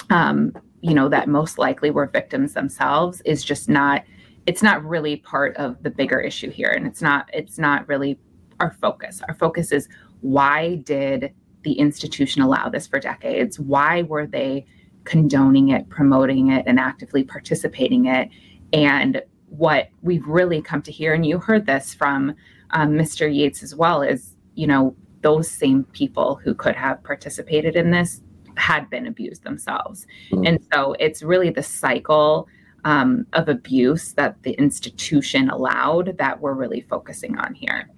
um, 0.10 0.54
you 0.82 0.93
know 0.93 1.09
that 1.09 1.27
most 1.27 1.57
likely 1.57 1.91
were 1.91 2.07
victims 2.07 2.53
themselves 2.53 3.21
is 3.25 3.43
just 3.43 3.69
not 3.69 4.03
it's 4.45 4.63
not 4.63 4.84
really 4.84 5.17
part 5.17 5.55
of 5.57 5.82
the 5.84 5.89
bigger 5.89 6.19
issue 6.19 6.49
here. 6.49 6.69
And 6.69 6.88
it's 6.88 7.01
not 7.01 7.30
it's 7.34 7.57
not 7.57 7.88
really 7.88 8.19
our 8.59 8.71
focus. 8.82 9.21
Our 9.27 9.36
focus 9.36 9.71
is 9.71 9.88
why 10.21 10.75
did 10.77 11.34
the 11.63 11.73
institution 11.73 12.41
allow 12.41 12.69
this 12.69 12.88
for 12.88 12.99
decades? 12.99 13.59
Why 13.59 14.03
were 14.03 14.25
they 14.25 14.65
condoning 15.03 15.69
it 15.69 15.89
promoting 15.89 16.51
it 16.51 16.63
and 16.67 16.80
actively 16.80 17.23
participating 17.23 18.05
it? 18.05 18.30
And 18.73 19.21
what 19.49 19.89
we've 20.01 20.25
really 20.27 20.61
come 20.61 20.82
to 20.84 20.91
hear 20.91 21.13
and 21.13 21.25
you 21.25 21.39
heard 21.39 21.65
this 21.65 21.93
from 21.93 22.36
um, 22.69 22.91
mr 22.91 23.34
yates 23.34 23.63
as 23.63 23.73
well 23.73 24.03
is 24.03 24.36
you 24.53 24.67
know 24.67 24.95
those 25.21 25.49
same 25.49 25.84
people 25.86 26.36
who 26.36 26.53
could 26.53 26.75
have 26.75 27.03
participated 27.03 27.75
in 27.75 27.89
this 27.89 28.21
had 28.60 28.89
been 28.89 29.07
abused 29.07 29.43
themselves. 29.43 30.05
Mm-hmm. 30.32 30.45
And 30.45 30.60
so 30.74 30.93
it's 30.99 31.24
really 31.24 31.49
the 31.49 31.64
cycle 31.64 32.47
um, 32.86 33.26
of 33.34 33.49
abuse 33.49 34.14
that 34.14 34.41
the 34.43 34.51
institution 34.51 35.49
allowed 35.49 36.18
that 36.18 36.39
we're 36.39 36.53
really 36.53 36.82
focusing 36.82 37.38
on 37.38 37.53
here. 37.53 37.89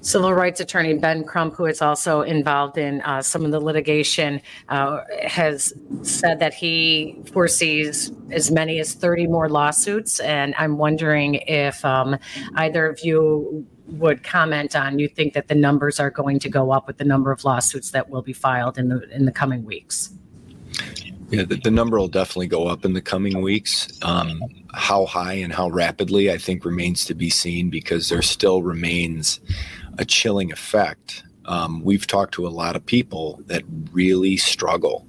Civil 0.00 0.34
rights 0.34 0.60
attorney 0.60 0.92
Ben 0.92 1.24
Crump, 1.24 1.54
who 1.54 1.64
is 1.64 1.80
also 1.80 2.20
involved 2.20 2.76
in 2.76 3.00
uh, 3.02 3.22
some 3.22 3.42
of 3.46 3.52
the 3.52 3.60
litigation, 3.60 4.42
uh, 4.68 5.00
has 5.26 5.72
said 6.02 6.40
that 6.40 6.52
he 6.52 7.22
foresees 7.32 8.12
as 8.30 8.50
many 8.50 8.78
as 8.80 8.92
30 8.92 9.28
more 9.28 9.48
lawsuits. 9.48 10.20
And 10.20 10.54
I'm 10.58 10.76
wondering 10.76 11.36
if 11.46 11.82
um, 11.86 12.18
either 12.56 12.86
of 12.86 13.00
you 13.00 13.66
would 13.86 14.22
comment 14.22 14.74
on 14.74 14.98
you 14.98 15.08
think 15.08 15.34
that 15.34 15.48
the 15.48 15.54
numbers 15.54 16.00
are 16.00 16.10
going 16.10 16.38
to 16.38 16.48
go 16.48 16.70
up 16.70 16.86
with 16.86 16.98
the 16.98 17.04
number 17.04 17.30
of 17.30 17.44
lawsuits 17.44 17.90
that 17.90 18.08
will 18.08 18.22
be 18.22 18.32
filed 18.32 18.78
in 18.78 18.88
the 18.88 19.08
in 19.14 19.24
the 19.24 19.32
coming 19.32 19.64
weeks? 19.64 20.10
Yeah 21.30 21.42
the, 21.42 21.56
the 21.56 21.70
number 21.70 21.98
will 21.98 22.08
definitely 22.08 22.46
go 22.46 22.66
up 22.66 22.84
in 22.84 22.92
the 22.92 23.02
coming 23.02 23.40
weeks. 23.42 23.88
Um, 24.02 24.40
how 24.72 25.06
high 25.06 25.34
and 25.34 25.52
how 25.52 25.68
rapidly 25.68 26.32
i 26.32 26.38
think 26.38 26.64
remains 26.64 27.04
to 27.04 27.14
be 27.14 27.30
seen 27.30 27.70
because 27.70 28.08
there 28.08 28.22
still 28.22 28.62
remains 28.62 29.40
a 29.98 30.04
chilling 30.04 30.52
effect. 30.52 31.24
Um, 31.46 31.82
we've 31.84 32.06
talked 32.06 32.34
to 32.34 32.46
a 32.46 32.48
lot 32.48 32.74
of 32.74 32.84
people 32.84 33.40
that 33.46 33.62
really 33.92 34.36
struggle 34.36 35.06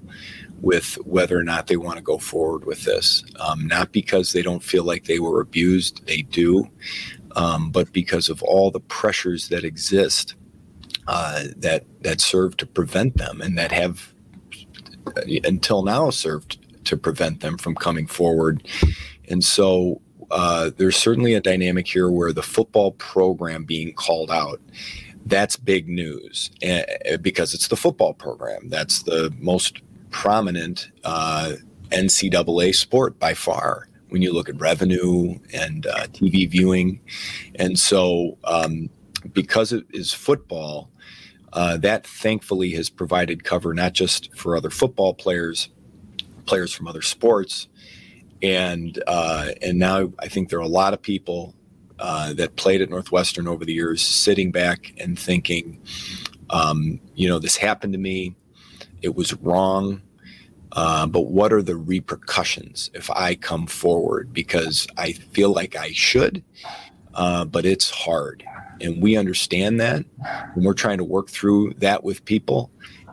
with 0.61 0.95
whether 1.05 1.37
or 1.37 1.43
not 1.43 1.67
they 1.67 1.77
want 1.77 1.97
to 1.97 2.03
go 2.03 2.17
forward 2.17 2.65
with 2.65 2.83
this. 2.83 3.23
Um, 3.39 3.67
not 3.67 3.91
because 3.91 4.33
they 4.33 4.41
don't 4.41 4.63
feel 4.63 4.83
like 4.83 5.05
they 5.05 5.19
were 5.19 5.41
abused, 5.41 6.05
they 6.07 6.21
do, 6.23 6.69
um, 7.35 7.71
but 7.71 7.91
because 7.91 8.29
of 8.29 8.41
all 8.43 8.71
the 8.71 8.79
pressures 8.79 9.49
that 9.49 9.63
exist 9.63 10.35
uh, 11.07 11.45
that 11.57 11.85
that 12.01 12.21
serve 12.21 12.57
to 12.57 12.65
prevent 12.65 13.17
them 13.17 13.41
and 13.41 13.57
that 13.57 13.71
have 13.71 14.13
uh, 15.17 15.21
until 15.43 15.83
now 15.83 16.09
served 16.09 16.57
to 16.85 16.97
prevent 16.97 17.41
them 17.41 17.57
from 17.57 17.75
coming 17.75 18.07
forward. 18.07 18.67
And 19.29 19.43
so 19.43 20.01
uh, 20.31 20.71
there's 20.77 20.95
certainly 20.95 21.33
a 21.33 21.41
dynamic 21.41 21.87
here 21.87 22.09
where 22.09 22.33
the 22.33 22.43
football 22.43 22.91
program 22.93 23.63
being 23.65 23.93
called 23.93 24.31
out 24.31 24.59
that's 25.27 25.57
big 25.57 25.87
news 25.87 26.51
uh, 26.67 27.17
because 27.21 27.53
it's 27.53 27.67
the 27.67 27.75
football 27.75 28.13
program 28.13 28.69
that's 28.69 29.03
the 29.03 29.33
most 29.39 29.81
prominent 30.11 30.89
uh, 31.03 31.53
ncaa 31.89 32.75
sport 32.75 33.17
by 33.19 33.33
far 33.33 33.87
when 34.15 34.21
you 34.21 34.31
look 34.31 34.47
at 34.47 34.57
revenue 34.61 35.37
and 35.53 35.87
uh, 35.87 36.07
TV 36.07 36.49
viewing. 36.49 37.01
And 37.55 37.77
so, 37.77 38.37
um, 38.45 38.89
because 39.33 39.73
it 39.73 39.83
is 39.91 40.13
football, 40.13 40.89
uh, 41.51 41.75
that 41.75 42.07
thankfully 42.07 42.71
has 42.71 42.89
provided 42.89 43.43
cover 43.43 43.73
not 43.73 43.91
just 43.91 44.33
for 44.33 44.55
other 44.55 44.69
football 44.69 45.13
players, 45.13 45.67
players 46.45 46.71
from 46.71 46.87
other 46.87 47.01
sports, 47.01 47.67
and 48.41 49.03
uh, 49.05 49.49
and 49.61 49.79
now 49.79 50.13
I 50.19 50.29
think 50.29 50.47
there 50.47 50.59
are 50.59 50.61
a 50.61 50.77
lot 50.83 50.93
of 50.93 51.01
people 51.01 51.53
uh, 51.99 52.31
that 52.35 52.55
played 52.55 52.81
at 52.81 52.89
Northwestern 52.89 53.49
over 53.49 53.65
the 53.65 53.73
years 53.73 54.01
sitting 54.01 54.49
back 54.49 54.93
and 54.97 55.19
thinking, 55.19 55.81
um, 56.51 57.01
you 57.15 57.27
know, 57.27 57.39
this 57.39 57.57
happened 57.57 57.91
to 57.91 57.99
me, 57.99 58.33
it 59.01 59.13
was 59.13 59.33
wrong. 59.33 60.01
Uh, 60.75 61.07
but 61.07 61.27
what 61.27 61.53
are 61.53 61.61
the 61.61 61.77
repercussions 61.77 62.91
if 62.93 63.09
I 63.09 63.35
come 63.35 63.65
forward? 63.65 64.33
Because 64.33 64.87
I 64.97 65.13
feel 65.13 65.51
like 65.51 65.75
I 65.75 65.91
should, 65.93 66.43
uh, 67.13 67.45
but 67.45 67.65
it's 67.65 67.89
hard. 67.89 68.43
And 68.81 69.01
we 69.01 69.15
understand 69.15 69.79
that. 69.79 70.03
And 70.53 70.65
we're 70.65 70.73
trying 70.73 70.97
to 70.97 71.05
work 71.05 71.29
through 71.29 71.75
that 71.77 72.03
with 72.03 72.25
people. 72.25 72.69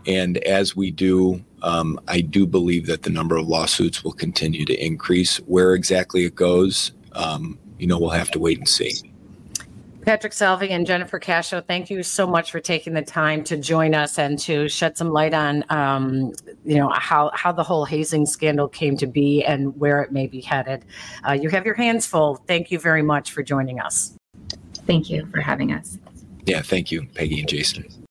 And 0.06 0.38
as 0.38 0.74
we 0.74 0.90
do, 0.90 1.44
um, 1.62 2.00
I 2.08 2.20
do 2.20 2.46
believe 2.46 2.86
that 2.86 3.02
the 3.02 3.10
number 3.10 3.36
of 3.36 3.46
lawsuits 3.46 4.02
will 4.02 4.12
continue 4.12 4.64
to 4.64 4.84
increase. 4.84 5.36
Where 5.38 5.74
exactly 5.74 6.24
it 6.24 6.34
goes, 6.34 6.90
um, 7.12 7.56
you 7.78 7.86
know, 7.86 7.98
we'll 7.98 8.10
have 8.10 8.32
to 8.32 8.40
wait 8.40 8.58
and 8.58 8.68
see. 8.68 9.11
Patrick 10.03 10.32
Salvi 10.32 10.70
and 10.70 10.84
Jennifer 10.84 11.20
Cascio, 11.20 11.64
thank 11.64 11.88
you 11.88 12.03
so 12.03 12.26
much 12.26 12.50
for 12.50 12.59
taking 12.59 12.92
the 12.92 13.03
time 13.03 13.44
to 13.44 13.57
join 13.57 13.94
us 13.94 14.18
and 14.18 14.36
to 14.40 14.68
shed 14.68 14.98
some 14.98 15.11
light 15.11 15.32
on, 15.32 15.64
um, 15.70 16.32
you 16.64 16.76
know, 16.76 16.88
how 16.88 17.30
how 17.34 17.53
the 17.53 17.62
whole 17.62 17.84
hazing 17.84 18.26
scandal 18.26 18.68
came 18.68 18.96
to 18.96 19.07
be 19.07 19.44
and 19.44 19.78
where 19.78 20.03
it 20.03 20.11
may 20.11 20.26
be 20.26 20.40
headed. 20.40 20.84
Uh, 21.26 21.32
you 21.32 21.48
have 21.50 21.64
your 21.64 21.76
hands 21.76 22.05
full. 22.07 22.36
Thank 22.48 22.72
you 22.72 22.80
very 22.80 23.03
much 23.03 23.30
for 23.30 23.44
joining 23.44 23.80
us. 23.80 24.16
Thank 24.86 25.09
you 25.09 25.26
for 25.26 25.40
having 25.40 25.72
us. 25.72 25.98
Yeah, 26.46 26.62
thank 26.62 26.90
you, 26.90 27.07
Peggy 27.14 27.38
and 27.38 27.48
Jason. 27.48 28.01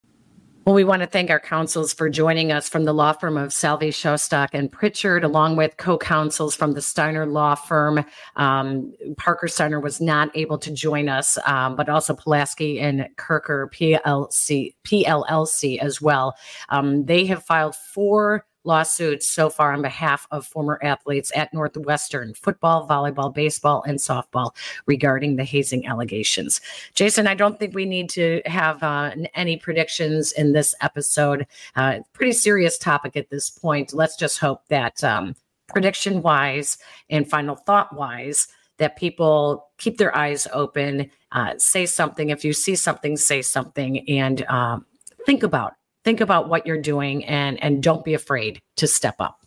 Well, 0.63 0.75
we 0.75 0.83
want 0.83 1.01
to 1.01 1.07
thank 1.07 1.31
our 1.31 1.39
counsels 1.39 1.91
for 1.91 2.07
joining 2.07 2.51
us 2.51 2.69
from 2.69 2.83
the 2.83 2.93
law 2.93 3.13
firm 3.13 3.35
of 3.35 3.51
Salvi, 3.51 3.89
Schostok, 3.89 4.49
and 4.53 4.71
Pritchard, 4.71 5.23
along 5.23 5.55
with 5.55 5.75
co-counsels 5.77 6.53
from 6.53 6.73
the 6.73 6.81
Stinar 6.81 7.27
Law 7.27 7.55
Firm. 7.55 8.05
Um, 8.35 8.93
Parker 9.17 9.47
Stinar 9.47 9.81
was 9.81 9.99
not 9.99 10.29
able 10.35 10.59
to 10.59 10.71
join 10.71 11.09
us, 11.09 11.39
um, 11.47 11.75
but 11.75 11.89
also 11.89 12.13
Pulaski 12.13 12.79
and 12.79 13.09
Kherkher 13.17 13.71
PLC, 13.73 14.75
PLLC 14.83 15.79
as 15.79 15.99
well. 15.99 16.35
Um, 16.69 17.05
they 17.05 17.25
have 17.25 17.43
filed 17.43 17.73
four 17.73 18.45
lawsuits 18.63 19.27
so 19.27 19.49
far 19.49 19.73
on 19.73 19.81
behalf 19.81 20.27
of 20.31 20.45
former 20.45 20.79
athletes 20.83 21.31
at 21.35 21.53
Northwestern 21.53 22.33
football, 22.33 22.87
volleyball, 22.87 23.33
baseball, 23.33 23.83
and 23.87 23.99
softball 23.99 24.55
regarding 24.85 25.35
the 25.35 25.43
hazing 25.43 25.85
allegations. 25.85 26.61
Jason, 26.93 27.27
I 27.27 27.33
don't 27.33 27.59
think 27.59 27.73
we 27.73 27.85
need 27.85 28.09
to 28.11 28.41
have 28.45 28.81
uh, 28.83 29.11
any 29.33 29.57
predictions 29.57 30.31
in 30.31 30.53
this 30.53 30.75
episode. 30.81 31.47
Uh, 31.75 31.99
pretty 32.13 32.33
serious 32.33 32.77
topic 32.77 33.15
at 33.15 33.29
this 33.29 33.49
point. 33.49 33.93
Let's 33.93 34.15
just 34.15 34.39
hope 34.39 34.61
that 34.67 35.03
um, 35.03 35.35
prediction 35.67 36.21
wise 36.21 36.77
and 37.09 37.29
final 37.29 37.55
thought 37.55 37.95
wise, 37.95 38.47
that 38.77 38.97
people 38.97 39.69
keep 39.77 39.97
their 39.97 40.15
eyes 40.15 40.47
open, 40.53 41.09
uh, 41.31 41.53
say 41.57 41.85
something. 41.85 42.29
If 42.29 42.43
you 42.43 42.53
see 42.53 42.75
something, 42.75 43.15
say 43.15 43.41
something, 43.41 44.07
and 44.09 44.43
um, 44.45 44.85
think 45.25 45.43
about 45.43 45.73
think 46.03 46.21
about 46.21 46.49
what 46.49 46.65
you're 46.65 46.81
doing 46.81 47.25
and 47.25 47.61
and 47.63 47.81
don't 47.81 48.03
be 48.03 48.13
afraid 48.13 48.59
to 48.77 48.87
step 48.87 49.15
up. 49.19 49.45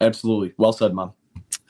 Absolutely. 0.00 0.54
Well 0.56 0.72
said 0.72 0.94
mom 0.94 1.14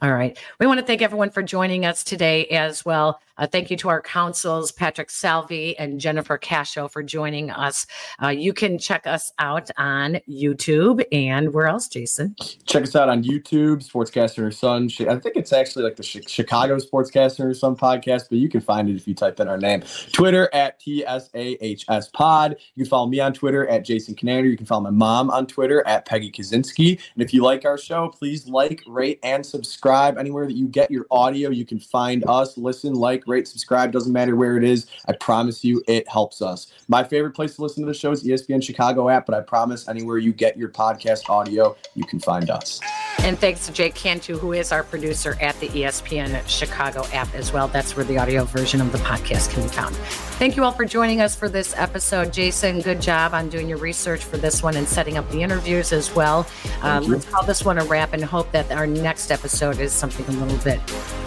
all 0.03 0.13
right. 0.13 0.39
We 0.59 0.67
want 0.67 0.81
to 0.81 0.87
thank 0.87 1.03
everyone 1.03 1.31
for 1.31 1.43
joining 1.43 1.85
us 1.85 2.03
today 2.03 2.47
as 2.47 2.85
well. 2.85 3.21
Uh, 3.37 3.47
thank 3.47 3.71
you 3.71 3.77
to 3.79 3.89
our 3.89 4.03
counsels, 4.03 4.71
Patrick 4.71 5.11
Salvi 5.11 5.77
and 5.79 5.99
Jennifer 5.99 6.39
Cascio, 6.39 6.91
for 6.91 7.03
joining 7.03 7.51
us. 7.51 7.87
Uh, 8.23 8.29
you 8.29 8.53
can 8.53 8.79
check 8.79 9.07
us 9.07 9.33
out 9.39 9.71
on 9.79 10.21
YouTube 10.29 11.03
and 11.11 11.53
where 11.55 11.67
else, 11.67 11.89
Jason? 11.89 12.35
Check 12.67 12.83
us 12.83 12.95
out 12.95 13.09
on 13.09 13.25
YouTube, 13.25 13.87
Sportscaster 13.87 14.47
or 14.47 14.51
Son. 14.51 14.91
I 15.09 15.17
think 15.17 15.37
it's 15.37 15.53
actually 15.55 15.85
like 15.85 15.97
the 15.97 16.03
Chicago 16.03 16.77
Sportscaster 16.77 17.47
or 17.47 17.55
Son 17.55 17.77
podcast, 17.77 18.25
but 18.29 18.39
you 18.39 18.49
can 18.49 18.61
find 18.61 18.89
it 18.91 18.97
if 18.97 19.09
you 19.09 19.15
type 19.15 19.41
in 19.41 19.49
our 19.49 19.59
name. 19.59 19.83
Twitter 20.13 20.51
at 20.53 20.81
TSAHS 20.81 22.13
Pod. 22.13 22.57
You 22.75 22.85
can 22.85 22.91
follow 22.91 23.07
me 23.07 23.21
on 23.21 23.33
Twitter 23.33 23.67
at 23.69 23.87
Jason 23.87 24.15
Conander. 24.15 24.51
You 24.51 24.57
can 24.57 24.67
follow 24.67 24.83
my 24.83 24.91
mom 24.91 25.31
on 25.31 25.47
Twitter 25.47 25.87
at 25.87 26.05
Peggy 26.05 26.31
Kaczynski. 26.31 27.01
And 27.15 27.23
if 27.23 27.33
you 27.33 27.43
like 27.43 27.65
our 27.65 27.79
show, 27.79 28.09
please 28.09 28.49
like, 28.49 28.83
rate, 28.87 29.19
and 29.23 29.45
subscribe 29.45 29.90
subscribe 29.91 30.19
anywhere 30.19 30.47
that 30.47 30.55
you 30.55 30.69
get 30.69 30.89
your 30.89 31.05
audio. 31.11 31.51
You 31.51 31.65
can 31.65 31.81
find 31.81 32.25
us, 32.29 32.57
listen, 32.57 32.95
like, 32.95 33.27
rate, 33.27 33.49
subscribe. 33.49 33.91
Doesn't 33.91 34.13
matter 34.13 34.37
where 34.37 34.57
it 34.57 34.63
is. 34.63 34.87
I 35.09 35.15
promise 35.15 35.65
you, 35.65 35.83
it 35.89 36.09
helps 36.09 36.41
us. 36.41 36.69
My 36.87 37.03
favorite 37.03 37.33
place 37.33 37.57
to 37.57 37.63
listen 37.63 37.83
to 37.83 37.89
the 37.89 37.95
show 37.95 38.13
is 38.13 38.23
ESPN 38.23 38.63
Chicago 38.63 39.09
app, 39.09 39.27
but 39.27 39.35
I 39.35 39.41
promise 39.41 39.89
anywhere 39.89 40.19
you 40.19 40.33
get 40.33 40.57
your 40.57 40.69
podcast 40.69 41.29
audio, 41.29 41.77
you 41.97 42.05
can 42.05 42.21
find 42.21 42.51
us. 42.51 42.81
And 43.19 43.37
thanks 43.39 43.67
to 43.67 43.73
Jake 43.73 43.95
Cantu, 43.95 44.39
who 44.39 44.53
is 44.53 44.71
our 44.71 44.85
producer 44.85 45.37
at 45.41 45.59
the 45.61 45.69
ESPN 45.69 46.47
Chicago 46.49 47.05
app 47.13 47.35
as 47.35 47.53
well. 47.53 47.67
That's 47.67 47.97
where 47.97 48.05
the 48.05 48.17
audio 48.17 48.45
version 48.45 48.81
of 48.81 48.93
the 48.93 48.99
podcast 48.99 49.53
can 49.53 49.65
be 49.65 49.69
found. 49.69 49.97
Thank 50.41 50.57
you 50.57 50.65
all 50.65 50.73
for 50.73 50.87
joining 50.87 51.21
us 51.21 51.37
for 51.37 51.49
this 51.49 51.75
episode. 51.77 52.33
Jason, 52.33 52.81
good 52.81 53.03
job 53.03 53.35
on 53.35 53.49
doing 53.51 53.69
your 53.69 53.77
research 53.77 54.25
for 54.25 54.39
this 54.39 54.63
one 54.63 54.77
and 54.77 54.89
setting 54.89 55.19
up 55.19 55.29
the 55.31 55.43
interviews 55.43 55.93
as 55.93 56.15
well. 56.15 56.47
Uh, 56.81 57.03
let's 57.05 57.27
call 57.27 57.45
this 57.45 57.63
one 57.63 57.77
a 57.77 57.85
wrap 57.85 58.15
and 58.15 58.25
hope 58.25 58.51
that 58.53 58.71
our 58.73 58.87
next 58.87 59.31
episode 59.31 59.80
is 59.81 59.93
something 59.93 60.27
a 60.27 60.39
little 60.39 60.59
bit 60.59 60.81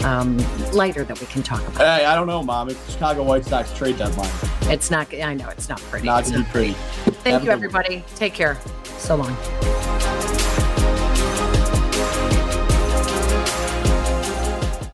um, 0.04 0.38
lighter 0.72 1.04
that 1.04 1.20
we 1.20 1.26
can 1.26 1.42
talk 1.42 1.60
about. 1.68 1.78
Hey, 1.78 2.04
I 2.04 2.14
don't 2.14 2.26
know, 2.26 2.42
Mom. 2.42 2.70
It's 2.70 2.92
Chicago 2.92 3.22
White 3.22 3.44
Sox 3.44 3.72
trade 3.76 3.98
deadline. 3.98 4.30
It's 4.62 4.90
not. 4.90 5.12
I 5.12 5.34
know 5.34 5.48
it's 5.48 5.68
not 5.68 5.80
pretty. 5.82 6.06
Not 6.06 6.24
to 6.26 6.38
be 6.38 6.44
pretty. 6.44 6.72
Thank 6.72 7.34
Have 7.34 7.44
you, 7.44 7.50
everybody. 7.50 8.04
Take 8.14 8.34
care. 8.34 8.58
So 8.98 9.16
long. 9.16 10.23